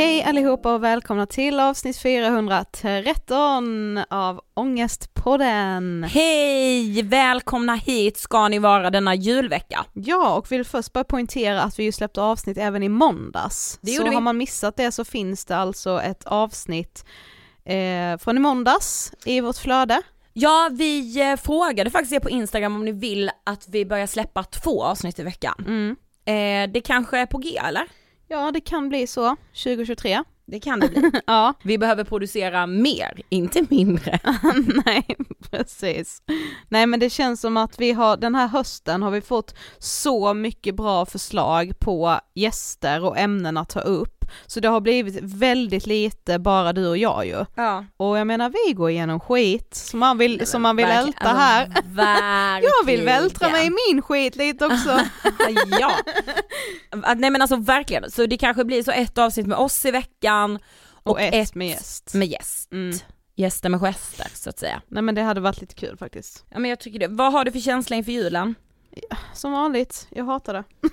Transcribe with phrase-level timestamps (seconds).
[0.00, 6.04] Hej allihopa och välkomna till avsnitt 413 av Ångestpodden.
[6.04, 7.02] Hej!
[7.02, 9.84] Välkomna hit ska ni vara denna julvecka.
[9.92, 13.78] Ja, och vill först bara poängtera att vi ju släppte avsnitt även i måndags.
[13.82, 14.14] Det så vi.
[14.14, 17.04] har man missat det så finns det alltså ett avsnitt
[17.64, 20.02] eh, från i måndags i vårt flöde.
[20.32, 24.44] Ja, vi eh, frågade faktiskt er på Instagram om ni vill att vi börjar släppa
[24.44, 25.64] två avsnitt i veckan.
[25.66, 25.96] Mm.
[26.24, 27.86] Eh, det kanske är på G eller?
[28.32, 30.22] Ja, det kan bli så 2023.
[30.46, 31.10] Det kan det bli.
[31.26, 34.18] ja, Vi behöver producera mer, inte mindre.
[34.84, 35.16] nej
[35.50, 36.22] precis.
[36.68, 40.34] Nej men det känns som att vi har, den här hösten har vi fått så
[40.34, 44.19] mycket bra förslag på gäster och ämnen att ta upp.
[44.46, 47.44] Så det har blivit väldigt lite bara du och jag ju.
[47.56, 47.84] Ja.
[47.96, 51.66] Och jag menar vi går igenom skit som man vill, som man vill älta här.
[51.84, 52.70] Verkligen.
[52.80, 55.00] Jag vill vältra mig i min skit lite också.
[55.80, 55.92] ja.
[57.16, 60.58] Nej men alltså verkligen, så det kanske blir så ett avsnitt med oss i veckan
[61.02, 62.14] Och ett med gäst.
[62.14, 62.72] med gäst.
[62.72, 62.96] Mm.
[63.36, 64.82] Gäster med gester så att säga.
[64.88, 66.44] Nej men det hade varit lite kul faktiskt.
[66.50, 67.08] Ja men jag tycker det.
[67.08, 68.54] Vad har du för känsla inför julen?
[69.34, 70.64] Som vanligt, jag hatar det.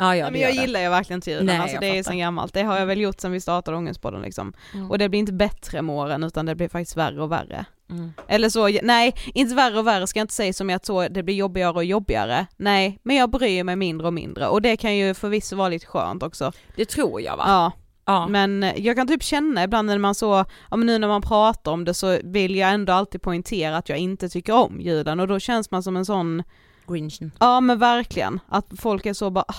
[0.00, 2.02] Ja, ja men jag gillar ju verkligen inte Nej, alltså det är fattar.
[2.10, 2.54] sen gammalt.
[2.54, 4.52] Det har jag väl gjort sen vi startade Ångestpodden liksom.
[4.74, 4.90] Mm.
[4.90, 7.64] Och det blir inte bättre med åren utan det blir faktiskt värre och värre.
[7.90, 8.12] Mm.
[8.28, 11.22] Eller så, nej, inte värre och värre ska jag inte säga som att så det
[11.22, 12.46] blir jobbigare och jobbigare.
[12.56, 15.86] Nej, men jag bryr mig mindre och mindre och det kan ju förvisso vara lite
[15.86, 16.52] skönt också.
[16.76, 17.44] Det tror jag va?
[17.46, 17.72] Ja,
[18.04, 18.26] Ja.
[18.28, 21.22] men eh, jag kan typ känna ibland när man så, ja men nu när man
[21.22, 25.20] pratar om det så vill jag ändå alltid poängtera att jag inte tycker om julen
[25.20, 26.42] och då känns man som en sån,
[26.90, 27.32] Grinchen.
[27.40, 29.54] ja men verkligen, att folk är så bara, ah,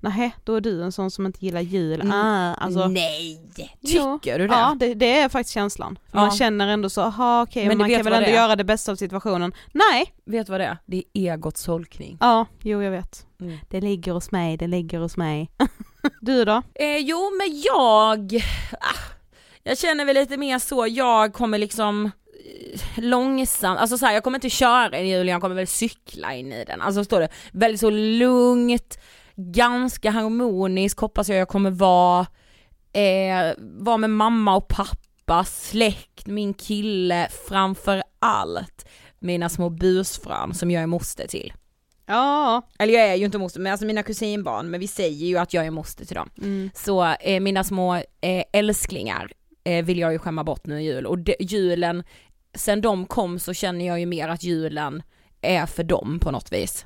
[0.00, 2.00] nej då är du en sån som inte gillar jul.
[2.00, 2.12] Mm.
[2.12, 3.40] Ah, alltså, Nej!
[3.80, 4.18] Jo.
[4.18, 4.54] Tycker du det?
[4.54, 5.98] Ja det, det är faktiskt känslan.
[6.12, 6.20] Ja.
[6.20, 8.96] Man känner ändå så, aha okej du man kan väl ändå göra det bästa av
[8.96, 9.54] situationen.
[9.72, 10.14] Nej!
[10.24, 10.78] Vet du vad det är?
[10.86, 12.16] Det är egots tolkning.
[12.20, 13.26] Ja, jo jag vet.
[13.40, 13.58] Mm.
[13.70, 15.50] Det ligger hos mig, det ligger hos mig.
[16.20, 16.62] du då?
[16.74, 18.42] Eh, jo men jag,
[18.80, 18.98] ah,
[19.62, 22.10] jag känner väl lite mer så, jag kommer liksom
[22.96, 26.34] långsamt, alltså så här, jag kommer inte köra in i julen, jag kommer väl cykla
[26.34, 26.80] in i den.
[26.80, 28.98] Alltså står det, väldigt så lugnt,
[29.36, 32.26] ganska harmonisk hoppas jag jag kommer vara,
[32.92, 38.86] eh, vara med mamma och pappa, släkt, min kille, framför allt
[39.18, 41.52] mina små busfrön som jag är moster till.
[42.06, 42.62] Ja.
[42.78, 45.54] Eller jag är ju inte moster, men alltså mina kusinbarn, men vi säger ju att
[45.54, 46.30] jag är moster till dem.
[46.38, 46.70] Mm.
[46.74, 49.30] Så eh, mina små eh, älsklingar
[49.64, 52.04] eh, vill jag ju skämma bort nu i jul och de, julen,
[52.54, 55.02] sen de kom så känner jag ju mer att julen
[55.40, 56.84] är för dem på något vis.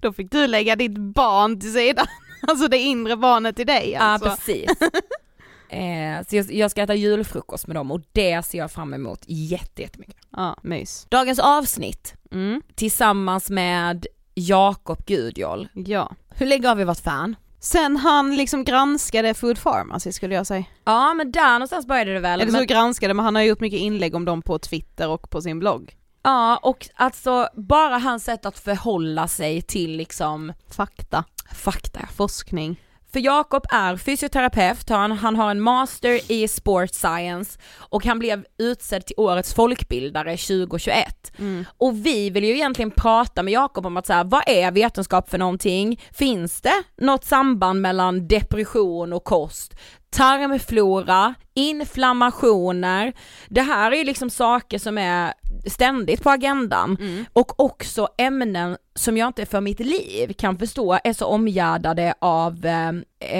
[0.00, 2.06] Då fick du lägga ditt barn till sidan.
[2.48, 4.28] Alltså det inre barnet i dig alltså.
[4.28, 4.70] Ja precis.
[5.68, 9.20] eh, så jag, jag ska äta julfrukost med dem och det ser jag fram emot
[9.26, 10.16] jätte- jättemycket.
[10.36, 11.06] Ja, mys.
[11.10, 12.62] Dagens avsnitt Mm.
[12.74, 15.68] tillsammans med Jakob Gudjol.
[15.74, 16.12] Ja.
[16.34, 17.36] Hur länge har vi varit fan?
[17.60, 20.64] Sen han liksom granskade Food Pharmacy skulle jag säga.
[20.84, 22.40] Ja men där någonstans började det väl.
[22.40, 25.30] Eller så men- granskade men han har gjort mycket inlägg om dem på Twitter och
[25.30, 25.96] på sin blogg.
[26.22, 31.24] Ja och alltså bara hans sätt att förhålla sig till liksom Fakta,
[31.54, 32.00] fakta.
[32.16, 32.80] forskning.
[33.12, 38.44] För Jakob är fysioterapeut, han, han har en master i sport science och han blev
[38.58, 41.32] utsedd till årets folkbildare 2021.
[41.38, 41.64] Mm.
[41.78, 45.30] Och vi vill ju egentligen prata med Jakob om att så här, vad är vetenskap
[45.30, 46.00] för någonting?
[46.12, 49.74] Finns det något samband mellan depression och kost?
[50.10, 53.12] Tarmflora, inflammationer,
[53.48, 55.34] det här är ju liksom saker som är
[55.66, 57.24] ständigt på agendan Mm.
[57.32, 62.66] och också ämnen som jag inte för mitt liv kan förstå är så omgärdade av
[62.66, 62.88] eh,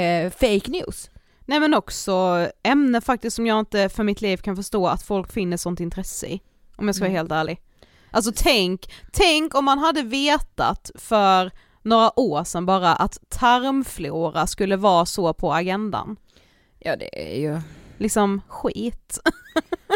[0.00, 1.10] eh, fake news.
[1.46, 5.32] Nej men också ämne faktiskt som jag inte för mitt liv kan förstå att folk
[5.32, 6.40] finner sånt intresse i.
[6.76, 7.16] Om jag ska vara Mm.
[7.18, 7.60] helt ärlig.
[8.10, 11.50] Alltså tänk, tänk om man hade vetat för
[11.82, 16.16] några år sedan bara att tarmflora skulle vara så på agendan.
[16.80, 17.60] Ja det är ju,
[17.98, 19.18] Liksom skit.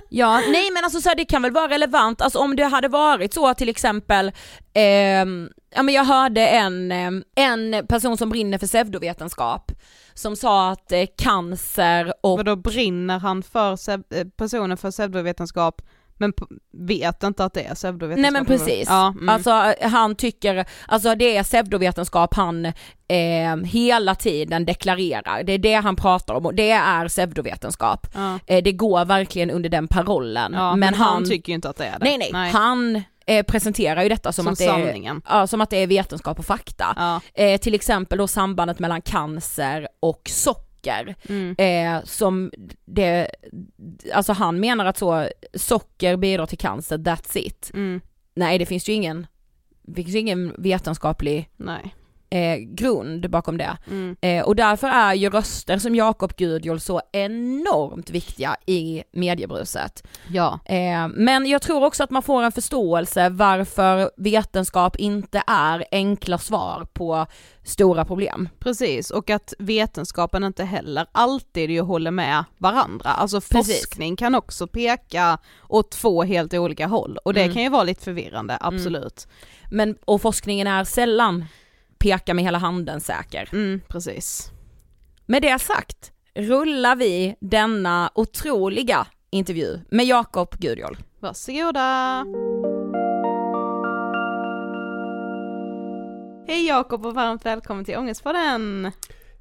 [0.08, 2.88] Ja, nej men alltså så här, det kan väl vara relevant, alltså om det hade
[2.88, 4.32] varit så till exempel,
[4.74, 9.72] ehm, ja men jag hörde en, ehm, en person som brinner för pseudovetenskap
[10.14, 12.36] som sa att eh, cancer och...
[12.36, 15.82] Vadå brinner han för eh, personen för pseudovetenskap
[16.18, 16.32] men
[16.72, 18.22] vet inte att det är pseudovetenskap?
[18.22, 19.28] Nej men precis, Ja, mm.
[19.28, 22.66] alltså han tycker, alltså det är pseudovetenskap han
[23.08, 28.06] eh, hela tiden deklarerar, det är det han pratar om och det är pseudovetenskap.
[28.14, 28.38] ja.
[28.46, 30.52] Eh, det går verkligen under den parollen.
[30.52, 32.04] Ja, men, han, tycker ju inte att det är det.
[32.04, 35.70] nej, nej han eh, presenterar ju detta som, Som att det är, ja, som att
[35.70, 37.20] det är vetenskap och fakta.
[37.34, 40.63] Eh, till exempel då sambandet mellan cancer och socker.
[41.28, 41.54] Mm.
[41.58, 42.52] Eh, som
[42.84, 43.30] det,
[44.12, 47.70] alltså han menar att så, socker bidrar till cancer, that's it.
[47.74, 48.00] Mm.
[48.34, 49.26] Nej det finns ju ingen,
[49.82, 51.94] det finns ju ingen vetenskaplig Nej.
[52.34, 53.76] Eh, grund bakom det.
[53.90, 54.16] Mm.
[54.20, 60.06] Eh, och därför är ju röster som Jakob Gudjol så enormt viktiga i mediebruset.
[60.32, 60.58] Ja.
[60.64, 66.38] Eh, men jag tror också att man får en förståelse varför vetenskap inte är enkla
[66.38, 67.26] svar på
[67.64, 68.48] stora problem.
[68.58, 73.10] Precis, och att vetenskapen inte heller alltid ju håller med varandra.
[73.10, 73.80] Alltså Precis.
[73.80, 75.38] forskning kan också peka
[75.68, 77.54] åt två helt olika håll och det Mm.
[77.54, 79.28] kan ju vara lite förvirrande, absolut.
[79.70, 81.44] Men, och forskningen är sällan
[82.04, 83.48] peka med hela handen säker.
[83.52, 84.50] Mm, precis.
[85.26, 90.96] Med det sagt rullar vi denna otroliga intervju med Jakob Gudjol.
[91.20, 92.24] Varsågoda!
[96.46, 98.90] Hej Jakob och varmt välkommen till Ångestpodden!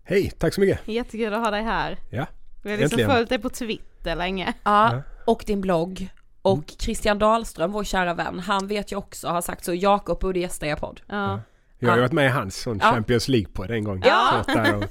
[0.03, 0.87] Hej, tack så mycket.
[0.87, 1.97] Jättekul att ha dig här.
[2.11, 2.25] Ja,
[2.63, 3.11] Vi har liksom äntligen.
[3.11, 4.53] följt dig på Twitter länge.
[4.63, 5.01] Ja, Ja.
[5.25, 6.07] och din blogg.
[6.41, 10.39] Och Christian Dahlström, vår kära vän, han vet ju också, har sagt så, Jakob borde
[10.39, 11.01] gästa er podd.
[11.07, 11.39] Ja.
[11.83, 12.91] Jag har ju varit med i hans sån Ja.
[12.91, 14.01] Champions League-podd en gång.
[14.05, 14.43] Ja.
[14.75, 14.83] Och,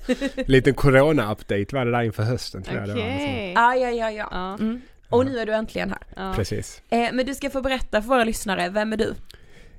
[0.48, 3.00] liten corona-update var det där inför hösten tror jag det var.
[3.00, 3.52] Okej.
[3.54, 4.56] Ja, ja, ja.
[4.60, 4.80] Mm.
[5.08, 6.00] Och nu är du äntligen här.
[6.16, 6.32] Ja.
[6.36, 6.82] Precis.
[6.90, 9.14] Eh, men du ska få berätta för våra lyssnare, vem är du?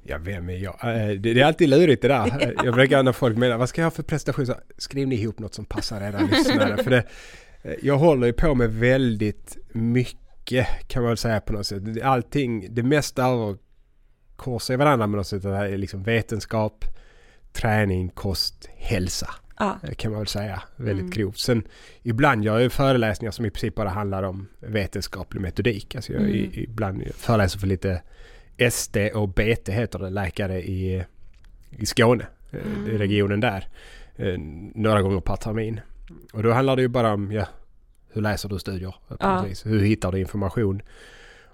[0.03, 0.73] Ja, vem är jag?
[0.83, 2.53] Eh, Det, det är alltid lurigt det där.
[2.63, 4.45] Jag brukar när folk menar, vad ska jag ha för prestation?
[4.45, 6.83] Så, skriv ni ihop något som passar era lyssnare.
[6.83, 7.03] För det,
[7.63, 11.83] eh, jag håller ju på med väldigt mycket kan man väl säga på något sätt.
[12.03, 15.43] Allting, det mesta överkorsar i varandra med något sätt.
[15.43, 16.85] Det här är liksom vetenskap,
[17.53, 19.29] träning, kost, hälsa.
[19.59, 19.79] Ja.
[19.83, 21.09] eh, kan man väl säga väldigt Mm.
[21.11, 21.37] grovt.
[21.37, 21.63] Sen
[22.01, 25.95] ibland gör jag ju föreläsningar som i princip bara handlar om vetenskaplig metodik.
[25.95, 26.49] Alltså jag Mm.
[26.53, 28.01] ibland föreläser för lite
[28.71, 31.03] SD och BT heter det, läkare i,
[31.69, 32.89] i Skåne, eh, Mm.
[32.91, 33.67] i regionen där.
[34.15, 34.37] eh,
[34.75, 35.79] Några gånger per termin.
[36.33, 37.45] Och då handlar det ju bara om, ja,
[38.13, 38.95] hur läser du studier?
[39.19, 39.45] Ja.
[39.65, 40.81] Hur hittar du information?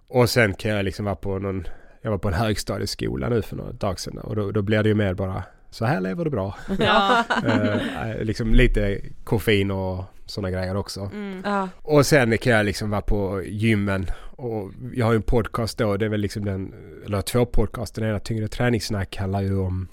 [0.07, 1.67] Och sen kan jag liksom vara på någon,
[2.01, 4.89] jag var på en högstadieskola nu för några dagar sedan och då, då blir det
[4.89, 6.55] ju mer bara, så här lever du bra.
[6.79, 7.23] Ja.
[7.45, 11.01] Eh, liksom lite koffein och sådana grejer också.
[11.13, 11.41] Mm.
[11.45, 11.69] Ja.
[11.77, 15.97] Och sen kan jag liksom vara på gymmen och jag har ju en podcast då,
[15.97, 16.73] det är väl liksom den,
[17.05, 19.88] eller två podcast, den ena Tyngre träningssnack handlar ju om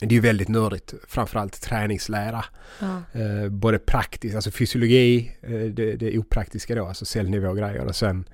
[0.00, 2.44] det är ju väldigt nördigt, framförallt träningslära.
[2.80, 3.02] Ja.
[3.20, 8.24] Eh, både praktiskt, alltså fysiologi, eh, det, det opraktiska då, alltså cellnivågrejer och sen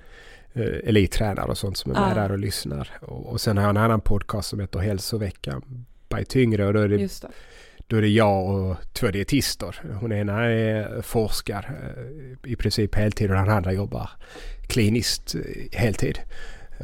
[0.53, 2.15] eh, elittränare och sånt som är med Ja.
[2.23, 2.91] där och lyssnar.
[3.01, 6.81] Och, och sen har jag en annan podcast som heter Hälsoveckan by Tyngre och då
[6.81, 7.11] är det
[7.89, 9.83] då är det jag och två dietister.
[10.01, 14.11] Hon ena är forskar eh, i princip heltid och den andra jobbar
[14.67, 15.41] kliniskt eh,
[15.79, 16.21] heltid.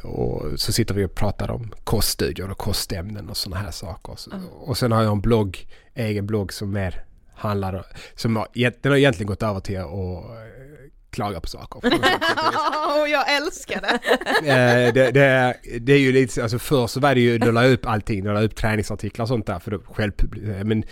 [0.02, 4.19] Och så sitter vi och pratar om koststudier och kostämnen och sådana här saker.
[4.31, 4.37] Ja.
[4.50, 7.04] Och sen har jag en blogg, egen blogg som mer
[7.35, 10.63] handlar som har, den har egentligen gått över till att eh,
[11.14, 11.80] klaga på saker.
[11.85, 11.90] Åh,
[13.11, 13.99] jag älskar det!
[14.50, 17.50] Eh, det, det, är, det är ju lite, alltså förr så var det ju, då
[17.50, 20.12] la jag upp allting, då la jag upp träningsartiklar och sånt där för då själv
[20.64, 20.85] Men eh,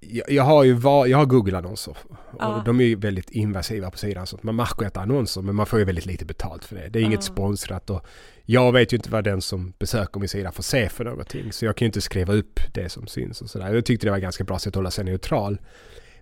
[0.00, 1.96] jag, jag har ju var, jag har Google-annonser
[2.32, 5.02] och de är ju väldigt invasiva på sidan så att man märker att det är
[5.02, 6.88] annonser men man får ju väldigt lite betalt för det.
[6.88, 7.32] Det är inget Ja.
[7.32, 8.06] sponsrat och
[8.44, 11.64] jag vet ju inte vad den som besöker min sida får se för någonting så
[11.64, 13.74] jag kan ju inte skriva upp det som syns och sådär.
[13.74, 15.58] Jag tyckte det var ganska bra sätt att hålla sig neutral.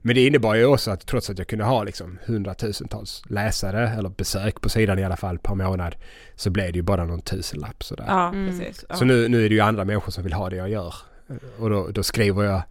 [0.03, 4.09] Men det innebar ju också att trots att jag kunde ha liksom hundratusentals läsare eller
[4.09, 5.97] besök på sidan i alla fall per månad
[6.37, 8.05] så blev det ju bara någon tusenlapp sådär.
[8.09, 8.47] Ja, Mm.
[8.59, 8.85] precis.
[8.89, 8.95] Ja.
[8.97, 10.95] Så nu, nu är det ju andra människor som vill ha det jag gör.
[11.59, 12.63] Och då, då skriver jag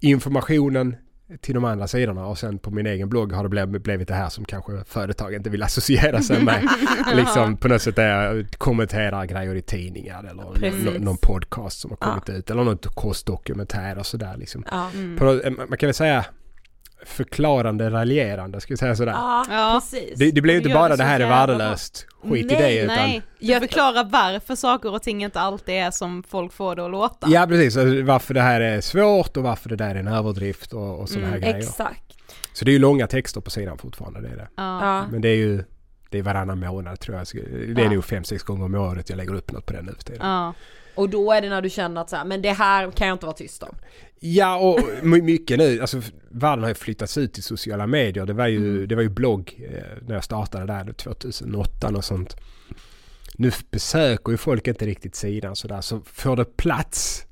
[0.00, 0.96] informationen
[1.40, 4.28] till de andra sidorna och sen på min egen blogg har det blivit, det här
[4.28, 6.68] som kanske företag inte vill associera sig med.
[7.14, 10.84] liksom på något sätt där jag kommenterar grejer i tidningar eller Precis.
[10.84, 12.06] nå- någon podcast som har Ja.
[12.06, 14.64] kommit ut eller något kostdokumentär och sådär liksom.
[14.70, 14.90] Ja.
[14.94, 15.54] Mm.
[15.68, 16.24] Man kan väl säga
[17.04, 19.12] förklarande raljerande, ska vi säga sådär.
[19.12, 19.80] Ja, Ja.
[19.80, 20.18] precis.
[20.18, 22.82] Det, det blir Du inte bara det det här är värdelöst, skit i Nej, det
[22.84, 26.84] utan Nej, Jag- förklarar varför saker och ting inte alltid är som folk får det
[26.84, 27.28] att låta.
[27.30, 30.72] Ja precis, alltså varför det här är svårt och varför det där är en överdrift
[30.72, 31.66] och, och sådana Mm, här grejer.
[31.68, 32.02] Exakt.
[32.52, 34.48] Så det är ju långa texter på sidan fortfarande, det är det.
[34.56, 35.06] Ja.
[35.10, 35.64] Men det är ju
[36.10, 37.26] det är varannan månad tror jag.
[37.74, 37.90] Det är Ja.
[37.90, 40.26] nog fem, sex gånger om året jag lägger upp något på den nu för tiden.
[40.26, 40.54] Ja.
[40.96, 43.14] Och då är det när du känner att så här, men det här kan jag
[43.14, 43.76] inte vara tyst om.
[44.20, 48.26] Ja och my- mycket nu, alltså världen har ju flyttats ut till sociala medier.
[48.26, 52.36] Det var ju, det var ju blogg eh, när jag startade där 2008 och sånt.
[53.34, 57.26] Nu besöker ju folk inte riktigt sidan sådär så får det plats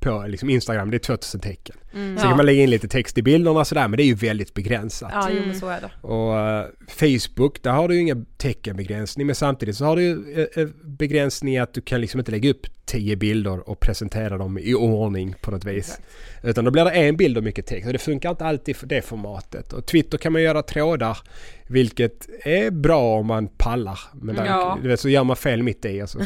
[0.00, 1.76] på liksom Instagram, det är 2000 tecken.
[1.94, 2.18] Mm.
[2.18, 4.54] Sen kan man lägga in lite text i bilderna sådär men det är ju väldigt
[4.54, 5.10] begränsat.
[5.14, 6.06] Ja, jo men så är det.
[6.06, 10.34] Och eh, Facebook, där har du ju ingen teckenbegränsning men samtidigt så har du ju
[10.54, 14.58] eh, eh, begränsning att du kan liksom inte lägga upp tio bilder och presentera dem
[14.58, 16.00] i ordning på något vis.
[16.42, 18.86] Utan då blir det en bild och mycket text och det funkar inte alltid för
[18.86, 19.72] det formatet.
[19.72, 21.18] Och Twitter kan man göra trådar
[21.66, 23.98] vilket är bra om man pallar.
[24.14, 24.78] Men där, Ja.
[24.82, 26.18] du vet, så gör man fel mitt i och så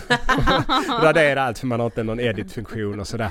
[1.03, 3.31] raderar allt för man har inte någon edit-funktion och sådär.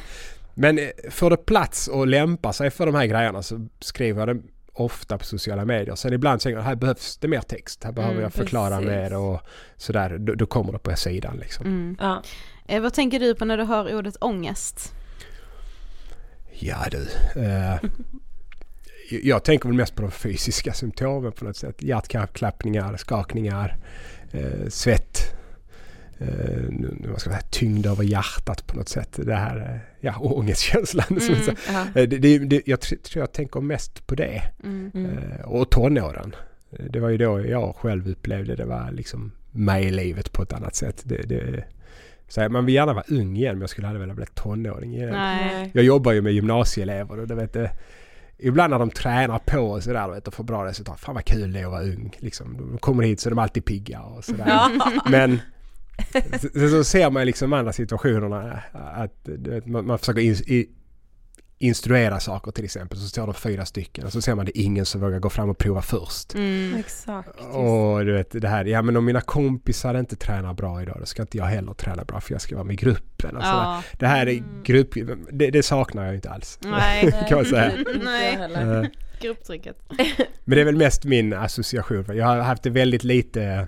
[0.57, 4.35] Men eh, får det plats och lämpa sig för de här grejerna så skriver jag
[4.37, 4.41] det
[4.73, 5.95] ofta på sociala medier.
[5.95, 7.83] Sen ibland tänker jag här behövs det mer text.
[7.83, 8.87] Här behöver Mm, jag förklara precis.
[8.87, 9.41] mer och
[9.77, 10.17] sådär.
[10.17, 11.65] Då, då kommer det på sidan liksom.
[11.65, 11.97] Mm.
[11.99, 12.23] Ja.
[12.67, 14.93] Eh, vad tänker du på när du hör ordet ångest?
[16.59, 17.07] Ja du.
[17.41, 17.75] Eh,
[19.23, 21.81] jag tänker väl mest på de fysiska symptomen på något sätt.
[21.83, 23.77] Hjärtklappningar, skakningar,
[24.31, 25.36] eh, svett.
[26.19, 26.27] Eh,
[26.69, 29.19] nu- nu- vad ska jag säga, tyngd över hjärtat på något sätt.
[29.23, 31.05] Det här, eh, ja, ångestkänslan.
[31.09, 31.21] Mm.
[31.95, 34.41] Eh, Det, det, det, jag tr- tror jag tänker mest på det.
[34.63, 34.91] Mm.
[34.93, 35.17] Mm.
[35.17, 36.35] Eh, Och tonåren.
[36.71, 40.43] Eh, Det var ju då jag själv upplevde det var liksom med i livet på
[40.43, 41.01] ett annat sätt.
[41.05, 41.63] Det, det,
[42.27, 44.95] så här, man vill gärna vara ung igen men jag skulle aldrig vilja bli tonåring
[44.95, 45.09] igen.
[45.11, 45.71] Nej.
[45.73, 47.71] Jag jobbar ju med gymnasieelever och du vet det,
[48.39, 50.99] Ibland när de tränar på och sådär du och får bra resultat.
[50.99, 52.15] Fan vad kul det är att vara ung.
[52.19, 52.57] Liksom.
[52.57, 54.45] De kommer hit så är de alltid pigga och sådär.
[54.47, 54.69] Ja.
[55.09, 55.39] Men
[56.41, 59.29] så, så ser man liksom andra situationerna att
[59.65, 60.69] man, man försöker in, i,
[61.59, 62.97] instruera saker till exempel.
[62.99, 65.29] Så står de fyra stycken och så ser man det är ingen som vågar gå
[65.29, 66.35] fram och prova först.
[66.35, 66.75] Mm.
[66.79, 67.29] Exakt.
[67.51, 71.05] Och du vet det här, ja men om mina kompisar inte tränar bra idag då
[71.05, 73.37] ska inte jag heller träna bra för jag ska vara med i gruppen.
[73.37, 73.57] Och sådär.
[73.57, 73.83] Ja.
[73.91, 74.93] Det här är grupp,
[75.31, 76.59] det, det saknar jag inte alls.
[76.61, 77.11] Nej.
[77.27, 77.71] kan man säga.
[78.03, 78.35] Nej.
[78.55, 78.83] Eh,
[79.21, 79.77] Grupptrycket.
[80.45, 82.05] Men det är väl mest min association.
[82.17, 83.67] Jag har haft det väldigt lite,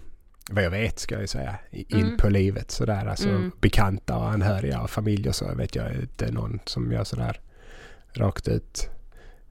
[0.51, 2.17] vad jag vet ska jag säga, in Mm.
[2.17, 3.05] på livet sådär.
[3.05, 3.51] Alltså Mm.
[3.61, 7.39] bekanta och anhöriga och familj och så vet jag inte någon som gör sådär
[8.13, 8.89] rakt ut.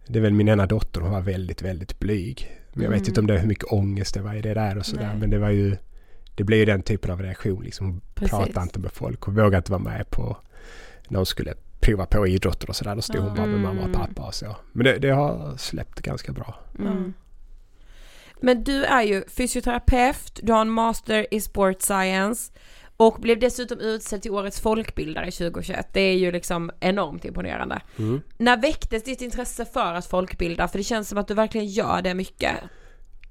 [0.07, 2.61] Det är väl min ena dotter, hon var väldigt, väldigt blyg.
[2.73, 3.09] Men jag vet Mm.
[3.11, 5.17] inte om det är hur mycket ångest det var i det där och sådär.
[5.21, 5.77] Men det var ju,
[6.35, 7.87] det blev ju den typen av reaktion liksom.
[7.87, 9.21] Hon pratade inte med folk.
[9.21, 10.37] Hon vågade inte vara med på
[11.09, 12.95] när hon skulle prova på idrotter och sådär.
[12.95, 14.01] Då stod hon bara med mamma och Mm.
[14.01, 14.57] pappa och så.
[14.73, 16.55] Men det, det har släppt ganska bra.
[16.79, 17.13] Mm.
[18.41, 22.53] Men du är ju fysioterapeut, du har en master i sport science
[22.97, 25.89] och blev dessutom utsedd till årets folkbildare 2021.
[25.93, 27.81] Det är ju liksom enormt imponerande.
[27.99, 28.21] Mm.
[28.39, 30.69] När väcktes ditt intresse för att folkbilda?
[30.69, 32.53] För det känns som att du verkligen gör det mycket.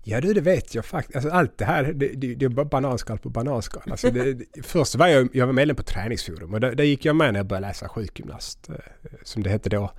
[0.03, 1.15] Ja du, det vet jag faktiskt.
[1.15, 3.83] Alltså, allt det här, det, det, det är bara bananskal på bananskal.
[3.91, 7.05] Alltså, det, det, först var jag, jag var medlem på träningsforum och där, där gick
[7.05, 8.75] jag med när jag började läsa sjukgymnast, eh,
[9.23, 9.91] som det hette då.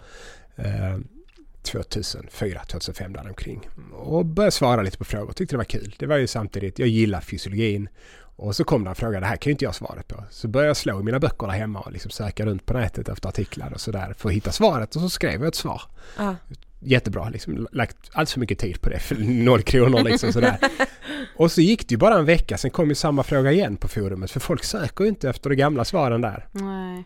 [1.65, 3.69] Eh, 2004, 2005 däromkring.
[3.93, 5.33] Och började svara lite på frågor.
[5.33, 5.95] Tyckte det var kul.
[5.99, 7.89] Det var ju samtidigt, jag gillar fysiologin.
[8.37, 10.25] Och så kom det en fråga, det här kan ju inte jag svaret på.
[10.31, 13.09] Så började jag slå i mina böcker där hemma och liksom söka runt på nätet
[13.09, 14.97] efter artiklar och sådär för att hitta svaret.
[14.97, 15.83] Och så skrev jag ett svar
[16.19, 16.37] Ja.
[16.81, 17.29] jättebra.
[17.29, 18.99] Liksom, lagt allt för mycket tid på det.
[18.99, 20.59] För noll kronor liksom sådär.
[21.37, 22.59] Och så gick det ju bara en vecka.
[22.59, 24.31] Sen kom ju samma fråga igen på forumet.
[24.31, 26.47] För folk söker ju inte efter de gamla svaren där.
[26.53, 27.05] Nej.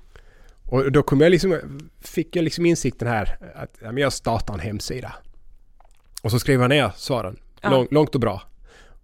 [0.73, 1.59] Och då kom jag liksom,
[2.01, 5.13] fick jag liksom insikten här att ja, jag startar en hemsida.
[6.23, 7.37] Och så skriver jag ner svaren.
[7.61, 7.71] Ja.
[7.71, 8.43] Lång, långt och bra.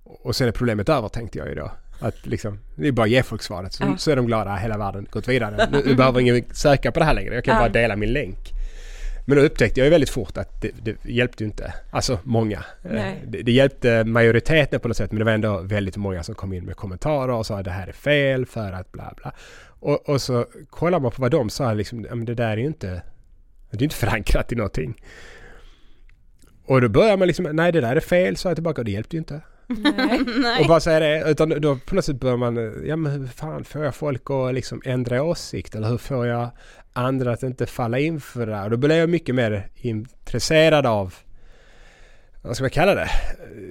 [0.05, 1.71] Och sen är problemet över tänkte jag ju då.
[2.01, 3.73] Att liksom, det är bara att ge folk svaret.
[3.73, 3.97] Så, Ja.
[3.97, 5.69] så är de glada, hela världen gått vidare.
[5.73, 7.35] Nu, nu behöver ingen söka på det här längre.
[7.35, 8.39] Jag kan bara dela min länk.
[9.29, 11.75] Men då upptäckte jag ju väldigt fort att det, det hjälpte ju inte.
[11.91, 12.65] Alltså många.
[12.85, 13.13] Eh.
[13.27, 16.53] Det, det hjälpte majoriteten på något sätt men det var ändå väldigt många som kom
[16.53, 19.33] in med kommentarer och sa att det här är fel för att bla bla.
[19.81, 23.03] Och, och så kollar man på vad de sa liksom, det där är ju inte,
[23.71, 25.01] det är inte förankrat i någonting.
[26.65, 28.91] Och då börjar man liksom, nej det där är fel, sa jag tillbaka och det
[28.91, 29.41] hjälpte ju inte.
[30.43, 30.61] Nej.
[30.61, 33.65] Och bara säga det, utan då på något sätt börjar man, ja men hur fan
[33.65, 36.51] får jag folk att liksom ändra åsikt eller hur får jag
[36.93, 38.65] andra att inte falla in för det här?
[38.65, 41.15] Och då blir jag mycket mer intresserad av,
[42.43, 43.09] vad ska man kalla det?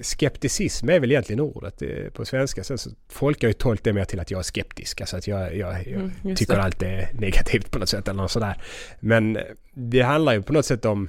[0.02, 1.82] Skepticism är väl egentligen ordet
[2.14, 2.64] på svenska.
[2.64, 5.26] Sen så folk har ju tolkat det mer till att jag är skeptisk, alltså att
[5.26, 6.62] jag, jag, jag Mm, tycker det.
[6.62, 8.62] allt är negativt på något sätt eller något sådär.
[9.00, 9.38] Men
[9.74, 11.08] det handlar ju på något sätt om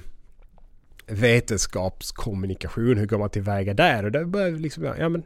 [1.10, 4.04] vetenskapskommunikation, hur går man tillväga där?
[4.04, 5.22] Och där börjar liksom, ja men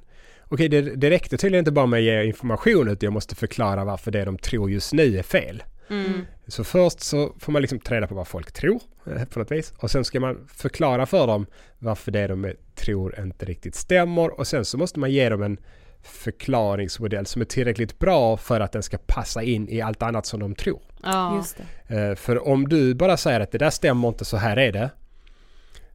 [0.49, 3.85] okej det, det räckte tydligen inte bara med att ge information utan jag måste förklara
[3.85, 5.63] varför det de tror just nu är fel.
[5.91, 6.27] Mm.
[6.47, 9.51] Så först så får man liksom ta reda på vad folk tror eh, på något
[9.51, 11.47] vis och sen ska man förklara för dem
[11.79, 15.43] varför det de är- tror inte riktigt stämmer och sen så måste man ge dem
[15.43, 15.59] en
[16.03, 20.41] förklaringsmodell som är tillräckligt bra för att den ska passa in i allt annat som
[20.41, 20.81] de tror.
[21.03, 21.37] Ja.
[21.37, 21.97] Just det.
[22.11, 24.91] Eh, för om du bara säger att det där stämmer inte, så här är det.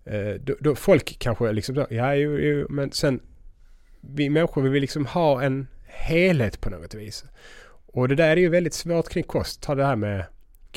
[0.10, 3.20] Eh, då, då folk kanske liksom, då, ja jo, jo, men sen
[4.02, 7.24] vi människor vi vill liksom ha en helhet på något vis.
[7.86, 9.62] Och det där är ju väldigt svårt kring kost.
[9.62, 10.26] Ta det här med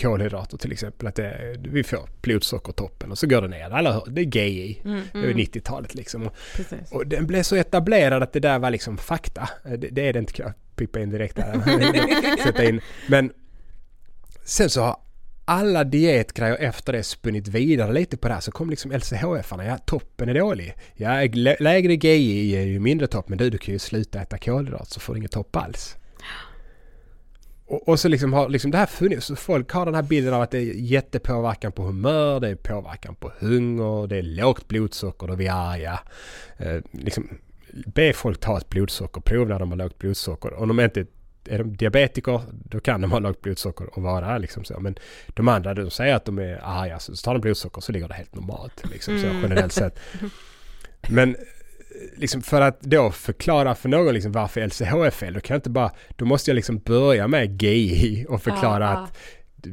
[0.00, 1.06] kolhydrater till exempel.
[1.06, 3.70] Att det, vi får blodsockertoppen och så går det ner.
[3.70, 4.80] Alla hör, det är GI.
[4.84, 5.02] Mm.
[5.12, 6.26] Det är 90-talet liksom.
[6.26, 6.92] Och, Precis.
[6.92, 9.48] och den blev så etablerad att det där var liksom fakta.
[9.64, 11.60] Eh, Det, det är det inte, jag pippa in direkt där.
[12.42, 12.80] Sätta in.
[13.08, 13.32] Men
[14.44, 14.96] sen så har
[15.44, 18.40] alla dietgrejer efter det spunnit vidare lite på det här.
[18.40, 19.64] Så kom liksom LCHF-arna.
[19.64, 20.74] Ja, toppen är dålig.
[20.94, 21.28] Ja,
[21.60, 23.28] lägre GI är ju mindre topp.
[23.28, 25.96] Men du, du kan ju sluta äta kolhydrat så får du ingen topp alls.
[27.66, 29.26] Och, och så liksom har liksom det här funnits.
[29.26, 32.54] Så folk har den här bilden av att det är jättepåverkan på humör, det är
[32.54, 36.00] påverkan på hunger, det är lågt blodsocker, då är arga.
[36.56, 37.28] Eh, liksom,
[37.86, 40.54] be folk ta ett blodsockerprov när de har lågt blodsocker.
[40.54, 41.06] Om de inte
[41.48, 44.80] är de diabetiker, då kan de ha lågt blodsocker och vara liksom så.
[44.80, 44.96] Men
[45.28, 48.14] de andra, de säger att de är arga, så tar de blodsocker så ligger det
[48.14, 48.82] helt normalt.
[48.92, 49.42] Liksom så Mm.
[49.42, 49.98] generellt sett.
[51.08, 51.36] Men
[52.16, 55.58] liksom för att då förklara för någon liksom varför LCH är fel, då kan jag
[55.58, 59.02] inte bara, då måste jag liksom börja med GI och förklara Ja, ja.
[59.02, 59.16] att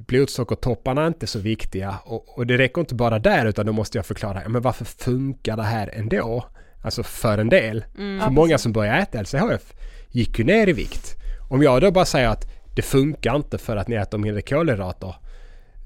[0.07, 1.95] blodsockertopparna är inte så viktiga.
[2.05, 4.85] Och, och det räcker inte bara där utan då måste jag förklara, ja, men varför
[4.85, 6.45] funkar det här ändå?
[6.81, 7.85] Alltså för en del.
[7.97, 8.21] Mm.
[8.21, 9.73] För många som börjar äta LCHF
[10.09, 11.15] gick ju ner i vikt.
[11.49, 15.15] Om jag då bara säger att det funkar inte för att ni äter mindre kolhydrater.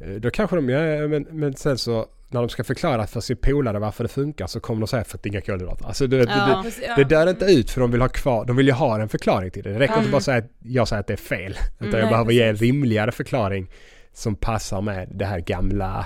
[0.01, 3.37] eh, Då kanske de, ja, men, men sen så när de ska förklara för sin
[3.37, 5.85] polare varför det funkar så kommer de säga för att det är inga kolhydrater.
[5.85, 6.63] Alltså det, Ja.
[6.79, 9.09] det, det dör inte ut för de vill ha kvar, de vill ju ha en
[9.09, 9.73] förklaring till det.
[9.73, 9.99] Det räcker Mm.
[10.01, 11.55] inte bara att säga att jag säger att det är fel.
[11.79, 12.61] Utan Mm, jag behöver ge en precis.
[12.61, 13.71] rimligare förklaring
[14.13, 16.05] som passar med det här gamla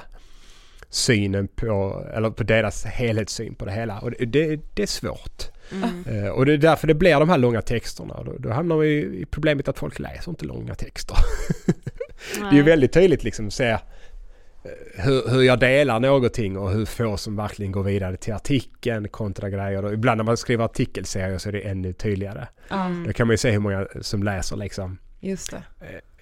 [0.97, 3.99] synen på, eller på deras helhetssyn på det hela.
[3.99, 5.51] Och det, det, det är svårt.
[5.71, 6.23] Mm.
[6.25, 8.23] Eh, och det är därför det blir de här långa texterna.
[8.23, 11.17] Då, då hamnar vi i problemet att folk läser inte långa texter.
[12.39, 13.79] Det är ju väldigt tydligt liksom att se eh,
[14.95, 19.49] hur, hur jag delar någonting och hur få som verkligen går vidare till artikeln kontra
[19.49, 19.85] grejer.
[19.85, 22.47] Och ibland när man skriver artikelserier så är det ännu tydligare.
[22.69, 24.97] Ja, Då kan man ju se hur många som läser liksom.
[25.19, 25.63] just det.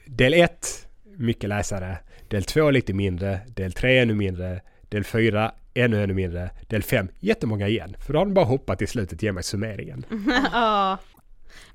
[0.05, 1.97] Del 1, mycket läsare.
[2.27, 3.39] Del 2 lite mindre.
[3.47, 4.61] Del 3 ännu mindre.
[4.89, 6.51] Del 4 ännu ännu mindre.
[6.67, 7.95] Del 5 jättemånga igen.
[7.99, 10.05] För då har de bara hoppat i slutet ge mig summeringen.
[10.51, 10.97] ja.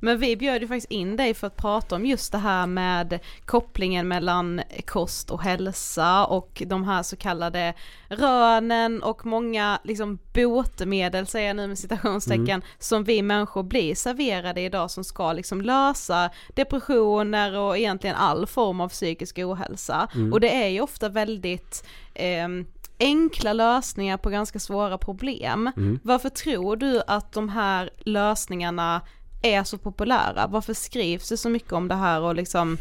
[0.01, 3.19] Men vi bjöd ju faktiskt in dig för att prata om just det här med
[3.45, 7.75] kopplingen mellan kost och hälsa och de här så kallade
[8.09, 14.61] rönen och många liksom botemedel säger jag nu med citationstecken som vi människor blir serverade
[14.61, 20.09] idag som ska liksom lösa depressioner och egentligen all form av psykisk ohälsa.
[20.33, 22.67] Och det är ju ofta väldigt ehm,
[22.99, 25.71] enkla lösningar på ganska svåra problem.
[26.03, 29.01] Varför tror du att de här lösningarna
[29.43, 30.47] är så populära?
[30.47, 32.79] Varför skrivs det så mycket om det här och liksom,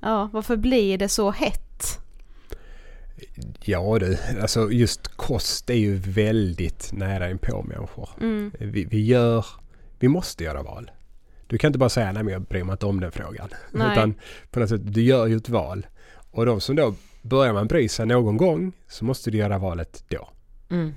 [0.00, 1.98] ja, varför blir det så hett?
[3.64, 8.08] Ja du, alltså just kost är ju väldigt nära inpå människor.
[8.20, 8.50] Mm.
[8.58, 9.46] Vi, vi gör,
[9.98, 10.90] vi måste göra val.
[11.46, 13.48] Du kan inte bara säga nej men jag bryr mig inte om den frågan.
[13.70, 13.92] Nej.
[13.92, 14.14] Utan
[14.50, 15.86] på något sätt, du gör ju ett val.
[16.30, 20.04] Och de som då börjar man bry sig någon gång så måste du göra valet
[20.08, 20.28] då.
[20.70, 20.94] Mm.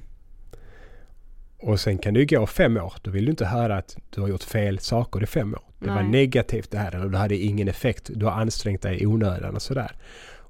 [1.65, 2.93] Och sen kan det gå fem år.
[3.01, 5.63] Då vill du inte höra att du har gjort fel saker i fem år.
[5.79, 6.11] Det var Nej.
[6.11, 8.09] negativt det här eller det hade ingen effekt.
[8.13, 9.91] Du har ansträngt dig i onödan och sådär.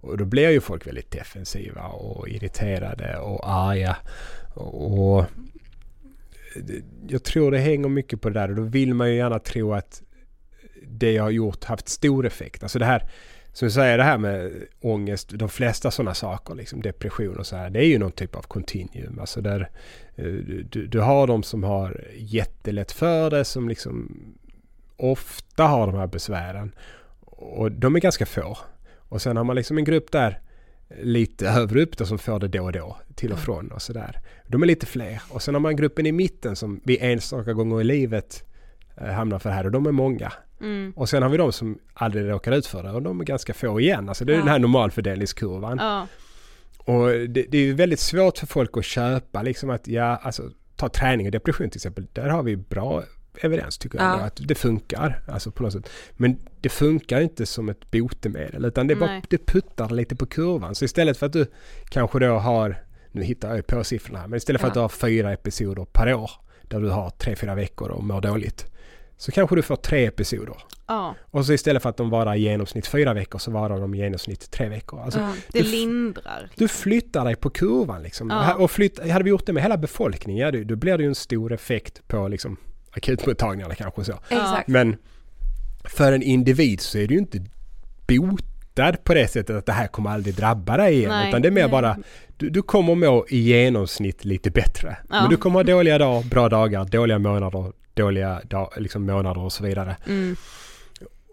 [0.02, 3.98] Och då blir ju folk väldigt defensiva och irriterade och arga.
[4.56, 5.26] Och
[7.08, 9.74] jag tror det hänger mycket på det där och då vill man ju gärna tro
[9.74, 10.02] att
[10.84, 12.64] det jag har gjort haft stor effekt.
[12.64, 13.10] Alltså det här,
[13.54, 14.52] som jag säger det här med
[14.82, 18.36] ångest, de flesta sådana saker, liksom depression och så här, det är ju någon typ
[18.36, 19.20] av continuum.
[19.20, 19.70] Alltså där
[20.16, 24.18] du, du har de som har jättelätt för det, som liksom
[24.98, 26.76] ofta har de här besvären.
[27.26, 28.58] Och de är ganska få.
[28.98, 30.40] Och sen har man liksom en grupp där
[31.02, 34.20] lite högre upp då som får det då och då, till och från och sådär.
[34.48, 35.22] De är lite fler.
[35.30, 38.44] Och sen har man gruppen i mitten som vid enstaka gånger i livet
[38.98, 40.34] eh, hamnar för det här och de är många.
[40.62, 40.94] Mm.
[40.96, 43.54] Och sen har vi de som aldrig råkar ut för det och de är ganska
[43.54, 44.10] få igen.
[44.10, 44.42] Alltså det är Ja.
[44.42, 45.78] den här normalfördelningskurvan.
[45.82, 46.08] Ja,
[46.86, 50.50] Och det, det är ju väldigt svårt för folk att köpa liksom att ja, alltså
[50.76, 52.08] ta träning och depression till exempel.
[52.14, 53.04] Där har vi bra
[53.42, 54.08] evidens tycker jag.
[54.08, 54.22] Ja.
[54.22, 55.22] Att det funkar.
[55.28, 55.90] Alltså på något sätt.
[56.12, 60.76] Men det funkar inte som ett botemedel utan det, bara, det puttar lite på kurvan.
[60.76, 61.46] Så istället för att du
[61.90, 64.70] kanske då har, nu hittar jag på siffrorna men istället för Ja.
[64.70, 68.22] att du har fyra episoder per år där du har tre, fyra veckor och mår
[68.22, 68.66] dåligt.
[69.18, 70.56] Så kanske du får tre episoder.
[70.88, 73.96] ja, Och så istället för att de varar i genomsnitt fyra veckor så varar de
[73.96, 75.02] i genomsnitt tre veckor.
[75.02, 75.32] Alltså, Ja.
[75.52, 76.50] det Du lindrar.
[76.56, 78.30] du flyttar dig på kurvan liksom.
[78.30, 78.54] Ja.
[78.56, 81.10] Och flytt, hade vi gjort det med hela befolkningen, ja, då, då blir det ju
[81.10, 82.58] en stor effekt på liksom
[82.92, 84.14] akutmottagningarna kanske så.
[84.30, 84.68] Exakt.
[84.68, 84.96] Men
[85.84, 87.40] för en individ så är du ju inte
[88.08, 91.10] botad på det sättet att det här kommer aldrig drabba dig igen.
[91.10, 91.30] Nej.
[91.30, 91.72] utan det är mer Nej.
[91.72, 91.98] bara,
[92.38, 94.98] du, du kommer må i genomsnitt lite bättre.
[95.10, 95.22] Ja.
[95.22, 99.54] Men du kommer ha dåliga dagar, bra dagar, dåliga månader, dåliga dag, liksom månader och
[99.54, 99.98] så vidare.
[100.08, 100.36] Mm.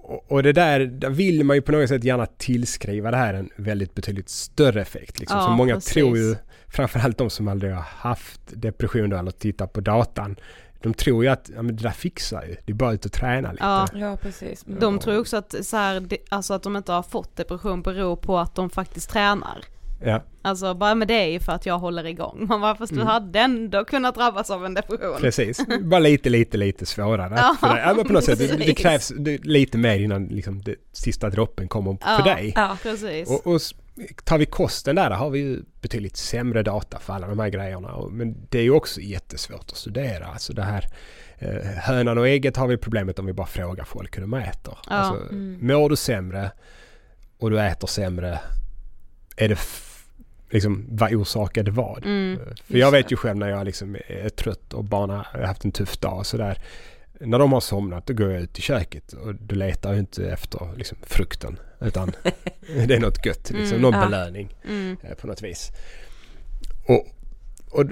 [0.03, 3.35] Och, och det där, där vill man ju på något sätt gärna tillskriva det här
[3.35, 5.21] en väldigt betydligt större effekt.
[5.21, 5.39] Liksom.
[5.39, 5.93] Ja, så många precis.
[5.93, 6.37] tror ju,
[6.69, 10.37] framförallt de som aldrig har haft depression då, eller tittar på datan,
[10.83, 13.13] de tror ju att ja, men det där fixar ju, det är bara ut och
[13.13, 13.65] träna lite.
[13.65, 13.89] Ja.
[13.95, 14.65] Ja precis.
[14.67, 18.39] De tror också att, så här, alltså att de inte har fått depression beror på
[18.39, 19.65] att de faktiskt tränar.
[20.05, 20.23] Ja.
[20.43, 22.47] Alltså bara med det är ju för att jag håller igång.
[22.49, 23.07] Man bara, fast du Mm.
[23.07, 25.17] hade ändå kunnat drabbas av en depression.
[25.21, 27.35] Precis, bara lite, lite, lite svårare.
[27.37, 27.83] Ja, för dig.
[27.87, 29.13] Ja, men på något sätt, det, det krävs
[29.43, 32.17] lite mer innan liksom, det sista droppen kommer Ja.
[32.17, 32.53] för dig.
[32.57, 32.77] Ja.
[32.83, 33.29] Precis.
[33.31, 33.61] Och, och
[34.25, 37.49] tar vi kosten där, där har vi ju betydligt sämre data för alla de här
[37.49, 38.07] grejerna.
[38.11, 40.27] Men det är ju också jättesvårt att studera.
[40.27, 40.87] Alltså det här
[41.39, 44.79] eh, hönan och ägget har vi problemet om vi bara frågar folk hur de äter.
[44.89, 45.59] Ja, Alltså, mm.
[45.67, 46.51] Mår du sämre
[47.39, 48.41] och du äter sämre,
[49.37, 49.59] är det
[50.53, 52.05] liksom, vad orsakade vad?
[52.05, 55.41] Mm, För just jag vet ju själv när jag liksom är trött och barnen har
[55.43, 56.59] haft en tuff dag och sådär.
[57.21, 60.31] När de har somnat då går jag ut i köket och då letar jag inte
[60.31, 61.59] efter liksom, frukten.
[61.81, 62.13] Utan
[62.87, 64.05] det är något gött, liksom, Mm, någon ja.
[64.07, 64.97] belöning Mm.
[65.03, 65.71] eh, på något vis.
[66.87, 67.07] Och,
[67.71, 67.85] och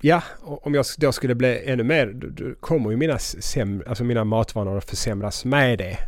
[0.00, 4.04] ja, om jag då skulle bli ännu mer, då, då kommer ju mina, säm, alltså
[4.04, 5.98] mina matvanor att försämras med det.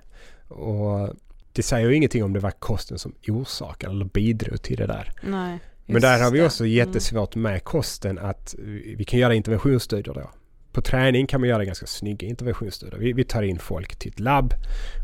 [0.48, 1.14] Och
[1.52, 5.12] det säger ju ingenting om det var kosten som orsakade eller bidrog till det där.
[5.22, 5.58] Nej.
[5.92, 8.54] Men där har vi också jättesvårt med kosten att
[8.96, 10.30] vi kan göra interventionsstudier då.
[10.72, 12.98] På träning kan man göra ganska snygga interventionsstudier.
[13.00, 14.54] Vi, vi tar in folk till ett labb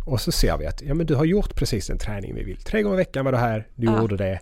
[0.06, 2.56] och så ser vi att ja, men du har gjort precis den träning vi vill.
[2.56, 4.00] Tre gånger i veckan var du här, du Ja.
[4.00, 4.40] gjorde det.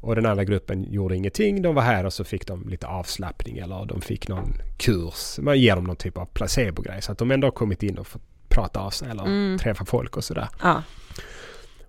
[0.00, 1.62] Och den andra gruppen gjorde ingenting.
[1.62, 5.38] De var här och så fick de lite avslappning eller de fick någon kurs.
[5.38, 8.06] Man ger dem någon typ av placebo-grej så att de ändå har kommit in och
[8.06, 9.58] fått prata av sig eller Mm.
[9.58, 10.48] träffa folk och sådär.
[10.62, 10.82] Ja.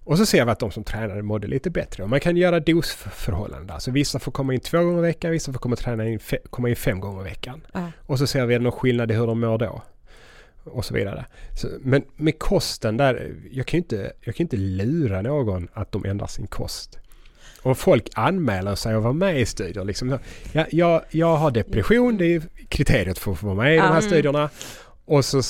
[0.07, 2.03] Och så ser vi att de som tränade mådde lite bättre.
[2.03, 3.79] Och man kan göra dosförhållanden där.
[3.79, 6.47] Så vissa får komma in två gånger i veckan, vissa får komma, träna in fe-
[6.49, 7.61] komma in fem gånger i veckan.
[7.73, 7.91] Ja.
[8.01, 9.81] Och så ser vi någon skillnad i hur de mår då.
[10.63, 11.25] Och så vidare.
[11.53, 15.91] Så, men med kosten där, jag kan ju inte, jag kan inte lura någon att
[15.91, 16.99] de ändrar sin kost.
[17.61, 19.83] Och folk anmäler sig att vara med i studier.
[19.83, 20.19] Liksom,
[20.51, 23.81] ja, jag, jag har depression, det är kriteriet för att få vara med i de
[23.81, 24.01] här Mm.
[24.01, 24.49] studierna.
[25.05, 25.41] Och så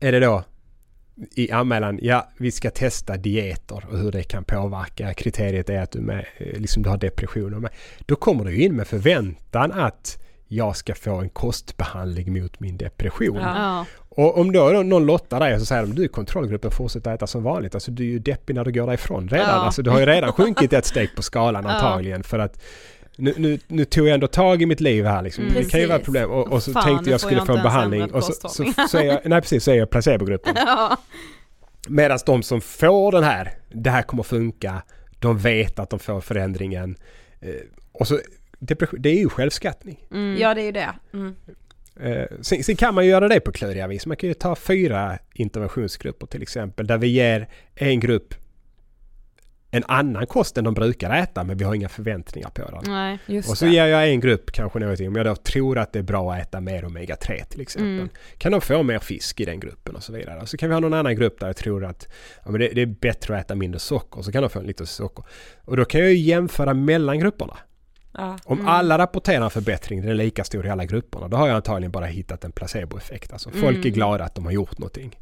[0.00, 0.44] är det då
[1.34, 5.14] i anmälan, ja vi ska testa dieter och hur det kan påverka.
[5.14, 7.54] Kriteriet är att du, med, eh, liksom, du har depression.
[7.54, 7.70] Och med.
[8.06, 13.36] Då kommer du in med förväntan att jag ska få en kostbehandling mot min depression.
[13.36, 13.86] Ja.
[14.08, 17.42] Och om då någon lottar dig så säger de du i kontrollgruppen fortsätter äta som
[17.42, 17.74] vanligt.
[17.74, 19.48] Alltså du är ju deppig när du går därifrån redan.
[19.48, 19.64] Ja.
[19.64, 21.70] Alltså du har ju redan sjunkit ett steg på skalan Ja.
[21.70, 22.62] antagligen för att
[23.16, 25.44] nu, nu, nu tog jag ändå tag i mitt liv här liksom.
[25.44, 25.54] Mm.
[25.54, 26.30] Det kan ju vara ett problem.
[26.30, 28.12] Och, och så Fan, tänkte jag skulle jag få en behandling.
[28.12, 30.54] Och så, så, så, är jag, nej precis, så är jag placebogruppen.
[30.66, 30.96] Ja.
[31.88, 34.82] Medan de som får den här, det här kommer funka,
[35.18, 36.96] de vet att de får förändringen.
[37.40, 37.50] Eh,
[37.92, 38.20] och så,
[38.58, 40.04] det är ju självskattning.
[40.10, 40.36] Mm.
[40.40, 40.94] ja det är ju det.
[41.12, 41.34] Mm.
[42.00, 44.06] Eh, sen, sen kan man ju göra det på kluriga vis.
[44.06, 48.34] Man kan ju ta fyra interventionsgrupper till exempel där vi ger en grupp
[49.76, 52.92] en annan kost än de brukar äta men vi har inga förväntningar på den.
[52.92, 53.18] Nej.
[53.26, 53.70] Just Och så det.
[53.70, 56.40] ger jag en grupp kanske någonting, om jag då tror att det är bra att
[56.42, 57.86] äta mer omega-3 till exempel.
[57.88, 58.08] Mm.
[58.38, 60.40] Kan de få mer fisk i den gruppen och så vidare.
[60.40, 62.08] Och så kan vi ha någon annan grupp där jag tror att
[62.44, 64.22] ja, men det, det är bättre att äta mindre socker.
[64.22, 65.24] Så kan de få lite socker.
[65.64, 67.56] Och då kan jag ju jämföra mellan grupperna.
[68.16, 68.38] Ja.
[68.44, 68.68] Om Mm.
[68.70, 71.90] alla rapporterar en förbättring, den är lika stor i alla grupperna, då har jag antagligen
[71.92, 73.32] bara hittat en placeboeffekt.
[73.32, 73.86] Alltså folk Mm.
[73.86, 75.18] är glada att de har gjort någonting.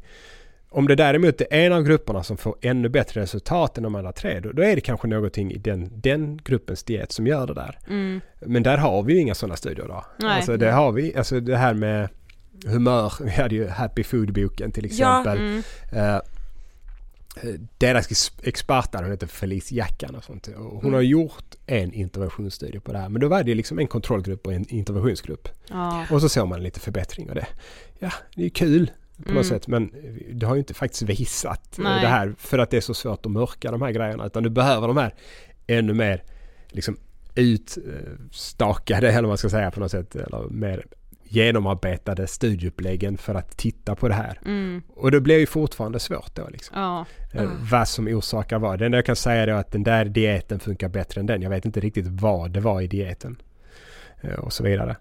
[0.75, 4.11] Om det däremot är en av grupperna som får ännu bättre resultat än de andra
[4.11, 7.53] tre, då, då är det kanske någonting i den, den gruppens diet som gör det
[7.53, 7.79] där.
[7.87, 8.21] Mm.
[8.39, 10.05] Men där har vi ju inga sådana studier då.
[10.19, 10.29] Nej.
[10.35, 12.09] Alltså det har vi, alltså det här med
[12.65, 15.37] humör, vi hade ju Happy Food-boken till Ja, exempel.
[15.37, 15.63] Mm.
[16.15, 16.19] Eh,
[17.77, 20.47] deras ex- expert hon heter Felice Jackan och sånt.
[20.47, 20.93] Och hon Mm.
[20.93, 23.09] har gjort en interventionsstudie på det här.
[23.09, 25.47] Men då var det liksom en kontrollgrupp och en interventionsgrupp.
[25.69, 26.05] Ja.
[26.11, 27.47] Och så såg man lite förbättring av det.
[27.99, 29.43] Ja, det är kul på något Mm.
[29.43, 29.91] sätt men
[30.33, 32.01] det har ju inte faktiskt visat eh, Nej.
[32.01, 34.25] det här för att det är så svårt att mörka de här grejerna.
[34.25, 35.13] Utan du behöver de här
[35.67, 36.23] ännu mer
[36.67, 36.97] liksom
[37.35, 40.15] utstakade eller vad man ska säga på något sätt.
[40.15, 40.85] Eller mer
[41.23, 44.39] genomarbetade studieuppläggen för att titta på det här.
[44.45, 44.81] Mm.
[44.89, 46.79] Och det blir ju fortfarande svårt då liksom.
[46.79, 47.05] Ja.
[47.33, 48.79] Eh, Vad som orsakar vad.
[48.79, 51.41] Det enda jag kan säga är att den där dieten funkar bättre än den.
[51.41, 53.41] Jag vet inte riktigt vad det var i dieten.
[54.21, 54.95] Eh, Och så vidare.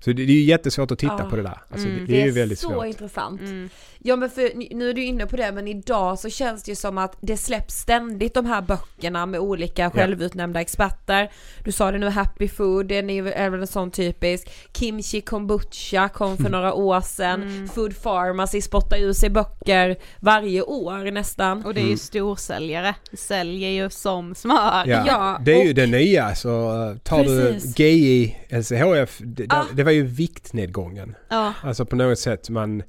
[0.00, 1.30] Så det, det är ju jättesvårt att titta Ja.
[1.30, 1.58] på det där.
[1.70, 2.06] Alltså, Mm.
[2.06, 2.86] det, det är ju väldigt så svårt.
[2.86, 3.40] intressant.
[3.40, 3.68] Mm.
[3.98, 6.76] Ja men för nu- är du inne på det men idag så känns det ju
[6.76, 11.30] som att det släpps ständigt de här böckerna med olika självutnämnda experter.
[11.64, 14.48] Du sa det nu Happy Food, den är är väl en sån typisk.
[14.76, 17.68] Kimchi Kombucha kom för några år sedan.
[17.74, 21.64] Food Pharmacy spottar ur sig böcker varje år nästan.
[21.64, 24.84] Och det är ju storsäljare, säljer ju som smör.
[24.86, 26.34] Ja, Ja, det är ju och- det nya.
[26.34, 26.48] Så
[26.90, 27.74] uh, tar Precis.
[27.74, 29.64] du GI, LCHF, det, Ah.
[29.74, 31.14] det var ju viktnedgången.
[31.28, 31.52] Ja.
[31.62, 32.82] Alltså på något sätt man,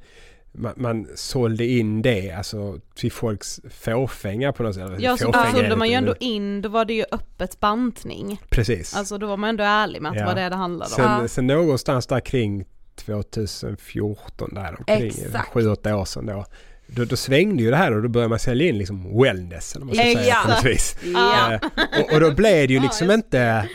[0.52, 4.90] man, man sålde in det alltså till folks fåfänga på något sätt.
[5.00, 8.42] Ja, så då sålde man ju ändå in, då var det ju öppet bantning.
[8.50, 8.96] Precis.
[8.96, 10.22] Alltså då var man ändå ärlig med att Ja.
[10.24, 10.96] det var det det handlade om.
[10.96, 11.28] sen, Ja.
[11.28, 15.54] sen någonstans där kring 2014 där omkring, Exakt.
[15.54, 16.46] 7-8 år sedan då.
[16.88, 19.86] Då, då svängde ju det här och då började man sälja in liksom wellness eller
[19.86, 20.42] man ska säga Ja.
[20.46, 20.96] på något vis.
[21.14, 21.54] Ja.
[21.54, 21.60] Eh,
[22.02, 23.70] och, och då blev det ju liksom inte...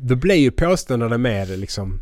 [0.00, 2.00] Då blir ju påståendena mer liksom...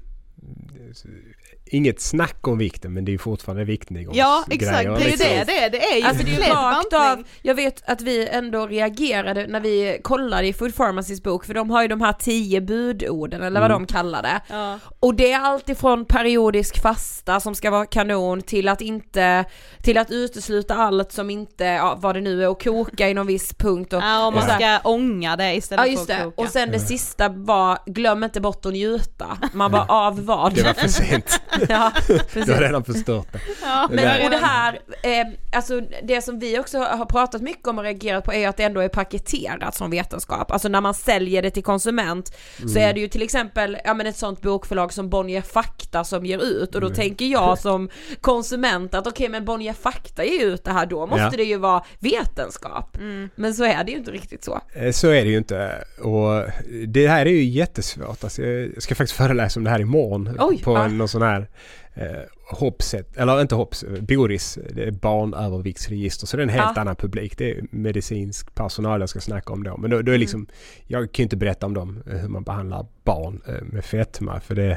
[1.75, 4.27] Inget snack om vikten men det är ju fortfarande viktnedgångsgrejer.
[4.29, 5.29] Ja exakt, det är ju liksom.
[5.29, 5.71] det det är.
[5.71, 9.61] Det är ju Alltså det är rakt av, jag vet att vi ändå reagerade när
[9.61, 13.61] vi kollade i Food Pharmacys bok för de har ju de här tio budorden eller
[13.61, 13.83] vad Mm.
[13.87, 14.41] de kallar det.
[14.49, 14.79] Ja.
[15.01, 19.45] Och det är alltifrån periodisk fasta som ska vara kanon till att inte,
[19.83, 23.27] till att utesluta allt som inte, ja, vad det nu är, och koka i någon
[23.27, 24.55] viss punkt och Ja, om man Ja.
[24.79, 26.43] ska ånga det istället Ja just för att det, koka.
[26.43, 29.39] och sen det sista var glöm inte bort att njuta.
[29.53, 30.55] Man bara av vad?
[30.55, 31.41] Det var för sent.
[31.69, 32.55] ja, Du precis.
[32.55, 33.39] har redan förstört det.
[33.63, 37.79] Ja, Men- och det här, eh, alltså det som vi också har pratat mycket om
[37.79, 40.51] och reagerat på är att det ändå är paketerat som vetenskap.
[40.51, 42.37] Alltså när man säljer det till konsument
[42.73, 46.27] så är det ju till exempel, ja men ett sånt bokförlag som Bonnier Fakta som
[46.27, 47.89] ger ut och då tänker jag som
[48.21, 51.31] konsument att okej men Bonnier Fakta ger ut det här då måste Ja.
[51.37, 52.97] det ju vara vetenskap.
[53.35, 54.61] Men så är det ju inte riktigt så.
[54.75, 55.85] Eh, Så är det ju inte.
[56.03, 56.43] Och
[56.87, 58.25] det här är ju jättesvårt.
[58.25, 60.37] Alltså jag ska faktiskt föreläsa om det här imorgon.
[60.41, 60.85] Oj, på ja.
[60.85, 61.47] en, någon sån här
[61.95, 62.07] eh,
[62.51, 66.27] hoppset, eller inte hopps, Boris, det är barnöverviktsregister.
[66.27, 66.81] Så det är en helt Ja.
[66.81, 67.39] annan publik.
[67.39, 69.77] Det är medicinsk personal jag ska snacka om då.
[69.77, 70.15] Men då, då Mm.
[70.15, 70.47] är liksom,
[70.87, 74.41] jag kan ju inte berätta om dem, eh, hur man behandlar barn eh, med fetma.
[74.41, 74.71] För det,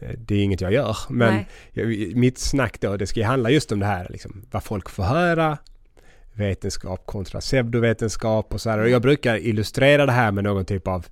[0.00, 0.96] eh, det är inget jag gör.
[1.08, 4.62] Men jag, mitt snack då, det ska ju handla just om det här, liksom, vad
[4.64, 5.58] folk får höra,
[6.32, 8.78] vetenskap kontra pseudovetenskap och så här.
[8.78, 11.06] Och jag brukar illustrera det här med någon typ av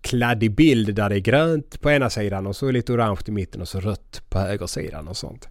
[0.00, 3.60] kladdig bild där det är grönt på ena sidan och så lite orange i mitten
[3.60, 5.48] och så rött på högersidan och sånt.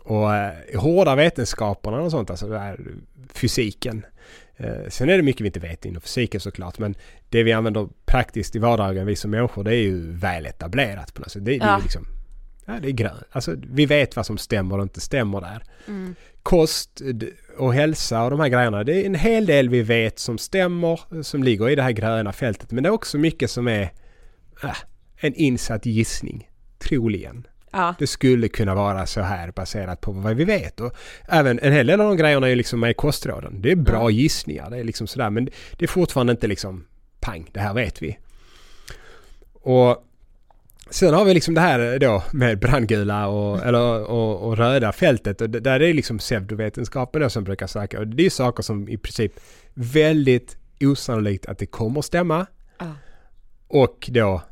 [0.00, 2.80] Och eh, hårda vetenskaperna och sånt, alltså det här
[3.34, 4.06] fysiken.
[4.56, 6.94] Eh, sen är det mycket vi inte vet inom fysiken såklart men
[7.28, 11.20] det vi använder praktiskt i vardagen vi som människor det är ju väl etablerat på
[11.20, 11.44] något sätt.
[11.44, 11.80] Det, det är Ja.
[11.82, 12.06] liksom,
[12.66, 13.22] ja det är grönt.
[13.30, 16.14] Alltså vi vet vad som stämmer och inte stämmer där Mm.
[16.42, 17.00] kost
[17.58, 18.84] och hälsa och de här grejerna.
[18.84, 22.32] Det är en hel del vi vet som stämmer, som ligger i det här gröna
[22.32, 22.70] fältet.
[22.70, 23.82] Men det är också mycket som är
[24.62, 24.76] äh,
[25.16, 27.46] en insatt gissning, troligen.
[27.72, 27.94] Ja.
[27.98, 30.80] Det skulle kunna vara så här baserat på vad vi vet.
[30.80, 30.92] Och
[31.28, 33.62] även en hel del av de grejerna är liksom med i kostråden.
[33.62, 34.10] Det är bra Ja.
[34.10, 35.30] gissningar, det är liksom sådär.
[35.30, 35.44] Men
[35.76, 36.84] det är fortfarande inte liksom
[37.20, 38.18] pang, det här vet vi.
[39.52, 40.04] Och
[40.90, 45.40] Sen har vi liksom det här då med brandgula och, eller, och, och röda fältet
[45.40, 47.98] och det- där är liksom pseudovetenskapen då som brukar söka.
[47.98, 49.32] Och det är saker som i princip
[49.74, 52.46] väldigt osannolikt att det kommer stämma
[52.78, 52.94] Ja.
[53.68, 54.42] och då,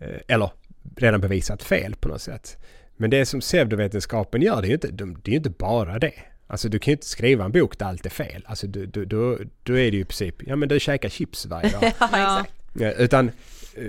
[0.00, 0.50] eh, eller
[0.96, 2.56] redan bevisat fel på något sätt.
[2.96, 6.12] Men det som pseudovetenskapen gör det är ju inte, de- det är inte bara det.
[6.46, 8.44] Alltså du kan ju inte skriva en bok där allt är fel.
[8.46, 11.46] Alltså du, du, då, då är det ju i princip, ja men du käkar chips
[11.46, 11.82] varje dag.
[12.12, 12.44] Ja,
[12.76, 13.00] exakt.
[13.00, 13.34] Utan eh,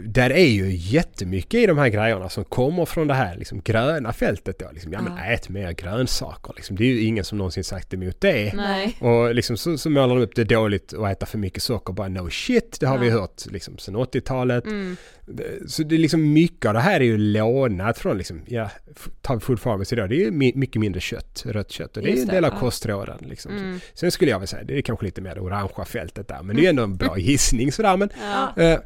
[0.04, 4.14] där är ju jättemycket i de här grejerna som kommer från det här liksom gröna
[4.14, 4.66] fältet då.
[4.74, 5.24] Liksom, ja men Ja.
[5.34, 6.76] ät mer grönsaker liksom.
[6.76, 8.54] Det är ju ingen som någonsin sagt emot det.
[8.56, 8.98] Nej.
[9.00, 11.94] Och liksom så, så målar de upp det dåligt att äta för mycket socker.
[11.94, 13.14] Bara no shit, det har vi Ja.
[13.14, 14.66] hört liksom sedan 80-talet.
[14.66, 14.98] Mm.
[15.26, 18.70] Det- Så det är liksom mycket av det här är ju lånat från liksom, ja,
[19.22, 21.98] tar vi food pharmacy då, det är ju mycket mindre kött, rött kött.
[21.98, 22.60] Och det är ju Just en det, del av ja.
[22.60, 23.58] kostråden liksom.
[23.58, 23.80] Mm.
[23.94, 26.44] Sen skulle jag väl säga, det är kanske lite mer det orangea fältet där.
[26.44, 27.98] Men det är ju ändå en bra gissning sådär.
[27.98, 28.64] Men Ja.
[28.64, 28.80] Eh,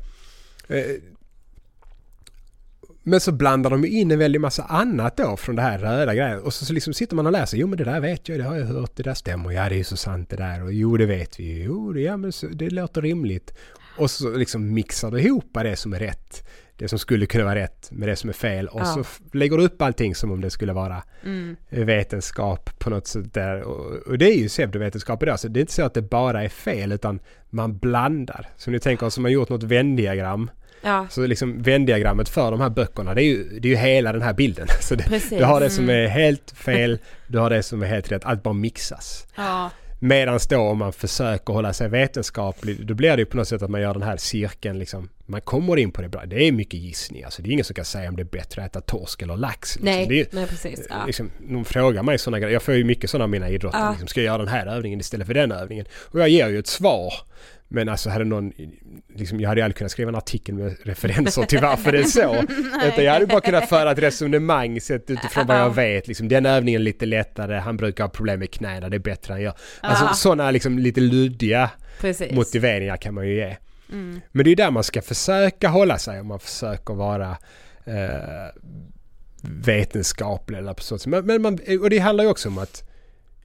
[3.04, 6.40] men så blandar de in en väldig massa annat då från det här röda grejen.
[6.40, 7.58] Och så, så liksom sitter man och läser.
[7.58, 9.52] Jo men det där vet jag, det har jag hört, det där stämmer.
[9.52, 10.64] Ja det är ju så sant det där.
[10.64, 11.64] Och jo det vet vi.
[11.64, 13.54] Jo det, ja, men så, det låter rimligt.
[13.98, 16.48] Och så liksom mixar du ihop det som är rätt.
[16.78, 18.68] Det som skulle kunna vara rätt med det som är fel.
[18.68, 18.86] Och Ja.
[18.86, 19.04] så
[19.38, 21.56] lägger du upp allting som om det skulle vara Mm.
[21.70, 23.62] vetenskap på något sätt där.
[23.62, 25.40] Och, och det är ju pseudovetenskap idag.
[25.40, 27.20] Så det är inte så att det bara är fel utan
[27.50, 28.50] man blandar.
[28.58, 30.52] Så ni tänker som man gjort något vändiagram.
[30.82, 34.14] Ja, Så liksom vändiagrammet för de här böckerna det är ju, det är ju hela
[34.14, 34.68] den här bilden.
[34.82, 35.38] Så det, precis.
[35.38, 38.26] du har det som är helt fel, du har det som är helt rätt.
[38.26, 39.28] Allt bara mixas.
[39.36, 39.70] Ja.
[40.02, 43.62] Medan då om man försöker hålla sig vetenskaplig, då blir det ju på något sätt
[43.62, 45.10] att man gör den här cirkeln liksom.
[45.26, 46.26] Man kommer in på det bra.
[46.26, 47.24] Det är mycket gissning.
[47.24, 49.38] Alltså det är ingen som kan säga om det är bättre att äta torsk eller
[49.38, 49.76] lax.
[49.76, 49.86] Liksom.
[49.86, 50.88] Nej, det är, nej precis.
[50.90, 51.06] Ja.
[51.06, 52.54] liksom, de frågar mig sådana grejer.
[52.54, 53.82] Jag får ju mycket sådana av mina idrottare.
[53.82, 53.90] Ja.
[53.90, 55.86] Liksom, ska jag göra den här övningen istället för den övningen?
[55.94, 57.14] Och jag ger ju ett svar.
[57.72, 58.54] Men alltså hade någon,
[59.16, 62.04] liksom, jag hade ju aldrig kunnat skriva en artikel med referenser till varför det är
[62.04, 62.36] så.
[62.88, 66.08] Utan jag hade bara kunnat föra ett resonemang sett utifrån vad jag vet.
[66.08, 69.34] Liksom, den övningen är lite lättare, han brukar ha problem med knäna, det är bättre
[69.34, 69.54] han gör.
[69.82, 70.14] Alltså Ja.
[70.14, 72.32] sådana liksom lite luddiga precis.
[72.32, 73.58] motiveringar kan man ju ge.
[73.92, 74.22] Mm.
[74.32, 77.38] Men det är där man ska försöka hålla sig om man försöker vara
[77.86, 78.60] eh,
[79.42, 81.08] vetenskaplig eller på så sätt.
[81.08, 82.89] Men, men man, och det handlar ju också om att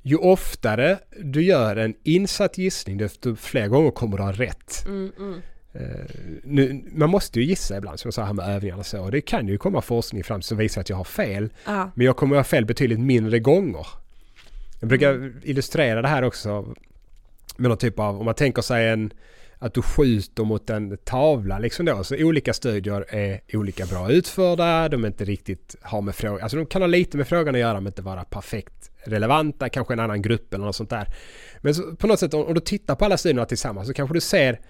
[0.07, 4.84] ju oftare du gör en insatt gissning desto fler gånger kommer du ha rätt.
[4.86, 5.42] Mm, mm.
[5.72, 6.05] Eh,
[6.42, 9.02] nu, man måste ju gissa ibland som jag sa här med övningarna och så.
[9.02, 11.52] Och det kan ju komma forskning fram som visar att jag har fel.
[11.64, 11.90] Ja.
[11.94, 13.86] Men jag kommer att ha fel betydligt mindre gånger.
[14.80, 16.74] Jag brukar illustrera det här också
[17.57, 19.12] med någon typ av, om man tänker sig en
[19.59, 22.05] att du skjuter mot en tavla liksom då.
[22.05, 26.57] Så olika studier är olika bra utförda, de är inte riktigt har med frågan, alltså
[26.57, 30.00] de kan ha lite med frågan att göra men inte vara perfekt relevanta, kanske en
[30.00, 31.07] annan grupp eller något sånt där.
[31.61, 34.14] Men så, på något sätt om, om du tittar på alla studierna tillsammans så kanske
[34.14, 34.61] du ser,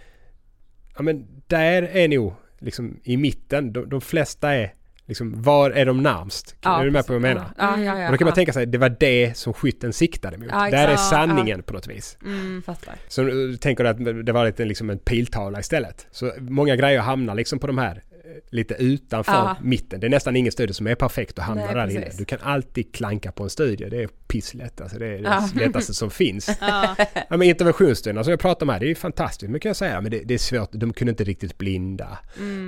[0.97, 4.75] ja men där är nog liksom i mitten, de, de flesta är
[5.07, 6.57] liksom, var är de närmst?
[6.61, 7.51] Ja, är du med på vad jag menar?
[7.59, 8.07] Ja, ja, ja.
[8.07, 10.49] Och då kan man tänka sig, det var det som skytten siktade mot.
[10.51, 12.19] Ja, Där är Ja, sanningen på något vis.
[12.25, 12.63] Mm.
[12.63, 12.95] Fattar.
[13.09, 16.07] Så du tänker att det var lite liksom en piltavla istället.
[16.11, 18.14] Så många grejer hamnar liksom på de här eh,
[18.51, 19.57] lite utanför Ja.
[19.63, 20.01] mitten.
[20.01, 22.11] Det är nästan ingen studie som är perfekt och hamnar där inne.
[22.19, 23.85] Du kan alltid klanka på en studie.
[23.91, 24.81] Det är pisslätt.
[24.81, 25.49] Alltså det är det Ja.
[25.55, 26.51] lättaste som finns.
[26.61, 26.97] Ja.
[27.15, 29.51] Ja, men interventionsstudierna som jag pratar här, det är ju fantastiskt.
[29.51, 30.69] Men kan jag säga, men det, det är svårt.
[30.73, 32.19] De kunde inte riktigt blinda.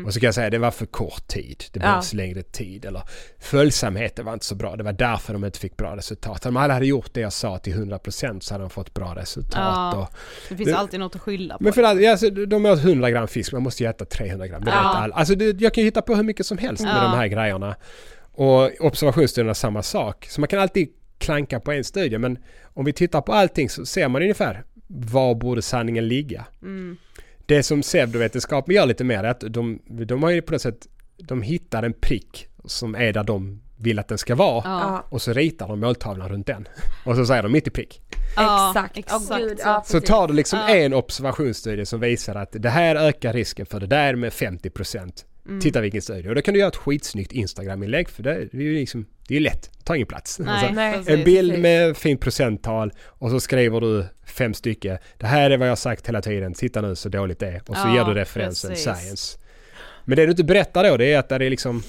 [0.06, 1.64] Och så kan jag säga, det var för kort tid.
[1.72, 1.86] Det Ja.
[1.86, 2.84] behövs längre tid.
[2.84, 3.02] Eller
[3.38, 4.76] följsamheten var inte så bra.
[4.76, 6.46] Det var därför de inte fick bra resultat.
[6.46, 9.52] Om alla hade gjort det jag sa till 100% så hade de fått bra resultat.
[9.54, 9.96] Ja.
[9.96, 10.14] Och,
[10.48, 11.64] Det finns Det- alltid något att skylla på.
[11.64, 14.64] men för ja, alltså, de åt 100 gram fisk, man måste ju äta 300 gram.
[14.64, 15.08] Det Ja.
[15.12, 17.02] Alltså det, jag kan ju hitta på hur mycket som helst med Ja.
[17.02, 17.76] de här grejerna.
[18.32, 20.26] Och observationsstudierna samma sak.
[20.30, 20.88] Så man kan alltid
[21.18, 22.38] klanka på en studie men
[22.74, 26.44] om vi tittar på allting så ser man ungefär var borde sanningen ligga.
[26.62, 26.96] Mm.
[27.46, 30.86] Det som pseudovetenskapen gör lite mer är att de, de har ju på något sätt,
[31.16, 34.62] de hittar en prick som är där de vill att den ska vara.
[34.64, 35.04] Ja.
[35.09, 36.68] Och så ritar de måltavlan runt den.
[37.04, 38.00] Och så säger de mitt i prick.
[38.36, 38.98] Ja, Exakt.
[38.98, 39.50] exakt så.
[39.64, 40.68] ja, Så tar du liksom Ja.
[40.76, 45.24] en observationsstudie som visar att det här ökar risken för det där med 50%.
[45.49, 45.61] Mm.
[45.61, 46.28] Titta vilken studie.
[46.28, 49.40] Och då kan du göra ett skitsnyggt Instagram-inlägg för det är ju liksom, det är
[49.40, 50.38] lätt, det tar ingen plats.
[50.38, 51.03] Nej, Alltså, Nej.
[51.07, 51.62] en bild precis.
[51.62, 54.99] med fint procenttal och så skriver du fem stycken.
[55.18, 57.61] Det här är vad jag har sagt hela tiden, titta nu så dåligt det är.
[57.66, 58.84] Och så Ja, ger du referensen precis.
[58.84, 59.38] science.
[60.05, 61.82] Men det du inte berättar då det är att det är liksom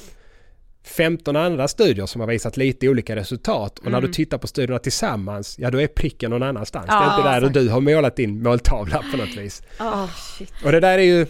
[0.83, 4.01] 15 andra studier som har visat lite olika resultat och när Mm.
[4.07, 6.85] du tittar på studierna tillsammans, ja då är pricken någon annanstans.
[6.87, 7.53] det är Ja, inte där exakt.
[7.53, 9.61] du har målat din måltavla på något vis.
[10.37, 10.53] Shit.
[10.65, 11.25] Och det där är ju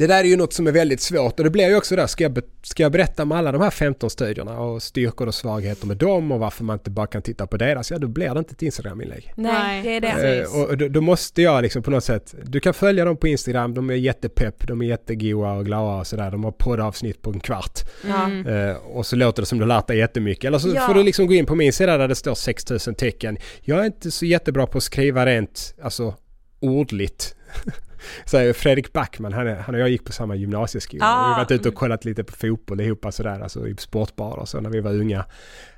[0.00, 2.06] det där är ju något som är väldigt svårt och det blir ju också där,
[2.06, 5.34] ska jag, be, ska jag berätta om alla de här 15 studierna och styrkor och
[5.34, 8.34] svagheter med dem och varför man inte bara kan titta på deras, ja då blir
[8.34, 9.32] det inte ett Instagram-inlägg.
[9.36, 10.40] Nej, det är det.
[10.40, 13.28] Eh, och då, då måste jag liksom på något sätt, du kan följa dem på
[13.28, 17.30] Instagram, de är jättepepp, de är jättegoa och glada och sådär, de har poddavsnitt på
[17.30, 17.80] en kvart.
[18.04, 18.46] Mm.
[18.46, 20.44] Eh, och så låter det som du lärt dig jättemycket.
[20.44, 20.86] Eller så Ja.
[20.86, 23.38] får du liksom gå in på min sida där det står 6000 tecken.
[23.60, 26.14] Jag är inte så jättebra på att skriva rent, alltså
[26.60, 27.36] ordligt.
[28.24, 31.04] Så Fredrik Backman, han, han och jag gick på samma gymnasieskola.
[31.04, 31.26] Ah.
[31.26, 34.48] Vi har varit ute och kollat lite på fotboll ihop sådär, alltså i sportbarer och
[34.48, 35.24] så när vi var unga.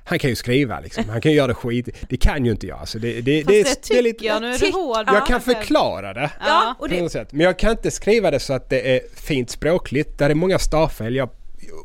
[0.05, 1.89] Han kan ju skriva liksom, han kan ju göra det skit.
[2.09, 2.79] Det kan ju inte jag.
[2.79, 5.05] Alltså det, det, Fast det, det, tycker det är lite, jag, nu är du hård.
[5.07, 6.31] jag kan förklara det.
[6.39, 7.31] Ja, och det.
[7.31, 10.17] Men jag kan inte skriva det så att det är fint språkligt.
[10.17, 11.15] Där är många stavfel.
[11.15, 11.29] Jag,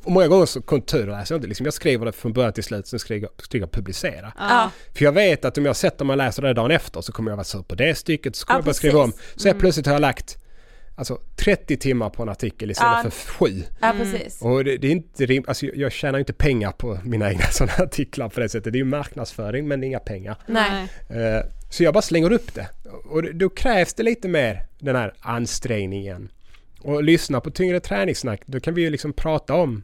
[0.05, 1.49] och många gånger så konturläser jag inte.
[1.49, 4.33] Liksom jag skriver det från början till slut, sen skriver jag publicera.
[4.39, 4.70] ja.
[4.95, 7.31] För jag vet att om jag sätter mig och läser det dagen efter så kommer
[7.31, 9.12] jag vara sur på det stycket, så kommer Ja, jag börja skriva om.
[9.37, 10.39] Så jag plötsligt har jag lagt
[10.95, 13.11] alltså, 30 timmar på en artikel istället Ja.
[13.11, 13.62] för 7.
[13.81, 14.43] ja, precis.
[14.43, 17.72] Och det, det är inte rim, alltså jag, tjänar inte pengar på mina egna sådana
[17.85, 18.72] artiklar på det sättet.
[18.72, 20.37] Det är ju marknadsföring men inga pengar.
[20.47, 20.89] Nej.
[21.09, 22.68] Eh, Så jag bara slänger upp det.
[23.11, 26.29] Och det- då krävs det lite mer den här ansträngningen.
[26.79, 29.83] Och lyssna på tyngre träningssnack, då kan vi ju liksom prata om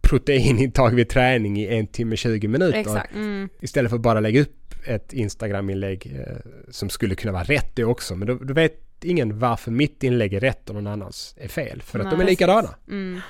[0.00, 3.06] proteinintag vid träning i en timme 20 minuter.
[3.14, 3.48] Mm.
[3.60, 6.36] Istället för att bara lägga upp ett Instagram-inlägg eh,
[6.70, 8.16] som skulle kunna vara rätt det också.
[8.16, 11.82] Men då, då vet ingen varför mitt inlägg är rätt och någon annans är fel.
[11.82, 12.26] För att de är Nej.
[12.26, 12.68] likadana.
[12.88, 13.20] Mm.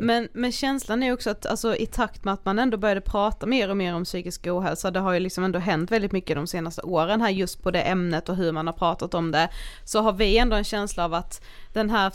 [0.00, 3.46] Men, men känslan är också att alltså, i takt med att man ändå började prata
[3.46, 6.46] mer och mer om psykisk ohälsa, det har ju liksom ändå hänt väldigt mycket de
[6.46, 9.48] senaste åren här just på det ämnet och hur man har pratat om det,
[9.84, 12.10] så har vi ändå en känsla av att den här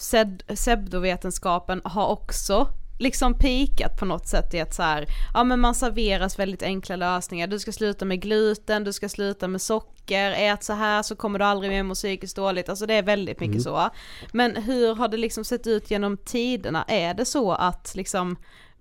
[0.55, 2.67] pseudovetenskapen har också
[3.01, 6.95] liksom pikat på något sätt i att så här, ja men man serveras väldigt enkla
[6.95, 11.15] lösningar, du ska sluta med gluten, du ska sluta med socker, ät så här så
[11.15, 13.63] kommer du aldrig mer må psykiskt dåligt, alltså det är väldigt mycket Mm.
[13.63, 13.89] så.
[14.31, 16.85] Men hur har det liksom sett ut genom tiderna?
[16.87, 18.35] Är det så att liksom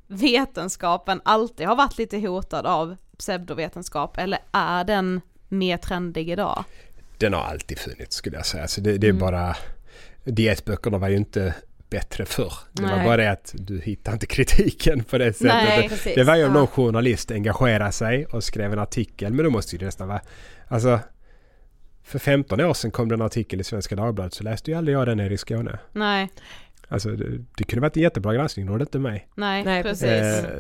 [0.07, 6.64] vetenskapen alltid har varit lite hotad av pseudovetenskap eller är den mer trendig idag?
[7.18, 8.68] Den har alltid funnits skulle jag säga.
[8.68, 9.21] Så det, det är Mm.
[9.21, 9.57] bara...
[10.25, 11.55] Dietböckerna var ju inte
[11.91, 12.53] bättre förr.
[12.72, 13.05] Det var Nej.
[13.05, 15.47] bara det att du hittar inte kritiken på det sättet.
[15.47, 16.14] Nej, det, precis.
[16.14, 16.59] det var ju om Ja.
[16.59, 19.32] någon journalist engagerade sig och skrev en artikel.
[19.32, 20.20] Men då måste ju det nästan vara...
[20.68, 21.01] Alltså...
[22.03, 24.95] För 15 år sedan kom det en artikel i Svenska Dagbladet så läste ju aldrig
[24.97, 25.78] jag den nere i Skåne.
[25.93, 26.28] Nej,
[26.88, 29.28] Alltså det, det kunde varit en jättebra granskning, då var det inte mig.
[29.34, 30.03] nej, Nej, precis.
[30.03, 30.45] precis.
[30.45, 30.51] Eh,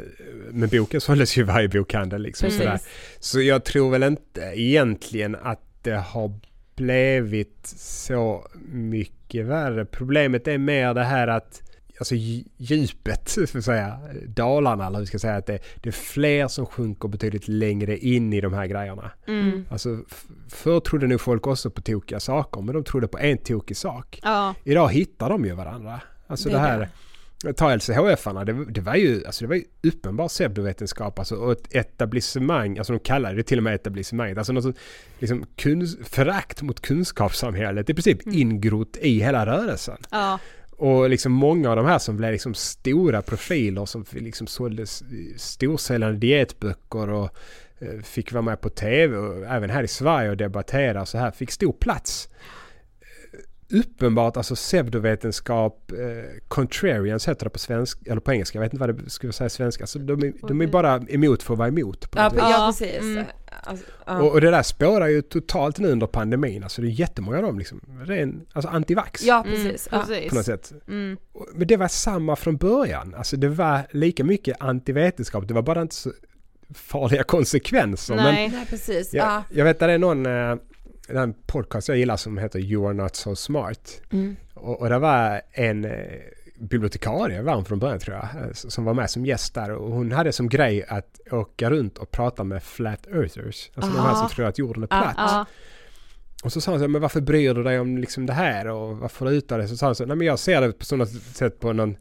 [0.50, 2.46] men boken såldes ju i varje bokhandel liksom.
[2.46, 2.62] Precis.
[2.62, 2.80] Sådär.
[3.20, 6.38] Så jag tror väl inte egentligen att det har
[6.84, 9.84] blivit så mycket värre.
[9.84, 11.62] Problemet är mer det här att
[12.00, 15.92] Alltså dj- djupet, så att säga, dalarna eller vi ska säga att det, det är
[15.92, 19.10] fler som sjunker betydligt längre in i de här grejerna.
[19.26, 19.64] Mm.
[19.70, 19.98] Alltså
[20.48, 24.20] förr trodde nog folk också på tokiga saker men de trodde på en tokig sak.
[24.22, 26.00] Ja, Idag hittar de ju varandra.
[26.26, 26.88] Alltså Det det, är här,
[27.56, 31.74] ta LCHF-arna, det, det var ju, alltså det var ju uppenbar pseudovetenskap alltså, och ett
[31.74, 34.76] etablissemang, alltså de kallade det till och med etablissemanget, alltså något
[35.18, 35.44] liksom
[36.04, 38.38] förakt mot kunskapssamhället, i princip Mm.
[38.38, 39.96] ingrott i hela rörelsen.
[40.10, 40.38] ja,
[40.70, 44.86] Och liksom många av de här som blev liksom stora profiler som liksom sålde
[45.36, 47.30] storsäljande dietböcker och
[47.78, 51.18] eh, fick vara med på tv och även här i Sverige och debattera och så
[51.18, 52.28] här, fick stor plats.
[53.72, 55.98] Uppenbart alltså pseudovetenskap, eh,
[56.48, 59.48] contrarians heter det på svenska, eller på engelska, jag vet inte vad det skulle säga
[59.50, 59.84] svenska.
[59.84, 62.10] Alltså de, är, de är bara emot för att vara emot.
[62.10, 63.00] På Ja, ja, precis.
[63.00, 63.24] mm.
[63.62, 64.22] Alltså, ja.
[64.22, 66.62] och, och det där spårar ju totalt nu under pandemin.
[66.62, 69.88] Alltså det är jättemånga av dem liksom, ren, alltså antivax ja, mm, precis.
[69.92, 70.04] Ja.
[70.06, 70.28] precis.
[70.28, 70.72] på något sätt.
[70.88, 71.16] Mm.
[71.54, 73.14] Men det var samma från början.
[73.14, 75.48] Alltså det var lika mycket antivetenskap.
[75.48, 76.12] Det var bara inte så
[76.74, 78.14] farliga konsekvenser.
[78.14, 79.14] Men Nej, Nej, precis.
[79.14, 79.44] jag, Ja.
[79.50, 80.56] jag vet att det är någon eh,
[81.16, 84.00] en podcast jag gillar som heter You are not so smart.
[84.12, 84.36] Mm.
[84.54, 85.92] Och, och det var en eh,
[86.58, 89.70] bibliotekarie var hon från början tror jag, eh, som var med som gäst där.
[89.70, 93.70] Och hon hade som grej att åka runt och prata med flat earthers.
[93.74, 94.16] Alltså de här Aha.
[94.16, 95.14] som tror att jorden är Ja, platt.
[95.16, 95.46] ja,
[96.44, 98.66] Och så sa han så här, men varför bryr du dig om liksom det här
[98.68, 99.68] och varför du utar det?
[99.68, 101.96] Så sa han så här, nej men jag ser det på sådant sätt på någon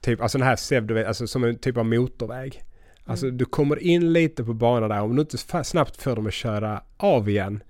[0.00, 2.62] typ, alltså den här pseudo, alltså som en typ av motorväg.
[3.04, 6.32] Alltså du kommer in lite på banan där, om du inte snabbt får dem att
[6.32, 7.62] köra av igen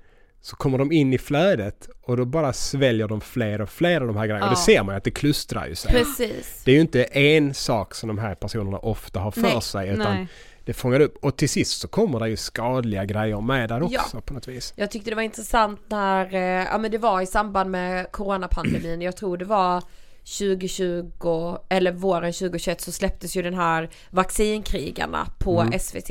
[0.44, 4.06] så kommer de in i flödet och då bara sväljer de fler och fler av
[4.06, 4.46] de här grejerna.
[4.46, 4.64] Och det Ja.
[4.64, 5.92] ser man ju att det klustrar ju sig.
[5.92, 6.62] Precis.
[6.64, 9.62] Det är ju inte en sak som de här personerna ofta har för Nej.
[9.62, 10.26] sig utan nej.
[10.64, 11.16] det fångar upp.
[11.24, 14.20] Och till sist så kommer det ju skadliga grejer med där också Ja.
[14.20, 14.72] på något vis.
[14.76, 16.40] Jag tyckte det var intressant när, eh,
[16.72, 19.82] ja men det var i samband med coronapandemin, jag tror det var
[20.24, 25.78] 2020 eller våren 2021 så släpptes ju den här vaccinkrigarna på Mm.
[25.78, 26.10] SVT.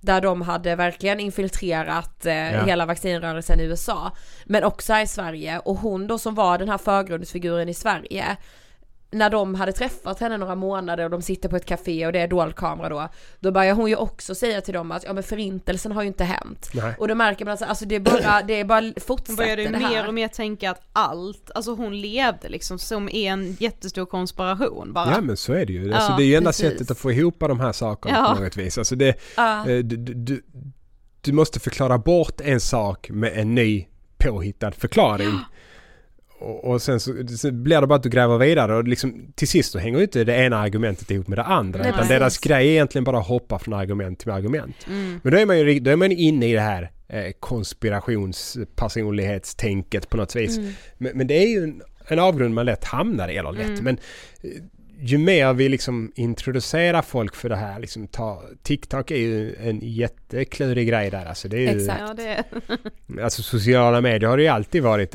[0.00, 2.64] Där de hade verkligen infiltrerat eh, Ja.
[2.64, 4.12] hela vaccinrörelsen i USA.
[4.44, 8.36] Men också här i Sverige och hon då som var den här förgrundsfiguren i Sverige
[9.10, 12.18] när de hade träffat henne några månader och de sitter på ett café och det
[12.20, 13.08] är dold kamera då,
[13.40, 16.24] då börjar hon ju också säga till dem att ja men förintelsen har ju inte
[16.24, 16.70] hänt.
[16.74, 16.94] Nej.
[16.98, 19.62] Och då märker man alltså, alltså det är bara, det är bara Hon fortsätter började
[19.62, 19.90] ju det här.
[19.90, 25.10] mer och mer tänka att allt, alltså hon levde liksom som en jättestor konspiration bara.
[25.10, 25.92] Ja men så är det ju.
[25.94, 26.70] Alltså, Ja, det är ju enda precis.
[26.70, 28.34] sättet att få ihop de här sakerna Ja.
[28.36, 28.78] på något vis.
[28.78, 29.60] Alltså det, Ja.
[29.60, 30.42] eh, du, du, du,
[31.20, 33.86] du måste förklara bort en sak med en ny
[34.18, 35.38] påhittad förklaring.
[36.38, 39.48] Och, och sen så, så blir det bara att du gräver vidare och liksom, till
[39.48, 41.78] sist så hänger ju inte det ena argumentet ihop med det andra.
[41.78, 42.10] Nej, utan precis.
[42.10, 44.76] deras grej är egentligen bara att hoppa från argument till argument.
[44.86, 45.20] Mm.
[45.22, 50.16] Men då är man ju då är man inne i det här eh, konspirationspersonlighetstänket på
[50.16, 50.58] något vis.
[50.58, 50.72] Mm.
[50.98, 53.66] Men, men det är ju en, en avgrund man lätt hamnar i, eller lätt.
[53.66, 53.84] Mm.
[53.84, 53.98] Men
[54.42, 54.50] eh,
[55.00, 59.80] ju mer vi liksom introducerar folk för det här, liksom ta, TikTok är ju en
[59.82, 61.26] jätteklurig grej där.
[61.26, 62.20] Alltså det är ju, Exakt.
[63.22, 65.14] Alltså sociala medier har det ju alltid varit.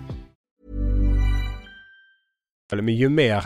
[2.75, 3.43] Men ju mer eh,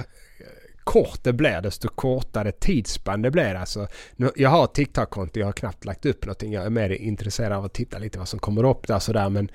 [0.83, 3.55] kort det blir desto kortare tidsspann det blir.
[3.55, 6.53] Alltså, nu- jag har ett TikTok-konto, jag har knappt lagt upp någonting.
[6.53, 9.29] Jag är mer intresserad av att titta lite vad som kommer upp där sådär.
[9.29, 9.51] Men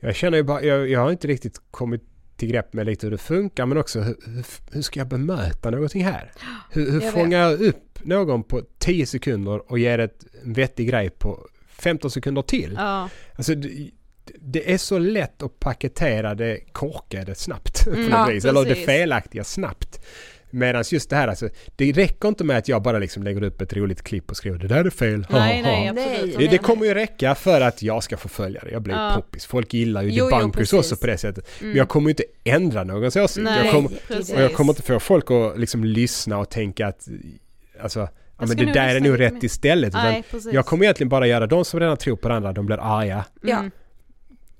[0.00, 2.02] jag känner ju bara, jag, jag har inte riktigt kommit
[2.36, 4.16] till grepp med lite hur det funkar men också hur,
[4.72, 6.32] hur, ska jag bemöta någonting här?
[6.70, 11.10] Hur, hur Jag fångar jag upp någon på 10 sekunder och ger ett vettig grej
[11.10, 12.74] på 15 sekunder till?
[12.76, 13.08] Ja.
[13.36, 13.54] Alltså,
[14.40, 18.44] det, är så lätt att paketera det korkade snabbt på något ja, vis.
[18.44, 20.00] Eller det felaktiga snabbt.
[20.52, 23.60] Medan just det här alltså, det räcker inte med att jag bara liksom lägger upp
[23.60, 25.24] ett roligt klipp och skriver det där är fel.
[25.24, 26.38] ha, Nej, ha, nej, ha." absolut.
[26.38, 28.70] Det, det kommer ju räcka för att jag ska få följa det.
[28.70, 29.12] Jag blir Ja.
[29.16, 29.46] poppis.
[29.46, 31.48] Folk gillar ju debunkers också på det sättet.
[31.60, 33.48] Men jag kommer ju inte ändra någons åsikt.
[33.48, 33.52] Mm.
[33.54, 33.90] Nej, Jag kommer,
[34.34, 37.08] och jag kommer inte få folk att liksom lyssna och tänka att
[37.82, 38.00] alltså,
[38.38, 39.44] ja, men det där är nog rätt mer.
[39.44, 39.92] istället.
[39.92, 42.78] Nej, jag kommer egentligen bara göra de som redan tror på det andra, de blir
[42.98, 43.24] arga.
[43.44, 43.70] Mm.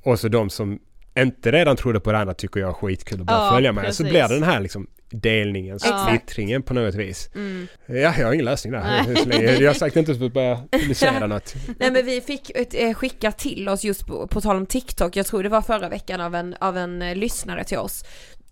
[0.03, 0.79] Och så de som
[1.19, 3.83] inte redan trodde på det andra tycker jag är skitkul att börja Ja, följa med.
[3.85, 4.11] Så precis.
[4.11, 6.07] blir det den här liksom delningen, Ja.
[6.09, 7.31] splittringen på något vis.
[7.35, 7.67] Mm.
[7.87, 9.15] Ja, jag har ingen lösning där.
[9.15, 11.55] Så Jag har sagt inte att börja publicera något.
[11.79, 15.17] Nej men vi fick ett, eh, skicka till oss just på, på tal om TikTok,
[15.17, 18.05] jag tror det var förra veckan av en, av en eh, lyssnare till oss.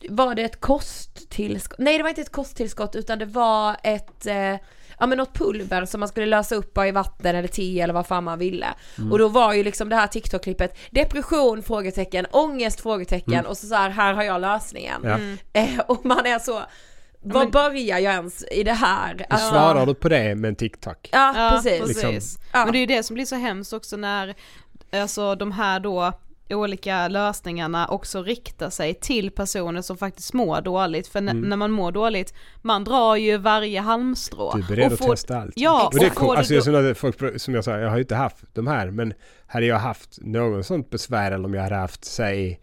[0.09, 1.79] Var det ett kosttillskott?
[1.79, 4.55] Nej det var inte ett kosttillskott utan det var ett, eh,
[5.01, 8.07] ja men något pulver som man skulle lösa upp i vatten eller te eller vad
[8.07, 8.67] fan man ville.
[9.11, 11.63] Och då var ju liksom det här TikTok-klippet depression?
[11.63, 12.81] Frågetecken, ångest?
[12.81, 15.01] Frågetecken och så, så här, här har jag lösningen.
[15.05, 15.19] Ja.
[15.61, 16.53] Eh, och man är så,
[17.23, 19.15] var Men- börjar jag ens i det här?
[19.19, 21.09] Hur Alltså- svarar du på det med en TikTok?
[21.13, 21.81] Ja, Ja, precis.
[21.81, 22.03] precis.
[22.05, 22.43] Liksom.
[22.53, 22.65] Ja.
[22.65, 24.35] Men det är ju det som blir så hemskt också när
[24.93, 26.13] alltså de här då
[26.51, 31.09] olika lösningarna också riktar sig till personer som faktiskt mår dåligt.
[31.09, 34.53] För n- när man mår dåligt, man drar ju varje halmstrå.
[34.55, 35.53] Du är beredd Och att får- testa allt.
[35.57, 37.97] Ja, och det är och får Alltså, det då- folk, som jag sa, jag har
[37.97, 38.91] ju inte haft de här.
[38.91, 39.13] Men
[39.47, 42.61] hade jag haft någon sånt besvär eller om jag hade haft, säg,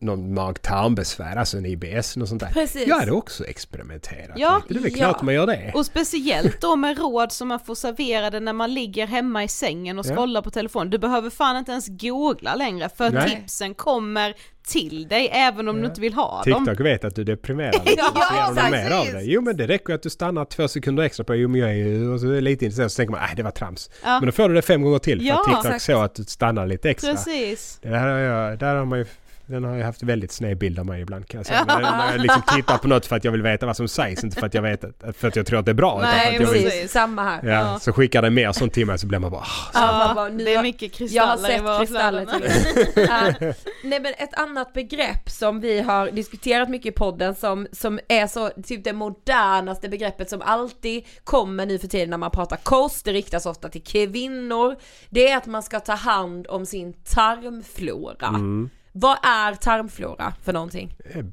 [0.00, 2.48] någon mag-tarmbesvär, alltså en IBS, något sånt där.
[2.50, 2.86] Precis.
[2.86, 4.74] Jag hade också experimenterat Ja, lite.
[4.74, 5.08] Det är väl ja.
[5.10, 5.72] klart man gör det.
[5.74, 9.98] Och speciellt då med råd som man får serverade när man ligger hemma i sängen
[9.98, 10.14] och Ja.
[10.14, 10.90] scrollar på telefonen.
[10.90, 13.30] Du behöver fan inte ens googla längre för Nej.
[13.40, 14.34] tipsen kommer
[14.66, 16.64] till dig även om du inte vill ha dem.
[16.66, 18.02] TikTok vet att du deprimerar lite.
[18.14, 18.70] Ja, de exakt.
[18.70, 19.22] mer av det.
[19.22, 21.74] Jo men det räcker att du stannar två sekunder extra på jo men jag är
[21.74, 23.90] ju och så är lite intresserad så tänker man nej det var trams.
[24.04, 24.20] Ja.
[24.20, 25.82] Men då får du det fem gånger till för Ja, att TikTok exakt.
[25.84, 27.10] såg att du stannar lite extra.
[27.14, 27.78] Precis.
[27.82, 29.06] Det här har jag, där har man ju,
[29.46, 31.64] den har jag haft väldigt sned bild av mig ibland kan jag säga.
[31.64, 34.24] När, när jag liksom tittar på något för att jag vill veta vad som sägs,
[34.24, 35.98] inte för att jag vet att, för att jag tror att det är bra.
[35.98, 37.40] utan Nej, för att jag vill, Precis, samma här.
[37.42, 37.78] ja, Ja.
[37.80, 40.14] Så skickar det mer sånt till mig så blir man bara "Ah, Ja, Ja, man
[40.16, 43.50] bara, det är mycket Jag har kristaller sett kristaller till ja.
[43.84, 48.26] Nej men ett annat begrepp som vi har diskuterat mycket i podden som, som är
[48.26, 53.04] så typ det modernaste begreppet som alltid kommer nu för tiden när man pratar kost,
[53.04, 54.76] det riktas ofta till kvinnor.
[55.10, 58.28] Det är att man ska ta hand om sin tarmflora.
[58.28, 58.70] Mm.
[58.96, 60.96] Vad är tarmflora för någonting?
[61.04, 61.24] eh,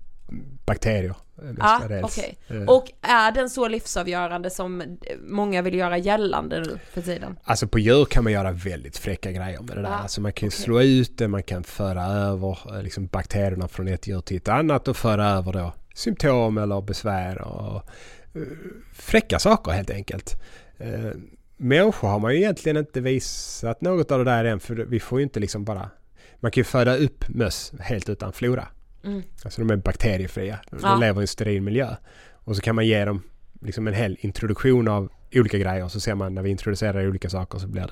[0.65, 1.15] bakterier.
[1.35, 2.03] Ja, mestadels.
[2.17, 2.37] okej.
[2.47, 7.39] Eh, Och är den så livsavgörande som många vill göra gällande nu för tiden?
[7.43, 9.89] Alltså på djur kan man göra väldigt fräcka grejer med det där.
[9.89, 10.59] Ja, alltså man kan okej.
[10.59, 14.47] slå ut det, man kan föra över eh, liksom, bakterierna från ett djur till ett
[14.47, 17.83] annat och föra över då symptom eller besvär och
[18.93, 20.41] fräcka saker helt enkelt.
[21.57, 25.19] Människor har man ju egentligen inte visat något av det där än för vi får
[25.19, 25.89] ju inte liksom bara
[26.41, 28.67] man kan ju föda upp möss helt utan flora.
[29.03, 29.23] Mm.
[29.43, 30.59] Alltså de är bakteriefria.
[30.69, 30.95] De Ja.
[30.95, 31.95] lever i en steril miljö.
[32.33, 33.23] Och så kan man ge dem
[33.61, 35.87] liksom en hel introduktion av olika grejer.
[35.87, 37.87] Så ser man när vi introducerar olika saker så blir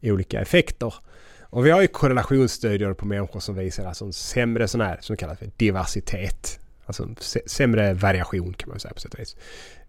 [0.00, 0.94] det olika effekter.
[1.42, 5.16] Och vi har ju korrelationsstudier på människor som visar alltså en sämre sån här som
[5.16, 6.60] kallas för diversitet.
[6.86, 7.08] Alltså
[7.46, 9.36] sämre variation kan man säga på sätt och vis.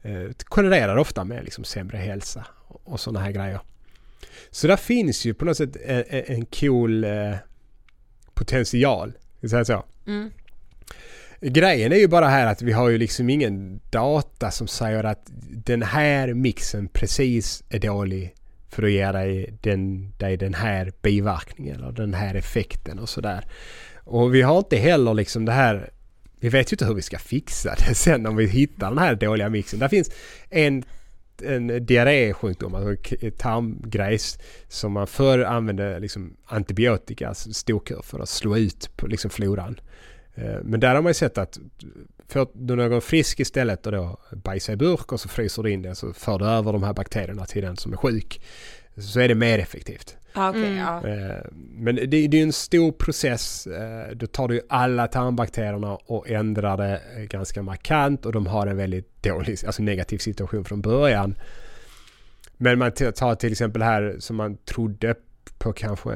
[0.02, 3.60] Eh, korrelerar ofta med liksom sämre hälsa och, och sådana här grejer.
[4.52, 5.76] Så där finns ju på något sätt
[6.10, 7.36] en cool eh,
[8.42, 9.14] potential.
[9.50, 9.84] Säga så?
[10.08, 10.32] Mm.
[11.42, 15.30] Grejen är ju bara här att vi har ju liksom ingen data som säger att
[15.50, 18.36] den här mixen precis är dålig
[18.70, 23.46] för att ge dig den, dig den här biverkningen eller den här effekten och sådär.
[24.04, 25.90] Och vi har inte heller liksom det här
[26.40, 29.16] vi vet ju inte hur vi ska fixa det sen om vi hittar den här
[29.16, 29.80] dåliga mixen.
[29.80, 30.12] Där finns
[30.50, 30.84] en,
[31.46, 38.58] en diarrésjukdom, alltså tarmgrejs, som man förr använde liksom antibiotika, alltså storkur, för att slå
[38.58, 39.80] ut på liksom floran.
[40.36, 41.60] Eh, men där har man ju sett att
[42.28, 45.82] får du någon frisk istället och då bajsar i burk och så fryser du in
[45.82, 48.42] den så för du över de här bakterierna till den som är sjuk.
[48.98, 50.18] Så är det mer effektivt.
[50.34, 50.78] Ja, okej, Mm.
[50.78, 51.08] ja.
[51.08, 53.68] Eh, Men det, det är ju en stor process.
[53.68, 58.68] Eh, Då tar du alla tarmbakterierna och ändrar det eh, ganska markant och de har
[58.68, 61.36] en väldigt dålig, alltså negativ situation från början.
[62.58, 65.16] Men man tar till exempel här som man trodde
[65.58, 66.10] på kanske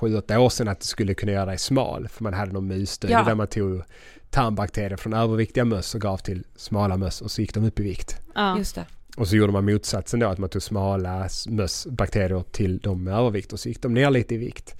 [0.00, 2.08] 7-8 år sedan att det skulle kunna göra dig smal.
[2.08, 3.22] För man hade någon musstudie Ja.
[3.24, 3.82] där man tog
[4.30, 7.82] tarmbakterier från överviktiga möss och gav till smala möss och så gick de upp i
[7.82, 8.16] vikt.
[8.34, 8.58] Ja.
[8.58, 8.84] Just det.
[9.16, 13.52] Och så gjorde man motsatsen då, att man tog smala mössbakterier till de med övervikt
[13.52, 14.74] och så gick de ner lite i vikt.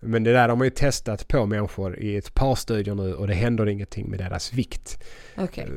[0.00, 3.26] Men det där har man ju testat på människor i ett par studier nu och
[3.26, 5.02] det händer ingenting med deras vikt.
[5.36, 5.68] Okej.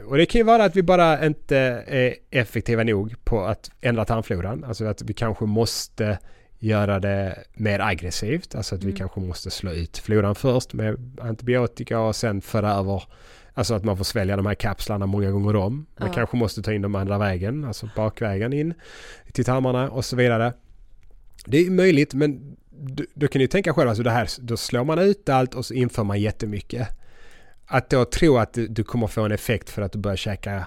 [0.00, 3.70] Eh, Och det kan ju vara att vi bara inte är effektiva nog på att
[3.80, 4.64] ändra tarmfloran.
[4.64, 6.18] Alltså att vi kanske måste
[6.58, 8.54] göra det mer aggressivt.
[8.54, 8.96] Alltså att vi Mm.
[8.98, 13.02] kanske måste slå ut floran först med antibiotika och sen föra över
[13.54, 15.86] Alltså att man får svälja de här kapslarna många gånger om.
[15.98, 16.14] Man Ja.
[16.14, 18.74] kanske måste ta in dem andra vägen, alltså bakvägen in
[19.32, 20.52] till tarmarna och så vidare.
[21.46, 22.56] Det är möjligt men
[23.14, 25.74] du kan ju tänka själv, alltså det här, då slår man ut allt och så
[25.74, 26.88] inför man jättemycket.
[27.66, 30.66] Att då tro att du, kommer få en effekt för att du börjar käka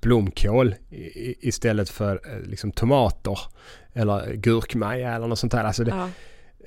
[0.00, 0.74] blomkål
[1.40, 3.38] istället för eh, liksom tomater
[3.92, 5.64] eller gurkmaja eller något sånt där.
[5.64, 6.08] Alltså det, Ja.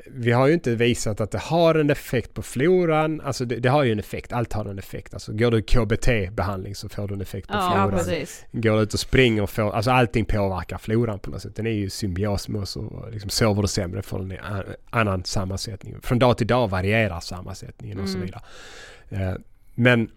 [0.07, 3.21] Vi har ju inte visat att det har en effekt på floran.
[3.21, 5.13] Alltså det, det har ju en effekt, allt har en effekt.
[5.13, 7.91] Alltså går du KBT-behandling så får du en effekt på Ja, floran.
[7.91, 8.45] precis.
[8.51, 11.55] Går du ut och springer och får, alltså allting påverkar floran på något sätt.
[11.55, 14.33] Den är ju symbios med oss och liksom sover du sämre får en
[14.89, 15.95] annan sammansättning.
[16.01, 18.25] Från dag till dag varierar sammansättningen och så Mm.
[18.25, 18.41] vidare.
[19.09, 19.35] Eh,
[19.75, 20.09] Men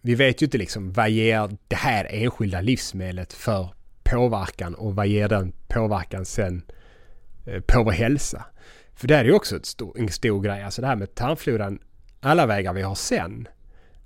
[0.00, 3.68] vi vet ju inte liksom vad ger det här enskilda livsmedlet för
[4.02, 6.62] påverkan och vad ger den påverkan sen
[7.46, 8.44] eh, på vår hälsa.
[8.96, 11.78] För det är ju också stor, en stor grej, alltså det här med tarmfloran,
[12.20, 13.48] alla vägar vi har sen.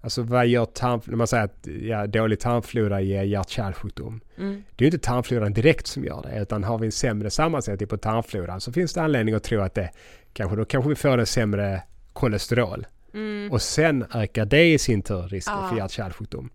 [0.02, 4.20] Alltså vad gör tarm, när man säger att ja, dålig tarmflora ger hjärt-kärlsjukdom.
[4.38, 4.62] Mm.
[4.76, 7.88] Det är ju inte tarmfloran direkt som gör det, utan har vi en sämre sammansättning
[7.88, 9.90] på tarmfloran så finns det anledning att tro att det
[10.32, 11.82] kanske, då kanske vi får en sämre
[12.12, 12.86] kolesterol.
[13.14, 13.52] Mm.
[13.52, 15.68] Och sen ökar det i sin tur risken Ah.
[15.68, 16.50] för hjärt-kärlsjukdom.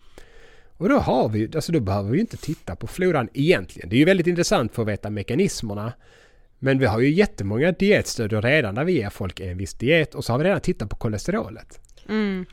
[0.78, 3.90] Och då har vi, alltså då behöver vi inte titta på floran egentligen.
[3.90, 5.94] Det är ju väldigt intressant för att veta mekanismerna.
[6.60, 10.26] Men vi har ju jättemånga dietstudier redan där vi ger folk en viss diet och
[10.26, 11.80] så har vi redan tittat på kolesterolet.
[12.10, 12.45] Mm.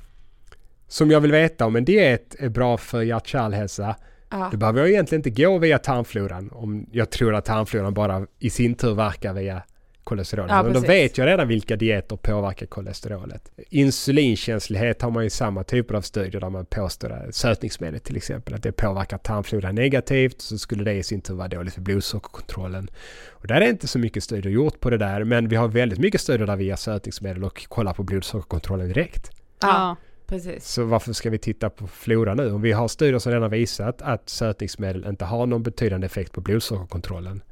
[0.88, 3.96] Som jag vill veta om en diet är bra för hjärt-kärlhälsa
[4.32, 4.48] Ja.
[4.52, 8.50] då behöver jag egentligen inte gå via tarmfloran om jag tror att tarmfloran bara i
[8.50, 9.62] sin tur verkar via
[10.04, 10.50] kolesterolet.
[10.50, 13.50] Ja, Men då vet jag redan vilka dieter påverkar kolesterolet.
[13.70, 18.54] Insulinkänslighet har man ju samma typer av studier där man påstår att sötningsmedel till exempel,
[18.54, 22.88] att det påverkar tarmfloran negativt så skulle det i sin tur vara dåligt för blodsockerkontrollen.
[23.30, 25.98] Och där är inte så mycket studier gjort på det där men vi har väldigt
[25.98, 29.30] mycket studier där vi ger sötningsmedel och kollar på blodsockerkontrollen direkt.
[29.60, 29.96] Ja,
[30.26, 30.68] precis.
[30.68, 32.52] Så varför ska vi titta på flora nu?
[32.52, 36.40] Om vi har studier som redan visat att sötningsmedel inte har någon betydande effekt på
[36.40, 37.42] blodsockerkontrollen.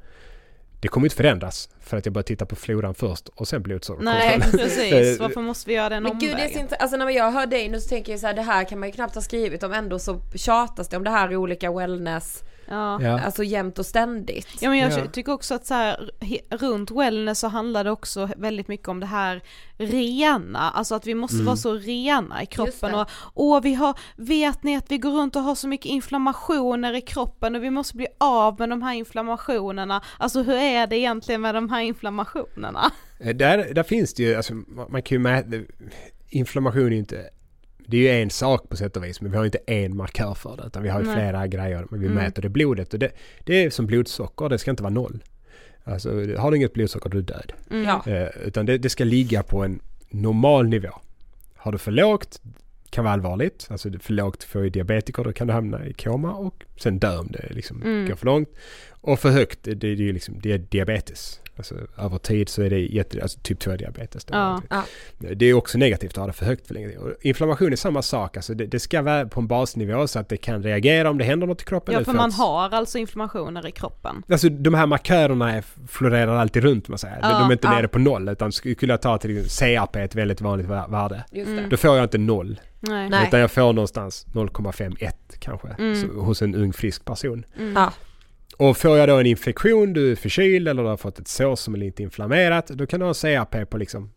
[0.81, 3.63] Det kommer inte förändras för att jag börjar titta på floran först och sen Nej,
[3.63, 4.41] blodsockerkontrollen.
[4.51, 5.19] precis.
[5.19, 6.51] Varför måste vi göra den Men gud det är omvägen?
[6.61, 8.79] intressant, alltså när jag hör dig nu så tänker jag så här, det här kan
[8.79, 11.71] man ju knappt ha skrivit om ändå så tjatas det om det här i olika
[11.71, 13.01] wellness, Ja.
[13.01, 13.19] Ja.
[13.19, 14.47] alltså jämt och ständigt.
[14.61, 15.05] Ja men jag Ja.
[15.11, 16.11] tycker också att så här,
[16.49, 19.41] runt wellness så handlar det också väldigt mycket om det här
[19.77, 21.45] rena, alltså att vi måste Mm.
[21.45, 25.35] vara så rena i kroppen och åh vi har, vet ni att vi går runt
[25.35, 28.93] och har så mycket inflammationer i kroppen och vi måste bli av med de här
[28.93, 32.91] inflammationerna, alltså hur är det egentligen med de här inflammationerna?
[33.19, 34.53] Eh, Där, där finns det ju, alltså,
[34.89, 35.47] man kan ju mäta,
[36.29, 37.29] inflammation är ju inte,
[37.91, 40.33] det är ju en sak på sätt och vis men vi har inte en markör
[40.33, 41.15] för det utan vi har ju Nej.
[41.15, 42.17] flera grejer men vi Mm.
[42.23, 43.11] mäter det blodet och det,
[43.45, 45.23] det är som blodsocker, det ska inte vara noll.
[45.83, 47.53] Alltså har du inget blodsocker du är död.
[47.71, 47.83] Mm.
[47.83, 48.11] Ja.
[48.11, 49.79] Eh, utan det, det ska ligga på en
[50.09, 50.89] normal nivå.
[51.55, 52.41] Har du för lågt
[52.89, 53.67] kan vara allvarligt.
[53.69, 57.27] Alltså för lågt för diabetiker då kan du hamna i koma och sen dö om
[57.31, 58.07] det liksom Mm.
[58.07, 58.49] går för långt.
[58.89, 61.39] Och för högt, det, det är ju liksom det är diabetes.
[61.57, 64.25] Alltså över tid så är det jätte, alltså typ 2 diabetes.
[64.25, 64.33] Då.
[64.35, 64.61] Ja.
[64.69, 64.83] Ja.
[65.35, 66.97] Det är också negativt att ha det för högt för länge.
[66.97, 68.37] Och inflammation är samma sak.
[68.37, 71.23] Alltså det, det ska vara på en basnivå så att det kan reagera om det
[71.23, 71.93] händer något i kroppen.
[71.93, 74.23] Ja för man att- har alltså inflammationer i kroppen.
[74.29, 77.21] Alltså de här markörerna är, florerar alltid runt man säger.
[77.21, 77.73] De- Ja, de är inte ja.
[77.75, 81.23] nere på noll utan skulle jag ta till exempel är ett väldigt vanligt vär- värde.
[81.31, 81.63] Just Mm.
[81.63, 81.69] det.
[81.69, 82.59] Då får jag inte noll.
[82.79, 83.27] Nej.
[83.27, 85.67] Utan jag får någonstans 0,51 kanske.
[85.79, 85.95] Mm.
[86.01, 87.45] Så, hos en ung frisk person.
[87.59, 87.73] Mm.
[87.75, 87.93] Ja.
[88.61, 91.55] Och får jag då en infektion, du är förkyld eller du har fått ett sår
[91.55, 92.67] som är lite inflammerat.
[92.67, 94.11] Då kan du ha en CRP på liksom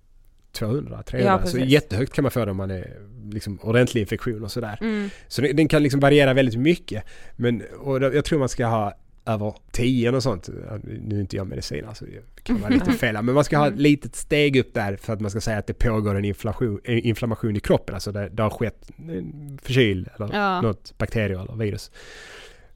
[0.52, 1.40] 200, 300.
[1.42, 2.96] Ja, så jättehögt kan man få det om man är
[3.32, 4.78] liksom ordentlig infektion och sådär.
[4.80, 5.10] Mm.
[5.28, 7.04] Så den, kan liksom variera väldigt mycket.
[7.36, 8.94] Men och jag tror man ska ha
[9.26, 10.48] över 10 och sånt.
[10.82, 13.22] Nu är inte jag medicin alltså, det kan vara lite fel.
[13.22, 15.66] Men man ska ha ett litet steg upp där för att man ska säga att
[15.66, 17.94] det pågår en inflation, en inflammation i kroppen.
[17.94, 20.60] Alltså det, det har skett en förkyld eller Ja.
[20.60, 21.90] något bakterie eller virus.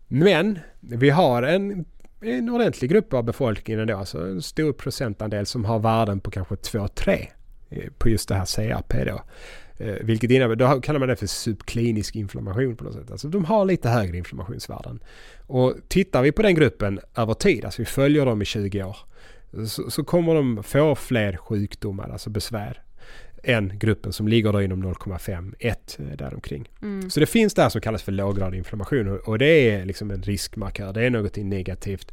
[0.08, 1.84] Men vi har en,
[2.20, 6.54] en ordentlig grupp av befolkningen ändå, alltså en stor procentandel som har värden på kanske
[6.54, 7.26] 2-3
[7.68, 9.22] eh, på just det här CRP då.
[9.84, 13.10] Eh, vilket innebär, då kallar man det för subklinisk inflammation på något sätt.
[13.10, 15.00] Alltså de har lite högre inflammationsvärden.
[15.46, 18.96] Och tittar vi på den gruppen över tid, alltså vi följer dem i 20 år,
[19.66, 22.82] så, så kommer de få fler sjukdomar, alltså besvär,
[23.48, 26.68] än gruppen som ligger då inom 0,5, 1 eh, däromkring.
[26.82, 27.10] Mm.
[27.10, 30.22] Så det finns det här som kallas för låggradig inflammation och- det är liksom en
[30.22, 32.12] riskmarkör, det är någonting negativt.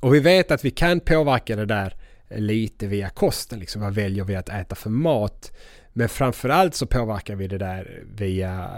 [0.00, 1.94] Och vi vet att vi kan påverka det där
[2.30, 5.52] lite via kosten, liksom vad väljer vi att äta för mat?
[5.92, 8.70] Men framförallt så påverkar vi det där via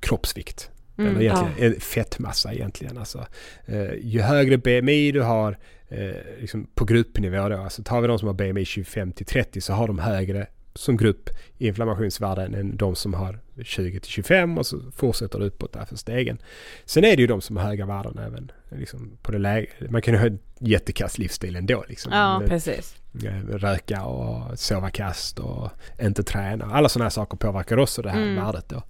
[0.00, 0.70] kroppsvikt.
[1.02, 2.98] Mm, Eller egentligen eh, fettmassa egentligen.
[2.98, 3.26] Alltså,
[3.66, 8.18] eh, ju högre BMI du har eh, liksom på gruppnivå då, alltså tar vi de
[8.18, 12.94] som har BMI 25 till 30 så har de högre som grupp inflammationsvärden än de
[12.94, 16.38] som har 20 till 25 och så fortsätter det uppåt där för stegen.
[16.84, 19.68] Sen är det ju de som har höga värden även liksom på det läge.
[19.90, 22.12] Man kan ju ha en jättekass livsstil ändå liksom.
[22.12, 22.94] Ja, Eh, Precis.
[23.24, 25.70] eh, Röka och sova kast och
[26.02, 26.64] inte träna.
[26.64, 28.44] Alla sådana här saker påverkar också det här Mm.
[28.44, 28.82] värdet då.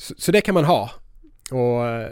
[0.00, 0.90] Så, så det kan man ha.
[1.50, 2.08] Och eh,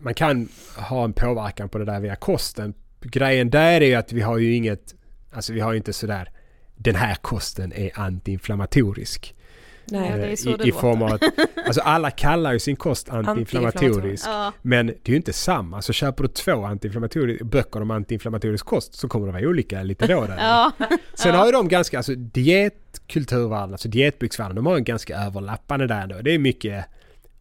[0.00, 2.74] man kan ha en påverkan på det där via kosten.
[3.00, 4.94] Grejen där är ju att vi har ju inget,
[5.32, 6.30] alltså vi har ju inte sådär
[6.76, 9.34] den här kosten är antiinflammatorisk.
[9.84, 10.12] Nej.
[10.12, 11.22] Det är Eh, så I, det i form av att,
[11.66, 14.26] alltså alla kallar ju sin kost antiinflammatorisk.
[14.26, 14.52] Ja.
[14.62, 15.82] Men det är ju inte samma.
[15.82, 20.06] Så köper du två antiinflammatoriska böcker om antiinflammatorisk kost så kommer det vara olika lite
[20.06, 20.36] då där.
[20.36, 20.72] Ja.
[21.14, 26.02] Sen har ju de ganska, alltså dietkulturvärlden, alltså dietbyxvärlden, de har en ganska överlappande där
[26.02, 26.16] ändå.
[26.22, 26.84] Det är mycket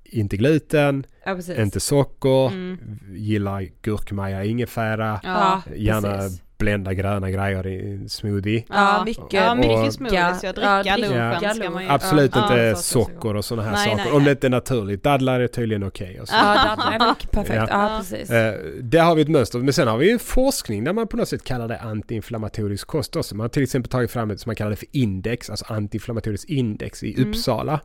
[0.09, 2.77] inte gluten, Ja, inte socker, Mm.
[3.15, 5.61] gillar gurkmaja, ingefära, Ja.
[5.75, 6.41] gärna precis.
[6.57, 8.63] blända gröna grejer i en smoothie.
[8.69, 9.23] Ja, mycket.
[9.33, 10.43] Ja, Och- mycket smoothies.
[10.43, 11.89] Jag dricka Ja, lunchen ska man ju.
[11.89, 12.43] Absolut ja.
[12.43, 14.03] inte Ja, så- socker och sådana här Nej, saker.
[14.03, 14.25] nej, Om nej.
[14.25, 15.03] det inte är naturligt.
[15.03, 16.19] Dadlar är tydligen okej.
[16.25, 16.35] så.
[16.35, 17.55] Ja, dadlar är mycket perfekt.
[17.69, 17.91] Ja.
[17.91, 18.29] Ja, precis.
[18.29, 19.59] Eh, där har vi ett mönster.
[19.59, 23.15] Men sen har vi ju forskning där man på något sätt kallar det antiinflammatorisk kost
[23.15, 23.35] också.
[23.35, 26.49] Man har till exempel tagit fram ett som man kallar det för index, alltså antiinflammatoriskt
[26.49, 27.29] index i Mm.
[27.29, 27.79] Uppsala.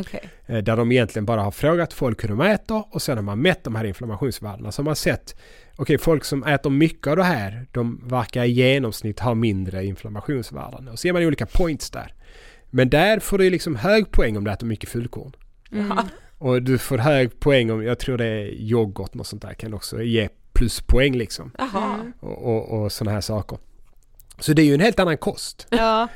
[0.00, 0.30] Okej.
[0.46, 3.38] Eh, Där de egentligen bara har frågat folk hur de äter och sen har man
[3.42, 4.72] mätt de här inflammationsvärdena.
[4.72, 5.36] Så har man sett,
[5.76, 10.88] okej folk som äter mycket av det här, de verkar i genomsnitt ha mindre inflammationsvärden.
[10.88, 12.14] Och så ger man olika points där.
[12.70, 15.32] Men där får du liksom hög poäng om du äter mycket fullkorn.
[15.72, 15.98] Mm.
[16.38, 19.74] Och du får hög poäng om, jag tror det är yoghurt och sånt där kan
[19.74, 21.52] också ge pluspoäng liksom.
[21.58, 21.94] Jaha.
[21.94, 22.12] Mm.
[22.20, 23.58] Och, och, och sådana här saker.
[24.38, 25.66] Så det är ju en helt annan kost.
[25.70, 26.08] Ja.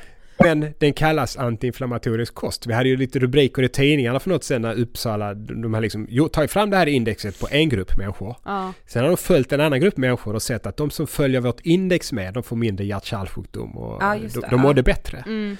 [0.43, 2.67] Men den kallas antiinflammatorisk kost.
[2.67, 6.07] Vi hade ju lite rubriker i tidningarna för något sen när Uppsala, de har liksom
[6.09, 8.35] jo, tagit fram det här indexet på en grupp människor.
[8.45, 8.73] Ja.
[8.87, 11.59] Sen har de följt en annan grupp människor och sett att de som följer vårt
[11.61, 14.57] index med, de får mindre hjärt-kärlsjukdom och Ja, de, de ja.
[14.57, 15.23] mådde bättre.
[15.27, 15.57] Mm.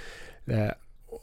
[0.47, 0.71] Eh,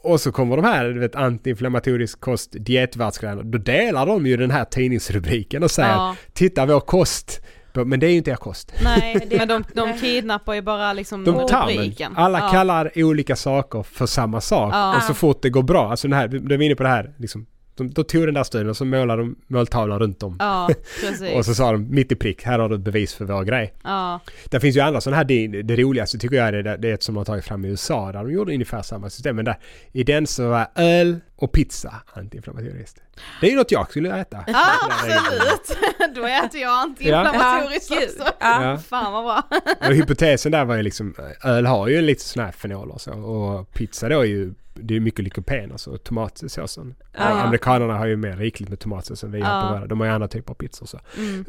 [0.01, 3.41] och så kommer de här, du vet, antiinflammatorisk kost, dietvärldsgrejerna.
[3.43, 6.15] Då delar de ju den här tidningsrubriken och säger Ja.
[6.33, 7.41] titta vår kost.
[7.73, 8.73] Men det är ju inte er kost.
[8.83, 12.13] Nej, Det- men de, de kidnappar ju bara liksom De rubriken.
[12.17, 12.49] Alla ja.
[12.49, 14.73] kallar olika saker för samma sak.
[14.73, 14.95] Ja.
[14.97, 16.89] Och så fort det går bra, alltså den här, då är vi inne på det
[16.89, 17.45] här, liksom,
[17.83, 20.35] de, då tog den där studien och så målade de måltavlan runt om.
[20.39, 20.69] Ja,
[21.01, 21.35] precis.
[21.35, 23.73] Och så sa de mitt i prick, här har du ett bevis för vår grej.
[23.83, 24.19] Ja.
[24.45, 26.93] Det finns ju andra sådana här, det, det roligaste tycker jag är det, det är
[26.93, 29.35] ett som de har tagit fram i USA där de gjorde ungefär samma system.
[29.35, 29.59] Men där,
[29.91, 32.97] i den så var öl och pizza antiinflammatoriskt.
[33.41, 34.43] Det är ju något jag skulle äta.
[34.47, 35.77] Ja, absolut.
[36.15, 37.97] Då äter jag antiinflammatoriskt Ja.
[38.03, 38.33] också.
[38.39, 38.77] Ja.
[38.89, 39.43] Fan vad bra.
[39.87, 43.11] Och hypotesen där var ju liksom, öl har ju lite sådana här fenoler och så.
[43.13, 44.53] Och pizza då är ju,
[44.83, 46.95] det är mycket lykopen, alltså tomatsåsen.
[47.13, 47.21] Ja.
[47.21, 49.87] Amerikanerna har ju mer rikligt med tomatsås än vi har på våra.
[49.87, 50.99] De har ju andra typer av pizzor så.
[51.17, 51.45] Mm.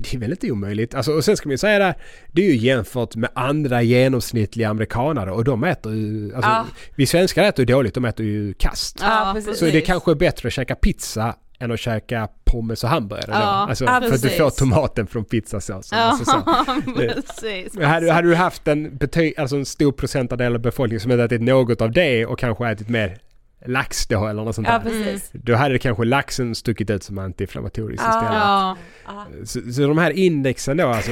[0.00, 0.94] Det är väl inte omöjligt.
[0.94, 1.94] Alltså, och sen ska man ju säga det här,
[2.32, 6.66] det är ju jämfört med andra genomsnittliga amerikanare och de äter ju, alltså, Ja.
[6.94, 9.04] vi svenskar äter ju dåligt, de äter ju kast.
[9.34, 9.58] Precis.
[9.58, 13.32] Så det kanske är bättre att käka pizza än att käka pommes och hamburgare då.
[13.32, 13.38] Ja,
[13.68, 14.38] Alltså, ja, för att du precis.
[14.38, 15.98] får tomaten från pizzasåsen.
[15.98, 16.42] Alltså, så.
[16.46, 16.64] Ja,
[16.96, 17.74] precis.
[17.74, 21.24] Men hade, hade du haft en, bety- alltså en stor procentandel av befolkningen som hade
[21.24, 23.18] ätit något av det och kanske ätit mer
[23.66, 24.90] lax då eller något sånt Ja, där.
[24.90, 25.30] precis.
[25.32, 28.10] Då hade kanske laxen stuckit ut som antiinflammatoriskt Ja.
[28.18, 28.38] istället.
[28.42, 28.76] Ja.
[29.06, 29.26] Ja.
[29.44, 31.10] Så, så de här indexen då alltså.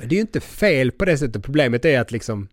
[0.00, 1.42] Det är ju inte fel på det sättet.
[1.44, 2.48] Problemet är att liksom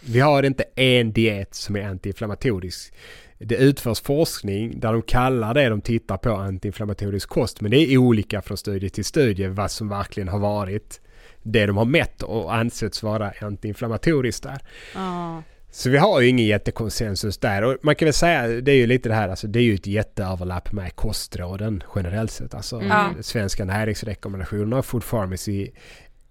[0.00, 2.92] vi har inte en diet som är antiinflammatorisk.
[3.38, 7.60] Det utförs forskning där de kallar det de tittar på antiinflammatorisk kost.
[7.60, 11.00] Men det är olika från studie till studie vad som verkligen har varit
[11.42, 14.58] det de har mätt och ansetts vara antiinflammatoriskt där.
[14.94, 15.42] Ja.
[15.70, 18.86] Så vi har ju ingen jättekonsensus där och man kan väl säga, det är ju
[18.86, 22.54] lite det här, alltså det är ju ett jätteöverlapp med kostråden generellt sett.
[22.54, 23.22] Alltså Mm.
[23.22, 25.70] svenska näringsrekommendationer och Food Pharmacy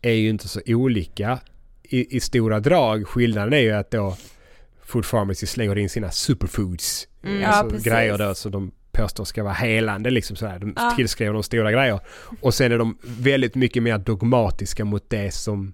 [0.02, 1.40] är ju inte så olika
[1.84, 3.08] i, i stora drag.
[3.08, 4.18] Skillnaden är ju att då
[4.86, 7.42] Food Pharmacy slänger in sina superfoods, Mm.
[7.42, 7.86] Ja, alltså precis.
[7.94, 10.60] grejer då som de påstår ska vara helande liksom sådär.
[10.60, 10.94] De Ja.
[10.96, 12.00] tillskriver de stora grejer.
[12.42, 15.74] Och sen är de väldigt mycket mer dogmatiska mot det som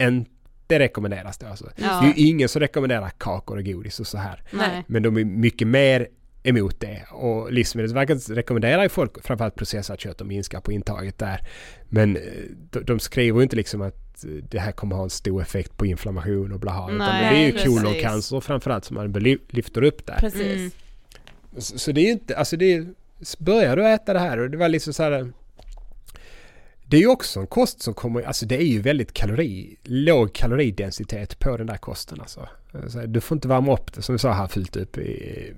[0.00, 1.46] inte rekommenderas då.
[1.46, 1.70] Alltså.
[1.76, 2.00] Ja.
[2.00, 4.42] Det är ju ingen som rekommenderar kakor och godis och så här.
[4.52, 4.84] Nej.
[4.86, 6.08] Men de är mycket mer
[6.42, 7.02] emot det.
[7.12, 11.40] Och Livsmedelsverket rekommenderar ju folk framförallt processat kött och minska på intaget där.
[11.88, 12.22] Men eh,
[12.70, 15.76] de, de skriver ju inte liksom att eh, det här kommer ha en stor effekt
[15.76, 16.90] på inflammation och blaha.
[16.90, 19.12] Utan det är ju koloncancer framförallt som man
[19.48, 20.16] lyfter upp där.
[20.16, 20.42] Precis.
[20.42, 20.70] Mm.
[21.56, 22.86] Så, så det är ju inte, alltså det är,
[23.38, 25.32] börjar du äta det här och det var liksom så här
[26.88, 30.32] det är ju också en kost som kommer, alltså det är ju väldigt kalori, låg
[30.32, 32.48] kaloridensitet på den där kosten alltså.
[32.88, 35.54] Så du får inte värma upp det som vi sa här fullt upp i,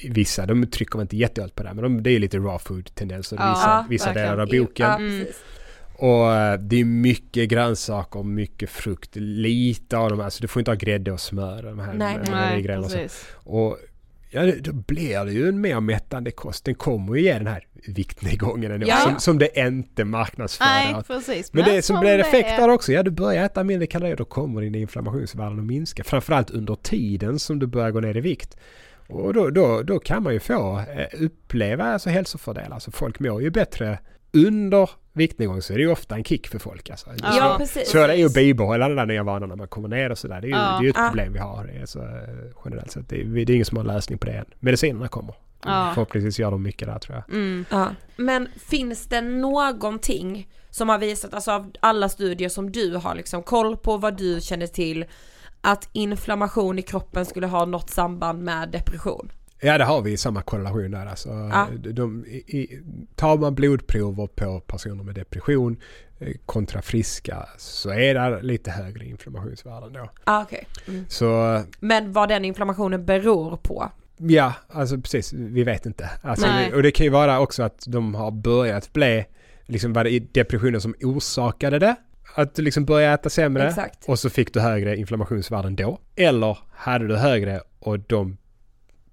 [0.00, 2.58] i vissa, de trycker inte jättehårt på det här, men de, det är lite raw
[2.58, 5.20] food tendenser i Ja, vissa, vissa delar av boken.
[5.20, 5.24] Ja.
[5.98, 10.70] Och eh, det är mycket grönsaker, mycket frukt, lite av dem, alltså du får inte
[10.70, 12.96] ha grädde och smör de här Nej, med- Nej, med grejerna och så.
[12.98, 13.26] precis.
[13.34, 13.78] Och
[14.30, 16.64] ja, då blir det ju en mer mättande kost.
[16.64, 18.96] Den kommer ju ge den här viktnedgången ändå, Ja.
[18.96, 20.64] som, som det inte marknadsför.
[20.64, 21.52] Nej, precis.
[21.52, 24.24] men det som blir effekt är- av också, ja du börjar äta mindre kalorier, då
[24.24, 26.04] kommer dina inflammationsvärden att minska.
[26.04, 28.56] Framförallt under tiden som du börjar gå ner i vikt.
[29.08, 32.70] Och då, då, då kan man ju få eh, uppleva alltså hälsofördelar.
[32.74, 33.98] Alltså folk mår ju bättre
[34.32, 36.90] under viktnedgång så är det ju ofta en kick för folk.
[36.90, 37.10] Alltså.
[37.22, 37.90] Ja, Så- precis.
[37.90, 40.18] så är det ju att bibehålla den där nya vanan när man kommer ner och
[40.18, 40.40] sådär.
[40.40, 40.78] Det är ju, Ja.
[40.80, 41.08] det är ett Ja.
[41.08, 42.06] problem vi har det är så, eh,
[42.64, 43.08] generellt sett.
[43.08, 44.44] Det är, det är ingen som har lösning på det än.
[44.60, 45.34] Medicinerna kommer.
[45.64, 45.90] Ja.
[45.94, 47.34] Förhoppningsvis gör de mycket där tror jag.
[47.36, 47.64] Mm.
[47.70, 47.88] Ja.
[48.16, 53.42] Men finns det någonting som har visat, alltså av alla studier som du har liksom
[53.42, 55.04] koll på, vad du känner till,
[55.66, 59.32] att inflammation i kroppen skulle ha något samband med depression?
[59.60, 61.28] Ja det har vi samma korrelation där alltså.
[61.28, 61.66] Ja.
[61.92, 62.82] De, i, i-
[63.14, 65.76] tar man blodprover på personer med depression
[66.18, 70.10] eh, kontra friska så är det lite högre inflammationsvärden då.
[70.24, 70.66] Ah, okej.
[70.88, 71.04] Mm.
[71.08, 73.90] Så Men vad den inflammationen beror på?
[74.18, 76.10] ja, alltså precis, vi vet inte.
[76.22, 79.24] Alltså, och det kan ju vara också att de har börjat bli,
[79.66, 81.96] liksom var det i depressionen som orsakade det?
[82.38, 84.08] Att du liksom började äta sämre Exakt.
[84.08, 85.98] och så fick du högre inflammationsvärden då.
[86.16, 88.36] Eller hade du högre och de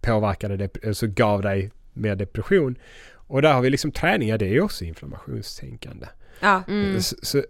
[0.02, 2.76] påverkade det, så gav dig mer depression.
[3.14, 6.08] Och där har vi liksom träning, ja det är ju också inflammationstänkande.
[6.40, 6.64] Ja.
[6.68, 7.02] Mm.
[7.02, 7.44] Så, så, eh,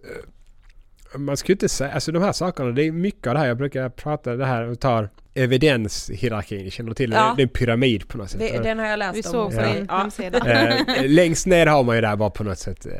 [1.18, 3.46] man ska ju inte säga, alltså de här sakerna, det är mycket av det här,
[3.46, 7.16] jag brukar prata det här och tar evidenshierarkin, känner du till det?
[7.16, 7.32] Ja.
[7.36, 8.40] Det är en pyramid på något sätt.
[8.40, 9.32] Det, den har jag läst Vi om.
[9.32, 9.72] såg på Ja.
[9.72, 9.98] din Ja.
[9.98, 10.38] hemsida.
[10.38, 12.92] Eh, längst ner har man ju där bara på något sätt eh,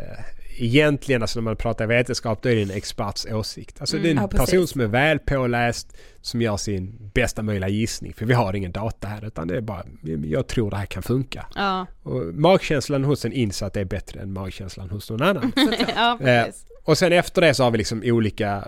[0.57, 3.81] Egentligen alltså när man pratar vetenskap då är det en experts åsikt.
[3.81, 7.43] Alltså det är en Mm, ja, person som är väl påläst som gör sin bästa
[7.43, 8.13] möjliga gissning.
[8.15, 9.85] För vi har ingen data här utan det är bara
[10.25, 11.47] jag tror det här kan funka.
[11.55, 15.53] Ja, Och magkänslan hos en insatt är bättre än magkänslan hos någon annan.
[15.97, 16.67] ja Eh, precis.
[16.85, 18.65] och sen efter det så har vi liksom olika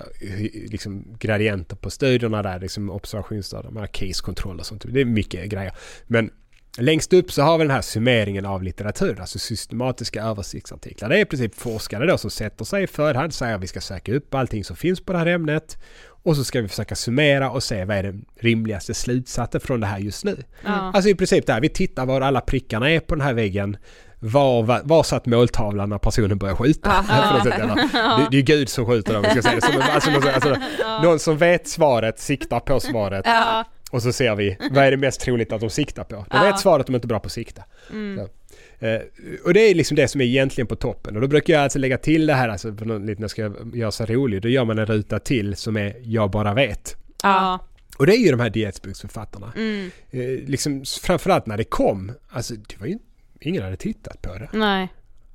[0.70, 4.84] liksom, gradienter på studierna där, liksom observationsstadier, de här case-kontroll och sånt.
[4.88, 5.72] Det är mycket grejer.
[6.06, 6.30] Men
[6.78, 11.08] längst upp så har vi den här summeringen av litteratur, alltså systematiska översiktsartiklar.
[11.08, 13.80] Det är i princip forskare då som sätter sig i förhand, säger att vi ska
[13.80, 15.78] söka upp allting som finns på det här ämnet
[16.26, 19.86] och så ska vi försöka summera och se vad är den rimligaste slutsatsen från det
[19.86, 20.42] här just nu.
[20.64, 20.70] Ja.
[20.70, 23.76] Alltså i princip där, vi tittar var alla prickarna är på den här väggen.
[24.18, 26.90] Var, var, var satt måltavlan när personen börjar skjuta?
[27.42, 27.44] Sätt,
[27.90, 29.62] det, det är Gud som skjuter dem, vi ska säga det.
[29.62, 30.56] Som, alltså, någon, alltså,
[31.02, 33.26] någon som vet svaret, siktar på svaret.
[33.90, 36.14] Och så ser vi, vad är det mest troligt att de siktar på?
[36.14, 36.42] De Ja.
[36.42, 37.62] vet svaret, de är inte bra på att sikta.
[37.92, 38.16] Mm.
[38.16, 38.22] Så.
[38.86, 39.00] Eh,
[39.44, 41.14] och det är liksom det som är egentligen på toppen.
[41.16, 43.30] Och då brukar jag alltså lägga till det här, alltså, för någon, lite när jag
[43.30, 46.96] ska göra sig rolig, då gör man en ruta till som är jag bara vet.
[47.22, 47.58] Ja.
[47.98, 49.52] Och det är ju de här dietsboksförfattarna.
[49.56, 49.90] Mm.
[50.10, 52.98] Eh, liksom framförallt när det kom, alltså det var ju
[53.40, 54.48] ingen hade tittat på det.
[54.52, 54.88] Nej.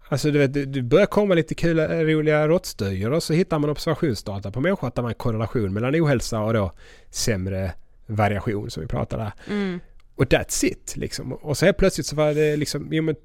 [0.09, 4.51] Alltså du vet, det- börjar komma lite kul, roliga råttstudier och så hittar man observationsdata
[4.51, 6.71] på människor att det var en korrelation mellan ohälsa och då
[7.09, 7.71] sämre
[8.05, 9.31] variation som vi pratar där.
[9.49, 9.79] Mm.
[10.15, 11.33] Och that's it liksom.
[11.33, 13.15] Och så helt plötsligt så var det liksom, jo men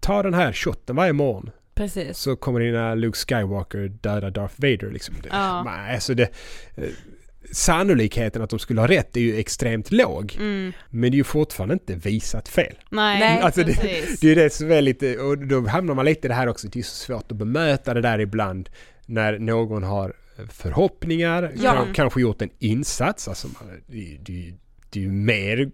[0.00, 2.18] ta den här shotten varje morgon Precis.
[2.18, 5.14] så kommer dina Luke Skywalker döda Darth Vader liksom.
[5.30, 5.62] Ja.
[5.62, 6.30] nej, alltså det,
[6.76, 6.84] eh,
[7.52, 10.36] sannolikheten att de skulle ha rätt är ju extremt låg.
[10.38, 10.72] Mm.
[10.90, 12.74] Men det är ju fortfarande inte visat fel.
[12.90, 16.04] Nej, Nej, Alltså det, det är ju det som är lite, och då hamnar man
[16.04, 18.70] lite i det här också, det är så svårt att bemöta det där ibland
[19.06, 20.14] när någon har
[20.52, 21.72] förhoppningar, Ja.
[21.72, 24.54] kan, kanske gjort en insats, alltså man, det, det,
[24.90, 25.70] det är ju mer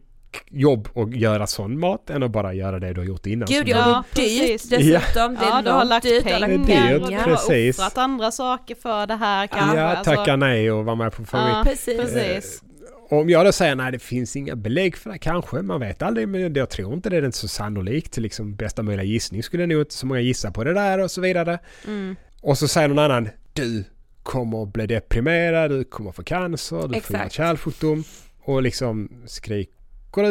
[0.50, 3.48] jobb att göra sån mat än att bara göra det du har gjort innan.
[3.48, 5.34] Gud ja, det är dyrt dessutom.
[5.34, 7.24] Det är Ja, du har lagt dyrt, pengar lagt Det är dyrt, och du pengar.
[7.36, 9.76] har offrat andra saker för det här kanske.
[9.76, 10.14] Ja, alltså.
[10.14, 11.54] tacka nej och vara med på favorit.
[11.56, 11.96] Ja, Precis.
[11.96, 12.62] precis.
[13.10, 16.28] Om jag då säger nej det finns inga belägg för det, kanske, man vet aldrig,
[16.28, 18.16] men jag tror inte det är inte så sannolikt.
[18.16, 21.20] Liksom bästa möjliga gissning skulle nog inte så många gissa på det där och så
[21.20, 21.58] vidare.
[21.86, 22.16] Mm.
[22.42, 23.84] Och så säger någon annan, du
[24.22, 27.24] kommer att bli deprimerad, du kommer att få cancer, du får Exakt.
[27.24, 28.04] en kärlsjukdom
[28.42, 29.70] och liksom skriker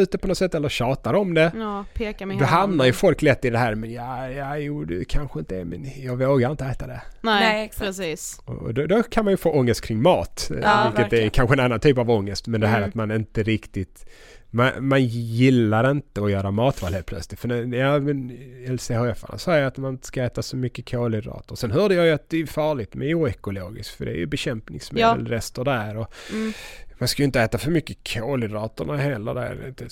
[0.01, 1.51] ut det på något sätt eller tjatar om det.
[1.55, 4.83] Ja, peka med Då hamnar ju folk lätt i det här, men ja, ja, jo,
[4.85, 7.01] det kanske inte är, men jag vågar inte äta det.
[7.21, 7.85] Nej, Nej, exakt.
[7.85, 8.41] precis.
[8.45, 11.29] Och då, då kan man ju få ångest kring mat, eh, Ja, vilket är verkligen.
[11.29, 12.89] kanske en annan typ av ångest, men det här Mm.
[12.89, 14.05] att man inte riktigt
[14.51, 17.39] man, man gillar inte att göra matval helt plötsligt.
[17.39, 18.27] För när, ja, men
[18.67, 21.55] LCHF säger att man inte ska äta så mycket kolhydrater.
[21.55, 25.63] Sen hörde jag ju att det är farligt med oekologiskt för det är ju bekämpningsmedelrester
[25.63, 25.97] där.
[25.97, 26.53] Och Mm.
[26.99, 29.73] Man ska ju inte äta för mycket kolhydraterna heller där.
[29.77, 29.89] Det är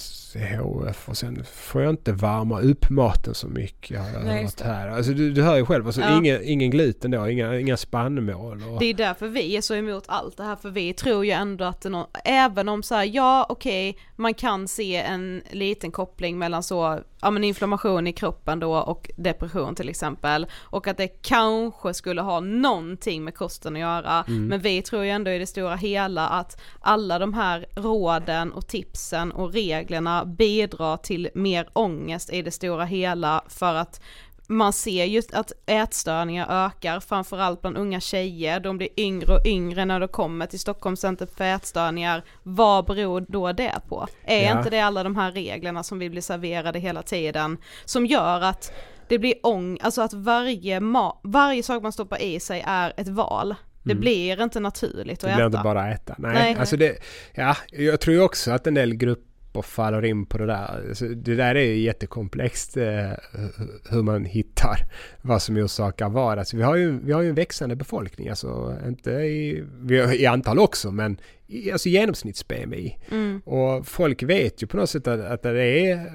[0.87, 3.99] CHF och sen får jag inte värma upp maten så mycket.
[3.99, 4.87] har Jag Nej, hört här.
[4.89, 6.17] Alltså du, du hör ju själv, alltså, Ja.
[6.17, 8.63] ingen, ingen gluten då, inga, inga spannmål.
[8.63, 11.31] Och, Det är därför vi är så emot allt det här, för vi tror ju
[11.31, 15.91] ändå att det nå- även om så här, ja okej, man kan se en liten
[15.91, 20.97] koppling mellan så, ja men inflammation i kroppen då och depression till exempel, och att
[20.97, 25.39] det kanske skulle ha någonting med kosten att göra, men vi tror ju ändå i
[25.39, 31.69] det stora hela att alla de här råden och tipsen och reglerna bidrar till mer
[31.73, 34.01] ångest i det stora hela för att
[34.47, 39.85] man ser just att ätstörningar ökar, framförallt bland unga tjejer, de blir yngre och yngre
[39.85, 42.23] när de kommer till Stockholms center för ätstörningar.
[42.43, 44.07] Vad beror då det på?
[44.23, 44.57] Är Ja.
[44.57, 48.71] inte det alla de här reglerna som vi blir serverade hela tiden, som gör att
[49.07, 53.07] det blir ång, alltså att varje, ma- varje sak man stoppar i sig är ett
[53.07, 53.55] val.
[53.83, 55.37] Det blir inte naturligt Mm.
[55.37, 55.57] det att blir äta.
[55.57, 56.15] inte bara äta.
[56.17, 56.55] Nej, Nej.
[56.59, 56.97] alltså det,
[57.33, 59.23] ja, jag tror ju också att en del grupper
[59.65, 60.85] faller in på det där.
[60.89, 64.77] Alltså, det där är ju jättekomplext eh, hu- hur man hittar
[65.21, 66.39] vad som orsakar vad.
[66.39, 70.13] Alltså, vi, har ju, vi har ju en växande befolkning, alltså inte i, vi har,
[70.13, 72.97] i antal också, men i, alltså genomsnitts-BMI.
[73.11, 73.41] Mm.
[73.45, 76.11] Och folk vet ju på något sätt att, att det är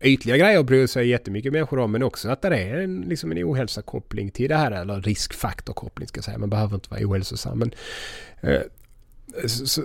[0.00, 3.38] ytliga grejer bryr sig jättemycket människor om men också att det är en, liksom en
[3.38, 6.38] ohälsokoppling till det här eller riskfaktorkoppling ska jag säga.
[6.38, 7.72] Man behöver inte vara ohälsosam men
[8.40, 8.60] eh,
[9.46, 9.82] så, så,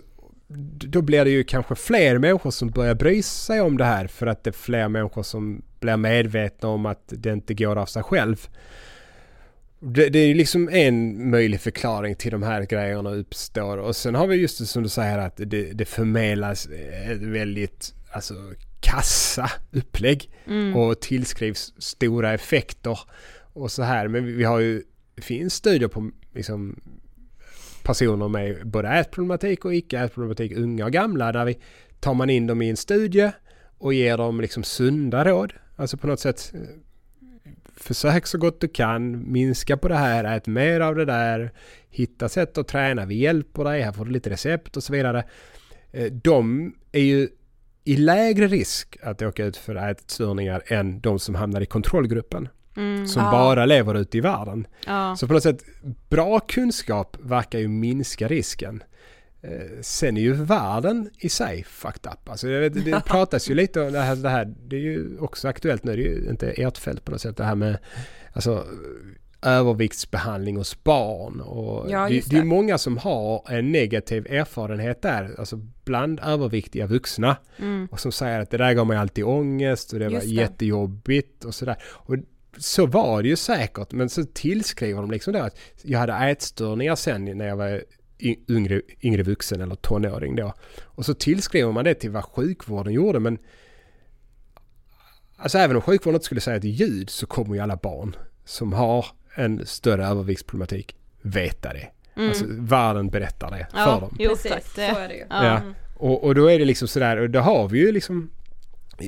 [0.47, 4.27] då blir det ju kanske fler människor som börjar bry sig om det här för
[4.27, 8.03] att det är fler människor som blir medvetna om att det inte går av sig
[8.03, 8.47] själv.
[9.79, 14.15] Det, det är ju liksom en möjlig förklaring till de här grejerna uppstår och sen
[14.15, 16.67] har vi just det som du säger att det, det förmedlas
[17.11, 18.33] ett väldigt alltså,
[18.79, 20.75] kassa upplägg Mm.
[20.75, 22.99] och tillskrivs stora effekter
[23.53, 24.07] och så här.
[24.07, 24.83] Men vi, vi har ju,
[25.15, 26.79] det finns studier på liksom,
[27.85, 31.59] personer med både ätproblematik och icke ätproblematik, unga och gamla, där vi
[31.99, 33.31] tar man in dem i en studie
[33.77, 35.53] och ger dem liksom sunda råd.
[35.75, 36.59] Alltså på något sätt eh,
[37.75, 41.51] försök så gott du kan, minska på det här, ät mer av det där,
[41.89, 45.23] hitta sätt att träna, vi hjälper dig, här får du lite recept och så vidare.
[45.91, 47.29] Eh, de är ju
[47.83, 52.47] i lägre risk att åka ut för ätstörningar än de som hamnar i kontrollgruppen.
[52.77, 53.07] Mm.
[53.07, 53.31] Som Ja.
[53.31, 54.67] bara lever ute i världen.
[54.87, 55.15] Ja.
[55.15, 55.63] Så på något sätt,
[56.09, 58.83] bra kunskap verkar ju minska risken.
[59.41, 59.49] Eh,
[59.81, 62.29] Sen är ju världen i sig fucked up.
[62.29, 65.17] Alltså jag vet, det pratas ju lite om det här, det här, det är ju
[65.19, 67.77] också aktuellt nu, det är ju inte ert fält på något sätt, det här med
[68.33, 68.65] alltså,
[69.41, 71.41] överviktsbehandling hos barn.
[71.41, 72.45] Och Ja, det, det är det.
[72.45, 77.37] många som har en negativ erfarenhet där, alltså bland överviktiga vuxna.
[77.57, 77.87] Mm.
[77.91, 80.33] Och som säger att det där gav mig alltid ångest och det var Just det.
[80.33, 81.75] jättejobbigt och sådär.
[81.85, 82.15] Och
[82.57, 86.95] så var det ju säkert, men så tillskriver de liksom då att jag hade ätstörningar
[86.95, 87.83] sen när jag var
[88.49, 90.53] yngre, yngre vuxen eller tonåring då.
[90.83, 93.37] Och så tillskriver man det till vad sjukvården gjorde, men
[95.37, 98.73] alltså även om sjukvården inte skulle säga ett ljud så kommer ju alla barn som
[98.73, 101.87] har en större överviktsproblematik veta det.
[102.15, 102.29] Mm.
[102.29, 104.15] Alltså världen berättar det för ja, dem.
[104.19, 105.25] jo Precis, så är det ju.
[105.29, 105.45] ja.
[105.45, 105.61] Ja.
[105.97, 108.29] Och, och då är det liksom sådär, och då har vi ju liksom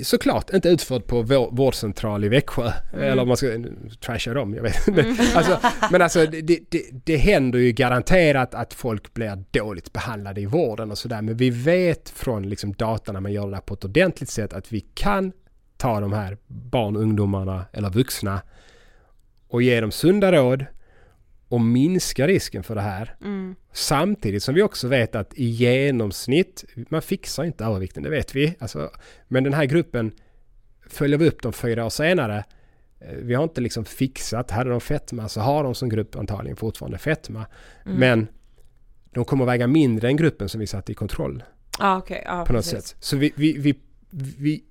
[0.03, 2.71] såklart inte utfört på vår, vårdcentral i Växjö.
[2.93, 3.63] Eller om man ska
[3.99, 5.15] trasha dem, jag vet inte.
[5.35, 5.59] Alltså,
[5.91, 10.91] men alltså det, det, det händer ju garanterat att folk blir dåligt behandlade i vården
[10.91, 11.21] och sådär.
[11.21, 14.53] Men vi vet från liksom data när man gör det där på ett ordentligt sätt
[14.53, 15.31] att vi kan
[15.77, 18.41] ta de här barn, ungdomarna eller vuxna
[19.47, 20.65] och ge dem sunda råd
[21.49, 23.15] och minska risken för det här.
[23.21, 23.55] Mm.
[23.71, 28.55] Samtidigt som vi också vet att i genomsnitt, man fixar inte övervikten, det vet vi.
[28.59, 28.91] Alltså,
[29.27, 30.11] men den här gruppen,
[30.87, 32.43] följer vi upp dem fyra år senare,
[32.99, 36.57] eh, vi har inte liksom fixat, hade de fetma så har de som grupp antagligen
[36.57, 37.45] fortfarande fetma.
[37.85, 37.97] Mm.
[37.97, 38.27] Men
[39.11, 41.43] de kommer att väga mindre än gruppen som vi satte i kontroll
[41.79, 42.87] Ja okej, ja på något precis.
[42.87, 42.95] sätt.
[42.99, 43.75] Så vi, vi, vi,
[44.37, 44.63] vi,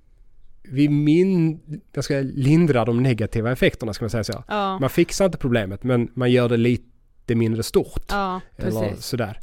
[0.71, 1.59] vi min,
[1.93, 4.43] jag ska lindra de negativa effekterna ska man säga så.
[4.47, 8.05] Ja, Man fixar inte problemet men man gör det lite mindre stort.
[8.09, 9.39] ja, Eller sådär.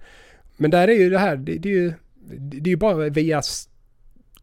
[0.56, 1.92] Men där är ju det här, det, det är ju
[2.38, 3.42] det är ju bara via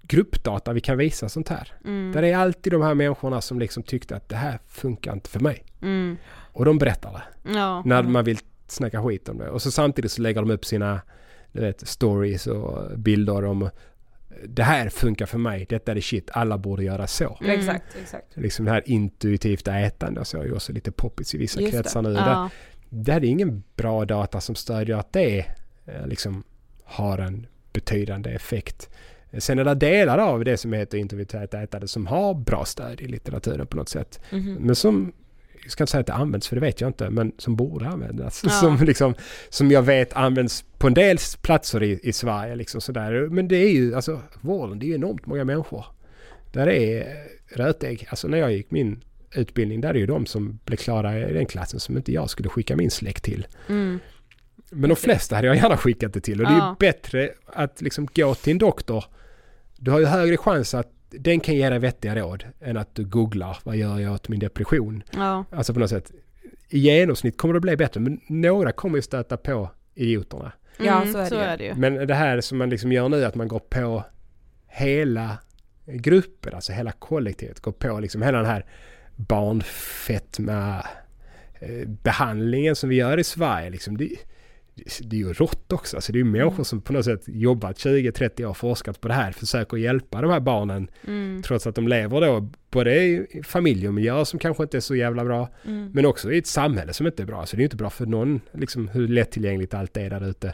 [0.03, 1.73] gruppdata vi kan visa sånt här.
[1.85, 5.29] mm, Där är alltid de här människorna som liksom tyckte att det här funkar inte
[5.29, 5.63] för mig.
[5.81, 6.17] mm,
[6.53, 7.51] Och de berättar det.
[7.53, 8.37] ja, När man vill
[8.67, 9.49] snacka skit om det.
[9.49, 11.01] Och så samtidigt så lägger de upp sina
[11.51, 13.69] du vet, stories och bilder om
[14.47, 17.37] det här funkar för mig, detta är det shit, alla borde göra så.
[17.41, 17.59] Mm.
[17.59, 18.37] Exakt, exakt.
[18.37, 21.77] Liksom det här intuitivt ätande så är ju också lite poppis i vissa Just det.
[21.77, 22.13] kretsar nu.
[22.13, 22.49] Där, ja,
[22.89, 25.45] där är det ingen bra data som stödjer att det
[25.85, 26.43] eh, liksom
[26.83, 28.89] har en betydande effekt.
[29.37, 33.07] Sen är det delar av det som heter intuitivt ätande som har bra stöd i
[33.07, 34.19] litteraturen på något sätt.
[34.31, 34.53] Mhm.
[34.53, 35.13] Men som,
[35.63, 37.87] jag ska inte säga att det används för det vet jag inte, men som borde
[37.87, 38.41] användas.
[38.43, 38.49] Ja.
[38.61, 39.13] Som, liksom,
[39.49, 42.55] som jag vet används på en del platser i, i Sverige.
[42.55, 43.27] Liksom sådär.
[43.29, 45.85] Men det är ju, alltså vården, det är ju enormt många människor.
[46.51, 47.07] Där är
[47.55, 48.07] rötägg.
[48.09, 49.03] Alltså när jag gick min
[49.35, 52.49] utbildning, där är ju de som blev klara i den klassen som inte jag skulle
[52.49, 53.47] skicka min släkt till.
[53.69, 53.99] mm,
[54.69, 56.69] Men de flesta hade jag gärna skickat det till och det är Ja.
[56.69, 59.05] ju bättre att liksom gå till en doktor.
[59.77, 63.05] Du har ju högre chans att den kan ge dig vettiga råd än att du
[63.05, 65.03] googlar vad gör jag åt min depression.
[65.11, 66.11] ja, Alltså på något sätt.
[66.69, 70.51] I genomsnitt kommer det bli bättre men några kommer ju stöta på idioterna.
[70.77, 71.41] Ja, mm, så är det så ju.
[71.41, 71.73] är det ju.
[71.73, 74.03] Men det här som man liksom gör nu att man går på
[74.67, 75.37] hela
[75.85, 78.65] gruppen, alltså hela kollektivet, går på liksom hela den här
[79.15, 80.85] barnfetma
[81.59, 83.69] eh, behandlingen som vi gör i Sverige.
[83.69, 84.09] Liksom, det,
[85.01, 85.97] det är ju rått också.
[85.97, 89.13] Alltså det är ju människor som på något sätt jobbat 20-30 år, forskat på det
[89.13, 94.23] här, försöker hjälpa de här barnen Mm, trots att de lever då både i familjemiljöer
[94.23, 95.91] som kanske inte är så jävla bra Mm.
[95.93, 97.45] men också i ett samhälle som inte är bra.
[97.45, 100.53] Så det är ju inte bra för någon liksom, hur lättillgängligt allt är där ute.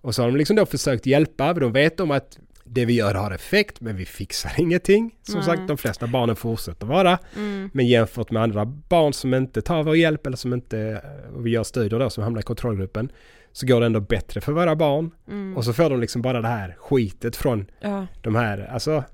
[0.00, 2.38] Och så har de liksom då försökt hjälpa, för de vet om att
[2.70, 5.14] det vi gör har effekt men vi fixar ingenting.
[5.22, 5.44] Som Nej.
[5.44, 7.18] sagt, de flesta barnen fortsätter vara.
[7.36, 11.02] mm, Men jämfört med andra barn som inte tar vår hjälp eller som inte,
[11.34, 13.12] och vi gör studier då som hamnar i kontrollgruppen,
[13.52, 15.10] så går det ändå bättre för våra barn.
[15.28, 15.56] mm.
[15.56, 18.06] Och så får de liksom bara det här skitet från Ja.
[18.22, 19.04] de här, alltså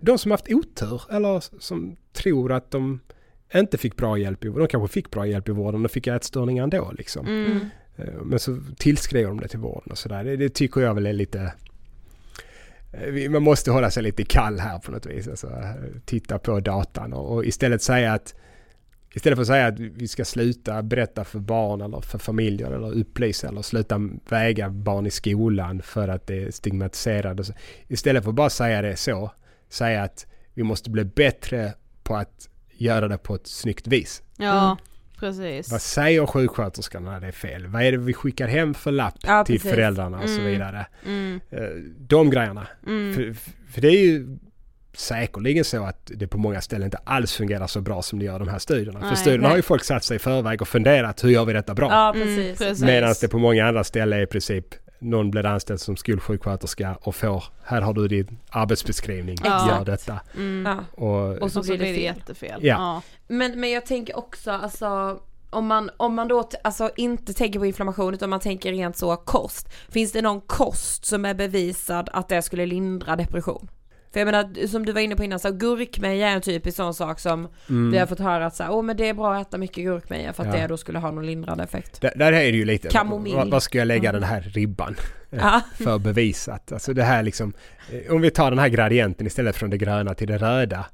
[0.00, 3.00] de som haft otur eller som tror att de
[3.54, 4.62] inte fick bra hjälp i vården.
[4.62, 7.26] De kanske fick bra hjälp i vården och fick ätstörningar ändå liksom.
[7.26, 7.60] Mm.
[7.96, 10.24] Eh, Men så tillskriver de det till vården och sådär.
[10.24, 11.52] Det, det tycker jag väl är lite...
[12.92, 15.28] eh, vi- Man måste hålla sig lite kall här på något vis.
[15.28, 15.50] Alltså,
[16.04, 18.34] titta på datan och, och istället säga att
[19.14, 22.92] Istället för att säga att vi ska sluta berätta för barn eller för familjer eller
[22.92, 27.44] upplysa eller sluta väga barn i skolan för att det är stigmatiserande.
[27.44, 27.52] så.
[27.88, 29.30] Istället för att bara säga det så,
[29.68, 34.22] säga att vi måste bli bättre på att göra det på ett snyggt vis.
[34.36, 34.76] Ja,
[35.18, 35.70] precis.
[35.72, 37.66] Vad säger sjuksköterskan när det är fel?
[37.66, 39.70] Vad är det vi skickar hem för lapp Ja, till precis.
[39.70, 40.46] föräldrarna och så Mm.
[40.52, 40.86] vidare?
[41.06, 41.60] Mm, Eh,
[41.98, 42.66] De grejerna.
[42.86, 43.32] mm, För,
[43.72, 44.38] för det är ju
[44.96, 48.38] säkerligen så att det på många ställen inte alls fungerar så bra som det gör
[48.38, 48.98] de här studierna.
[49.00, 49.50] Nej, för studierna nej.
[49.50, 51.88] har ju folk satt sig i förväg och funderat hur gör vi detta bra?
[51.90, 52.58] Ja, mm, precis.
[52.58, 52.84] precis.
[52.84, 54.66] Medan det på många andra ställen är i princip
[54.98, 59.68] någon blir anställd som skolsjuksköterska och får, här har du din arbetsbeskrivning, Ja.
[59.68, 60.20] gör detta.
[60.36, 60.66] Mm.
[60.96, 61.04] Ja.
[61.04, 62.02] Och, Och så blir det fel.
[62.02, 62.64] jättefel.
[62.64, 63.02] Ja.
[63.28, 67.66] Men, men jag tänker också alltså om man, om man då alltså inte tänker på
[67.66, 69.68] inflammation utan man tänker rent så kost.
[69.88, 73.68] Finns det någon kost som är bevisad att det skulle lindra depression?
[74.14, 76.94] För jag menar som du var inne på innan så gurkmeja är en typisk sån
[76.94, 77.90] sak som mm.
[77.90, 79.84] vi har fått höra att så här, åh men det är bra att äta mycket
[79.84, 80.60] gurkmeja för att Ja.
[80.60, 82.00] det då skulle ha någon lindrande effekt.
[82.00, 82.88] Där, där är det ju lite,
[83.50, 84.20] var ska jag lägga Mm.
[84.20, 84.96] den här ribban?
[85.74, 86.72] För bevisat.
[86.72, 87.52] Alltså det här liksom,
[87.92, 90.86] eh, om vi tar den här gradienten istället från det gröna till det röda.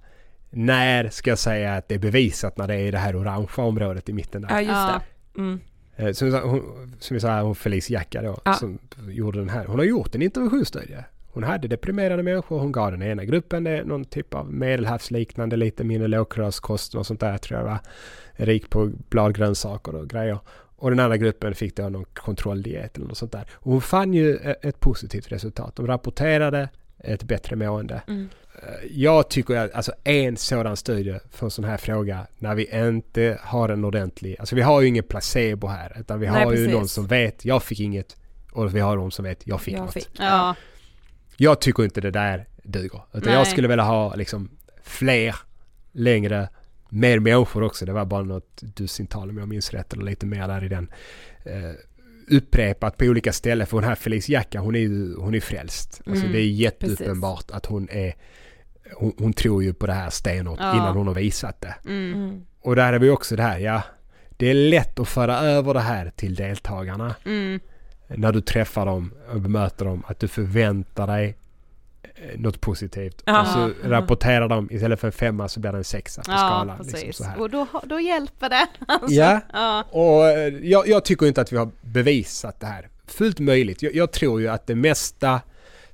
[0.50, 3.64] När ska jag säga att det är bevisat när det är i det här orangea
[3.64, 4.48] området i mitten där?
[4.50, 5.40] Ja just det.
[5.40, 5.60] Mm.
[5.96, 6.62] Eh, Som, vi sa, hon,
[7.00, 8.54] som vi sa, hon Felice Jacka då, Ja.
[8.54, 8.78] som
[9.08, 9.64] gjorde den här.
[9.64, 11.04] Hon har gjort en interventionsstudie.
[11.32, 15.84] Hon hade deprimerade människor, hon gav den ena gruppen det, någon typ av medelhavsliknande, lite
[15.84, 17.78] mindre lågkolhydratkost och sånt där tror jag var.
[18.32, 20.38] Rik på bladgrönsaker och grejer.
[20.76, 23.46] Och den andra gruppen fick då någon kontrolldiet eller något sånt där.
[23.54, 25.76] Och hon fann ju e- ett positivt resultat.
[25.76, 28.02] De rapporterade ett bättre mående.
[28.08, 28.28] Mm.
[28.62, 32.86] Eh, Jag tycker att alltså en sådan studie för en sån här fråga när vi
[32.88, 36.50] inte har en ordentlig, alltså vi har ju ingen placebo här utan vi Nej, har
[36.52, 36.72] ju precis.
[36.74, 38.16] någon som vet, jag fick inget
[38.52, 39.92] och vi har någon som vet, jag fick Jag något.
[39.94, 40.08] fick.
[40.18, 40.54] Ja.
[41.42, 43.02] Jag tycker inte det där duger.
[43.12, 43.34] Utan Nej.
[43.34, 44.50] jag skulle vilja ha liksom
[44.82, 45.34] fler,
[45.92, 46.48] längre,
[46.88, 47.86] mer människor också.
[47.86, 50.90] Det var bara något dussintal om jag minns rätt eller lite mer där i den.
[51.44, 51.74] Eh,
[52.36, 56.00] upprepat på olika ställen för hon här Felice Jacka hon är ju hon är frälst.
[56.06, 58.14] Alltså Mm, det är jätteuppenbart att hon är
[58.94, 60.72] hon, hon tror ju på det här stenhårt Ja.
[60.74, 61.74] innan hon har visat det.
[61.86, 62.12] Mm.
[62.14, 62.40] Mm.
[62.60, 63.82] Och där är vi också det här, ja.
[64.30, 67.60] Det är lätt att föra över det här till deltagarna Mm.
[68.16, 71.36] När du träffar dem och bemöter dem att du förväntar dig
[72.02, 73.22] eh, något positivt.
[73.24, 73.40] Ja.
[73.40, 76.36] Och så rapporterar de, istället för en femma så blir det en sexa på Ja,
[76.36, 76.78] skalan.
[77.06, 78.66] Liksom och då, då hjälper det.
[78.88, 79.84] Alltså, Ja, ja.
[79.90, 82.88] och eh, jag, jag tycker inte att vi har bevisat det här.
[83.06, 83.82] Fullt möjligt.
[83.82, 85.40] Jag, jag tror ju att det mesta,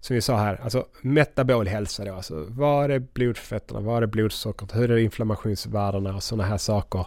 [0.00, 4.76] som vi sa här, alltså metabol hälsa då, alltså var är blodfetterna, var är blodsockret,
[4.76, 7.06] hur är inflammationsvärdena och sådana här saker.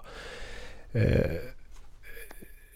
[0.92, 1.22] Eh,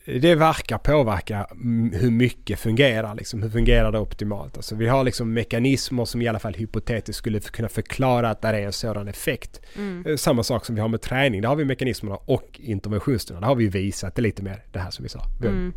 [0.06, 4.58] det verkar påverka mm, hur mycket fungerar, liksom, hur fungerar det optimalt.
[4.58, 8.48] Alltså vi har liksom mekanismer som i alla fall hypotetiskt skulle kunna förklara att det
[8.48, 9.62] är en sådan effekt.
[9.76, 10.06] Mm.
[10.08, 13.40] Eh, Samma sak som vi har med träning, där har vi mekanismerna och interventionerna.
[13.40, 15.22] Där har vi visat det lite mer, det här som vi sa.
[15.42, 15.74] Vi Mm.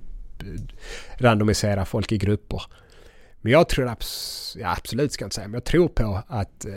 [1.18, 2.62] randomisera folk i grupper.
[3.40, 6.64] Men jag tror abs- ja, absolut ska jag inte säga, men jag tror på att
[6.64, 6.72] eh,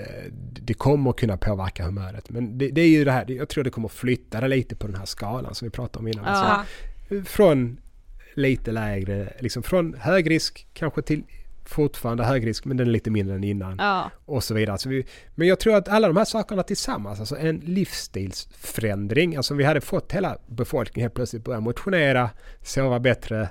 [0.61, 2.29] det kommer kunna påverka humöret.
[2.29, 4.87] Men det, det är ju det här, jag tror det kommer flytta det lite på
[4.87, 6.25] den här skalan som vi pratade om innan.
[6.25, 6.63] Ja.
[7.09, 7.79] Alltså, från
[8.33, 11.23] lite lägre, liksom från hög risk kanske till
[11.65, 14.11] fortfarande hög risk men den är lite mindre än innan Ja.
[14.25, 14.77] och så vidare.
[14.77, 15.05] Så vi,
[15.35, 19.63] men jag tror att alla de här sakerna tillsammans, alltså en livsstilsförändring, alltså om vi
[19.63, 22.29] hade fått hela befolkningen helt plötsligt börja motionera,
[22.63, 23.49] sova bättre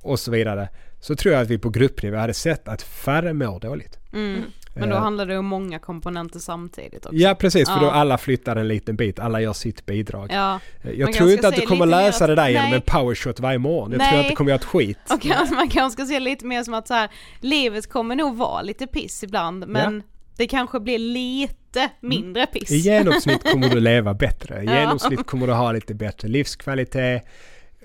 [0.00, 0.68] och så vidare,
[1.00, 3.98] så tror jag att vi på gruppnivå hade sett att färre mår dåligt.
[4.12, 4.42] Mm.
[4.78, 7.16] Men då Eh, handlar det om många komponenter samtidigt också.
[7.18, 7.90] Ja precis, för då Ja.
[7.92, 10.28] alla flyttar en liten bit, alla gör sitt bidrag.
[10.32, 12.74] Ja, Eh, Jag Man tror inte att du kommer att- det där genom nej.
[12.74, 13.90] en powershot varje morgon.
[13.92, 14.20] Jag tror Nej.
[14.20, 14.98] att det kommer göra ett skit.
[15.10, 17.08] och kanske, man kanske ska se lite mer som att så här,
[17.40, 20.02] livet kommer nog vara lite piss ibland men
[20.36, 22.70] det kanske blir lite mindre piss.
[22.70, 24.62] I genomsnitt kommer du leva bättre.
[24.62, 24.80] I Ja.
[24.80, 27.24] genomsnitt kommer du ha lite bättre livskvalitet.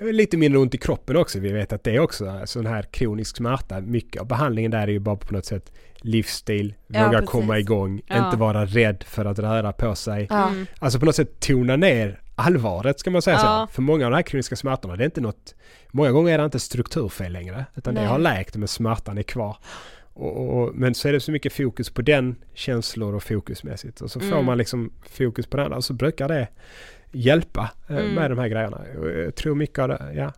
[0.01, 1.39] Lite mindre ont i kroppen också.
[1.39, 3.81] Vi vet att det är också sån här kronisk smärta.
[3.81, 5.71] Mycket av behandlingen där är ju bara på något sätt
[6.03, 7.29] livsstil, Ja, våga precis.
[7.29, 8.25] komma igång, Ja.
[8.25, 10.27] inte vara rädd för att röra på sig.
[10.29, 10.47] Ja.
[10.49, 10.65] Mm.
[10.79, 13.67] Alltså på något sätt tona ner allvaret ska man säga Ja.
[13.69, 13.73] så.
[13.73, 15.55] För många av de här kroniska smärtorna, det är inte något...
[15.91, 18.03] Många gånger är det inte strukturfel längre, utan Nej.
[18.03, 19.57] det har läkt men smärtan är kvar.
[20.13, 24.01] Och, och, men så är det så mycket fokus på den känslor och fokusmässigt.
[24.01, 24.45] Och så får Mm.
[24.45, 26.47] man liksom fokus på den andra och så brukar det
[27.11, 28.13] hjälpa eh, Mm.
[28.13, 28.81] med de här grejerna.
[29.25, 30.31] Jag tror mycket av det, ja.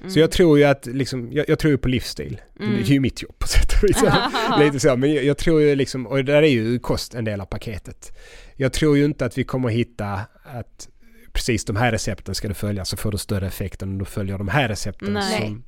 [0.00, 0.10] Mm.
[0.10, 2.40] Så jag tror ju att liksom, jag, jag tror ju på livsstil.
[2.60, 2.76] Mm.
[2.76, 4.02] Det är ju mitt jobb på sätt och vis.
[4.58, 7.40] Lite så, men jag, jag tror ju liksom, och där är ju kost en del
[7.40, 8.18] av paketet.
[8.56, 10.88] Jag tror ju inte att vi kommer hitta att
[11.32, 14.04] precis de här recepten ska du följa så får du större effekt än om du
[14.04, 15.12] följer de här recepten.
[15.12, 15.40] Nej.
[15.40, 15.64] Som,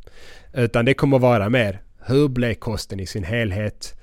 [0.52, 3.98] utan det kommer vara mer, hur blev kosten i sin helhet?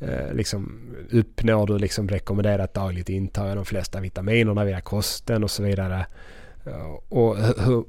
[0.00, 0.80] Eh, liksom,
[1.10, 6.06] uppnår du liksom rekommenderat dagligt intag av de flesta vitaminerna via kosten och så vidare.
[6.64, 7.84] Ja, och hur,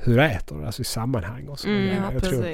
[0.00, 0.66] hur, äter du?
[0.66, 2.46] Alltså i sammanhang och så Mm, ja, jag tror,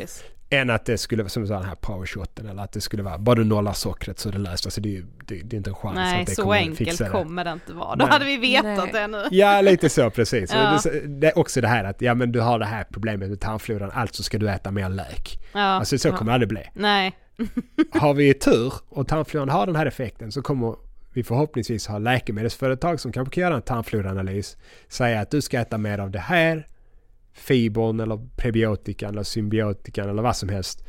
[0.52, 3.34] än att det skulle vara som den här powershoten eller att det skulle vara bara
[3.34, 4.66] du nollar sockret så är det löst.
[4.66, 6.78] Alltså det är det, det är inte en chans Nej, att det så kommer enkelt
[6.78, 7.10] fixa det.
[7.10, 7.96] kommer det inte vara.
[7.96, 8.12] Då Nej.
[8.12, 8.92] hade vi vetat Nej.
[8.92, 9.22] det nu.
[9.30, 10.52] Ja, lite så precis.
[10.54, 10.80] Ja.
[11.04, 13.90] Det, är också det här att ja men du har det här problemet med tarmfloran,
[13.94, 15.38] alltså ska du äta mer lök.
[15.52, 15.60] Ja.
[15.60, 16.62] Alltså så kommer det aldrig bli.
[16.74, 17.12] Nej.
[17.92, 20.74] Har vi tur och tarmfloran har den här effekten så kommer
[21.12, 24.56] vi förhoppningsvis ha läkemedelsföretag som kanske kan göra en tarmfloraanalys.
[24.88, 26.66] Säga att du ska äta mer av det här,
[27.32, 30.84] fibern eller prebiotikan eller symbiotikan eller vad som helst.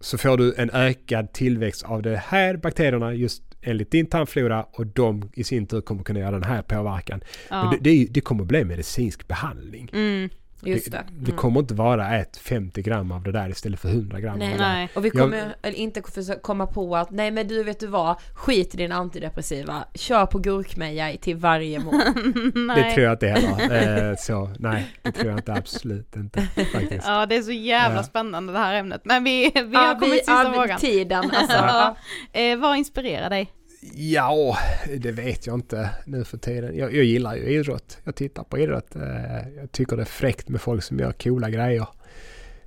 [0.00, 4.86] Så får du en ökad tillväxt av de här bakterierna just enligt din tarmflora och
[4.86, 7.20] de i sin tur kommer kunna göra den här påverkan.
[7.50, 7.64] Ja.
[7.64, 9.90] Men det, det, det kommer bli medicinsk behandling.
[9.92, 10.28] Mm.
[10.66, 11.04] Just det.
[11.18, 14.54] Det kommer inte vara ett 50 gram av det där istället för 100 gram Nej.
[14.58, 14.88] Nej.
[14.94, 16.02] Och vi Jag- kommer eller inte
[16.42, 20.38] komma på att nej men du vet du vad, skit i din antidepressiva, kör på
[20.38, 21.94] gurkmeja till varje mål.
[22.54, 22.82] Nej.
[22.82, 24.10] Det tror jag inte heller.
[24.10, 26.40] Eh, så nej, det tror jag inte absolut inte
[26.72, 27.06] faktiskt.
[27.06, 28.02] Ja, det är så jävla Ja.
[28.02, 29.00] spännande det här ämnet.
[29.04, 30.78] Men vi, vi Ja, har kommit till sista ja, frågan.
[30.78, 31.56] Tiden alltså.
[32.32, 32.40] Ja.
[32.40, 33.50] Eh, vad inspirerar dig?
[33.92, 34.58] Ja,
[34.98, 36.76] det vet jag inte nu för tiden.
[36.76, 37.98] Jag, jag gillar ju idrott.
[38.04, 38.96] Jag tittar på idrott.
[38.96, 41.86] Eh, jag tycker det är fräckt med folk som gör coola grejer.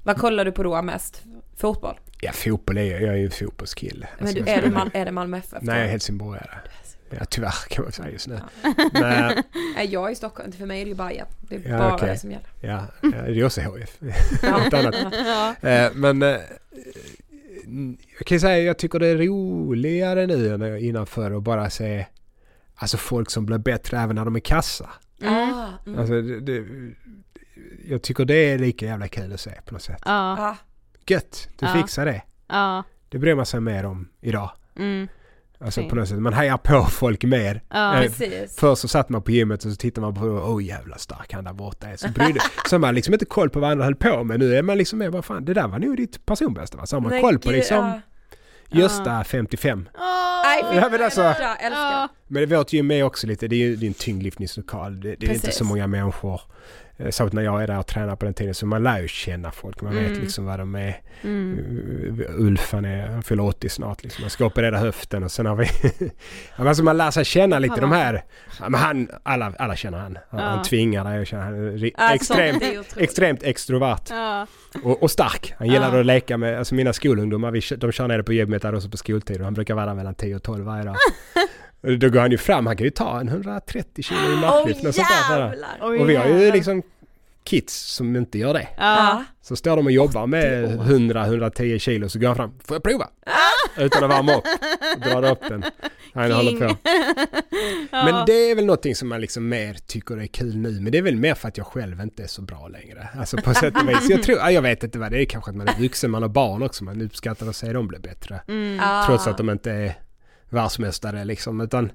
[0.03, 1.23] Vad kollar du på då mest?
[1.55, 1.99] Fotboll?
[2.21, 3.01] Ja, fotboll är jag.
[3.01, 4.07] Jag är ju en fotbollskille.
[4.17, 5.57] Men Alltså, du, är, det Mal- är det Malmö FF?
[5.61, 6.49] Nej, helsingborgare.
[7.09, 8.39] Ja, tyvärr kan man säga just nu.
[8.93, 9.43] Men,
[9.75, 11.25] Nej, jag är i Stockholm, för mig är det ju Bajen.
[11.41, 12.09] Det är Ja, bara okej.
[12.09, 12.47] det som gäller.
[12.61, 13.97] ja, ja, det är också HF.
[14.43, 14.69] Ja.
[14.79, 14.95] Annat.
[15.61, 15.69] Ja.
[15.69, 16.35] Eh, men eh,
[18.17, 21.69] jag kan ju säga jag tycker det är roligare nu än innan förr att bara
[21.69, 22.05] se
[22.75, 24.89] alltså folk som blir bättre även när de är kassa.
[25.21, 25.33] Mm.
[25.33, 25.99] Ah, mm.
[25.99, 26.65] Alltså, det, det,
[27.87, 30.01] jag tycker det är lika jävla kul att se på något sätt.
[30.05, 30.11] Ja.
[30.39, 30.57] ah,
[31.07, 31.73] Gött, du Ja.
[31.73, 32.21] fixar det.
[32.47, 32.83] Ja.
[33.09, 34.51] Det bryr man sig mer om idag.
[34.75, 35.07] Mm.
[35.59, 35.89] Alltså Fint.
[35.89, 37.61] på något sätt, man hejar på folk mer.
[37.69, 37.95] Ja.
[37.95, 38.55] Eh, precis.
[38.59, 41.43] Först så satt man på gymmet och så tittade man på åh jävla stark han
[41.43, 41.97] där borta är.
[41.97, 42.39] Så, brydde,
[42.69, 44.39] så man liksom inte koll på vad andra höll på med.
[44.39, 46.85] Nu är man liksom mer, vad fan, det där var nog ditt personbästa va?
[46.85, 48.01] Så har man Men koll på liksom ja.
[48.69, 49.89] Gösta 55.
[49.95, 50.01] Åh!
[50.43, 51.35] Nej, fy Ja, men alltså-.
[52.27, 55.01] Men vårt gym är också lite, det är ju det är en tyngdlyftningslokal.
[55.01, 56.41] Det, det är inte så många människor.
[56.97, 58.53] Eh, Särskilt när jag är där och tränar på den tiden.
[58.53, 59.81] Så man lär ju känna folk.
[59.81, 60.21] Man vet Mm.
[60.21, 61.01] liksom vad de är.
[61.23, 61.59] Mm.
[62.19, 64.21] Uh, Ulf han, är, han fyller 80 snart liksom.
[64.21, 65.67] Man ska operera höften och sen har vi...
[66.55, 68.23] Alltså man lär sig känna lite de här...
[68.61, 70.17] Men han, alla, alla känner han.
[70.29, 70.45] Han, Ja.
[70.47, 71.43] han tvingar dig att känna.
[71.43, 72.63] Han är Alltså, extremt,
[72.97, 74.01] extremt extrovert.
[74.09, 74.47] Ja.
[74.83, 75.53] Och, och stark.
[75.57, 75.99] Han gillar Ja.
[75.99, 78.97] att leka med, alltså mina skolungdomar, vi, de kör ner på gymmet där också på
[78.97, 80.95] skoltid och han brukar vara där mellan 10 och 12 varje dag.
[81.81, 84.85] Och Då går han ju fram, han kan ju ta en 130 kilo i marklyft.
[84.85, 85.07] Och sådär.
[85.31, 85.77] jävlar!
[85.81, 86.83] Oj, Och vi har ju liksom
[87.43, 88.67] kids som inte gör det.
[88.77, 89.23] Ja.
[89.41, 93.07] Så står de och jobbar med 100-110 kilo så går han fram, får jag prova?
[93.77, 94.43] Utan att värma upp.
[95.03, 95.63] Drar upp den.
[96.13, 96.75] Han håller på.
[97.91, 100.71] Men det är väl någonting som man liksom mer tycker är kul nu.
[100.81, 103.09] Men det är väl mer för att jag själv inte är så bra längre.
[103.19, 104.09] Alltså på sätt och vis.
[104.09, 105.25] Jag tror, ja, jag vet inte vad det är.
[105.25, 106.83] Kanske att man är vuxen, man har barn också.
[106.83, 108.41] Man uppskattar att se dem bli bättre.
[108.47, 108.79] Mm.
[108.83, 109.05] Ah.
[109.05, 109.93] Trots att de inte är
[110.49, 111.61] världsmästare liksom.
[111.61, 111.91] Utan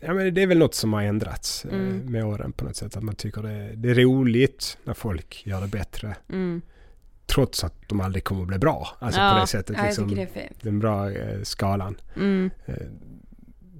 [0.00, 2.12] Ja men det är väl något som har ändrats eh, Mm.
[2.12, 2.96] med åren på något sätt.
[2.96, 6.16] Att man tycker det, det är roligt när folk gör det bättre.
[6.28, 6.62] Mm.
[7.26, 8.88] Trots att de aldrig kommer att bli bra.
[8.98, 9.32] Alltså Ja.
[9.34, 9.76] på det sättet.
[9.82, 11.96] Liksom, det är den bra eh, skalan.
[12.16, 12.50] Mm.
[12.66, 12.74] Eh,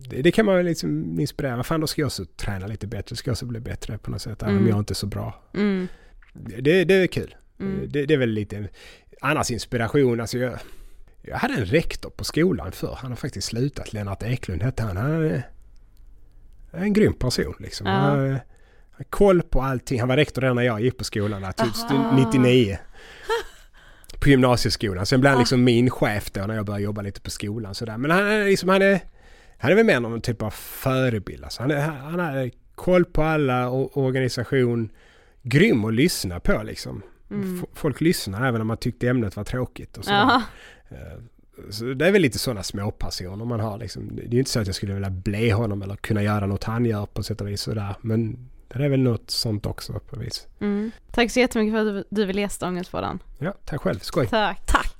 [0.09, 1.63] det, det kan man liksom inspirera.
[1.63, 3.17] Fan då ska jag också träna lite bättre.
[3.17, 4.43] Ska jag också bli bättre på något sätt.
[4.43, 4.71] Även om Mm.
[4.71, 5.43] jag inte är så bra.
[5.55, 5.89] Mm.
[6.33, 7.35] Det, det är kul.
[7.61, 7.89] Mm.
[7.89, 8.69] Det, det är väl lite
[9.21, 10.21] annars inspiration.
[10.21, 10.59] Alltså jag,
[11.27, 13.93] jag hade en rektor på skolan för Han har faktiskt slutat.
[13.93, 14.97] Lennart Eklund hette han.
[14.97, 15.43] Han är
[16.73, 17.87] en grym person liksom.
[17.87, 17.93] Ja.
[17.93, 18.39] Han har, han
[18.93, 20.01] har koll på allting.
[20.01, 21.43] Han var rektor redan när jag gick på skolan.
[21.43, 22.17] Där, typ Aha.
[22.17, 22.79] 99.
[24.21, 25.07] På gymnasieskolan.
[25.07, 27.75] Sen blev han liksom min chef då när jag började jobba lite på skolan.
[27.75, 27.97] Sådär.
[27.97, 29.01] Men han är liksom, han är,
[29.59, 31.45] han är väl mer någon typ av förebild.
[31.45, 34.91] Alltså han, är, han har koll på alla o- organisation.
[35.43, 37.03] Grym att lyssna på liksom.
[37.31, 37.65] Mm.
[37.75, 40.43] Folk lyssnar även om man tyckte ämnet var tråkigt och sådär.
[40.95, 41.19] Eh,
[41.71, 44.17] Så det är väl lite sådana småpersoner man har liksom.
[44.17, 46.65] Det är ju inte så att jag skulle vilja bli honom eller kunna göra något
[46.65, 47.95] han gör på sätt och vis sådär.
[48.01, 50.47] Men det är väl något sånt också på vis.
[50.61, 50.91] Mm.
[51.13, 53.19] Tack så jättemycket för att du- du vill gästa Ångestpodden.
[53.39, 53.99] Ja, tack själv.
[53.99, 54.27] Skoj.
[54.27, 54.67] Tack.
[54.67, 54.97] Tack!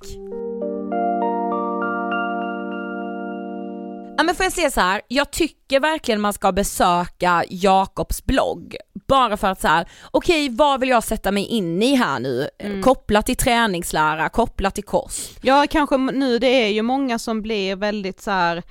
[4.17, 8.75] Ja men får jag säga så här, jag tycker verkligen man ska besöka Jakobs blogg.
[9.07, 12.49] Bara för att så här, okej vad vill jag sätta mig in i här nu?
[12.59, 12.81] Mm.
[12.81, 15.39] Kopplat till träningslära, kopplat till kost.
[15.41, 18.63] Ja, kanske nu, det är ju många som blir väldigt så här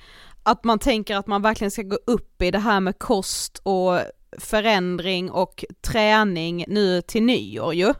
[0.43, 3.99] att man tänker att man verkligen ska gå upp i det här med kost och
[4.37, 7.93] förändring och träning nu till nyår ju.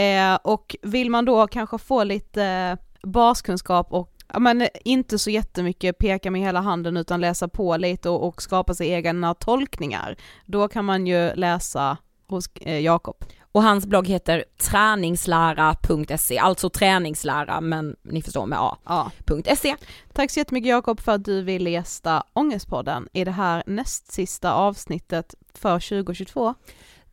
[0.00, 5.30] Eh, och vill man då kanske få lite eh, baskunskap och ja, men inte så
[5.30, 10.16] jättemycket peka med hela handen utan läsa på lite och, och skapa sig egna tolkningar.
[10.46, 11.96] Då kan man ju läsa
[12.26, 13.24] hos eh, Jakob.
[13.52, 18.76] Och hans blogg heter träningslära.se, alltså träningslära men ni förstår med a.
[18.84, 19.10] Ja.
[19.56, 19.76] .se.
[20.12, 24.52] Tack så jättemycket Jakob för att du ville gästa Ångestpodden i det här näst sista
[24.52, 26.54] avsnittet för 2022.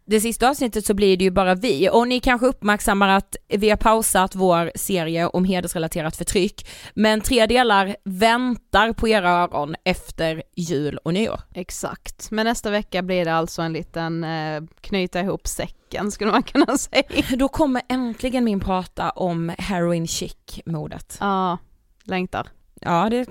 [0.05, 3.69] Det sista avsnittet så blir det ju bara vi och ni kanske uppmärksammar att vi
[3.69, 10.43] har pausat vår serie om hedersrelaterat förtryck men tre delar väntar på era öron efter
[10.55, 11.41] jul och nyår.
[11.53, 16.43] Exakt, men nästa vecka blir det alltså en liten eh, knyta ihop säcken skulle man
[16.43, 17.03] kunna säga.
[17.37, 21.17] Då kommer äntligen min prata om heroin chic-modet.
[21.19, 21.57] Ja,
[22.03, 22.47] längtar.
[22.81, 23.25] Ja det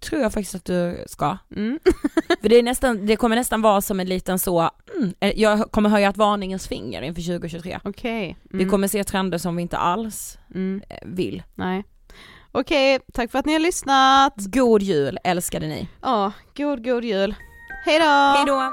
[0.00, 1.36] tror jag faktiskt att du ska.
[1.56, 1.78] Mm.
[2.42, 5.90] För det, är nästan, det kommer nästan vara som en liten så, mm, jag kommer
[5.90, 7.78] höja ett varningens finger inför 2023.
[7.84, 8.36] Okej.
[8.42, 10.82] Vi kommer se trender som vi inte alls Mm.
[10.88, 11.42] eh, vill.
[11.54, 11.84] Nej.
[12.52, 14.34] Okej, tack för att ni har lyssnat.
[14.36, 15.88] God jul älskade ni.
[16.02, 17.34] Ja, god god jul.
[17.84, 18.04] Hej då!
[18.04, 18.72] Hej då!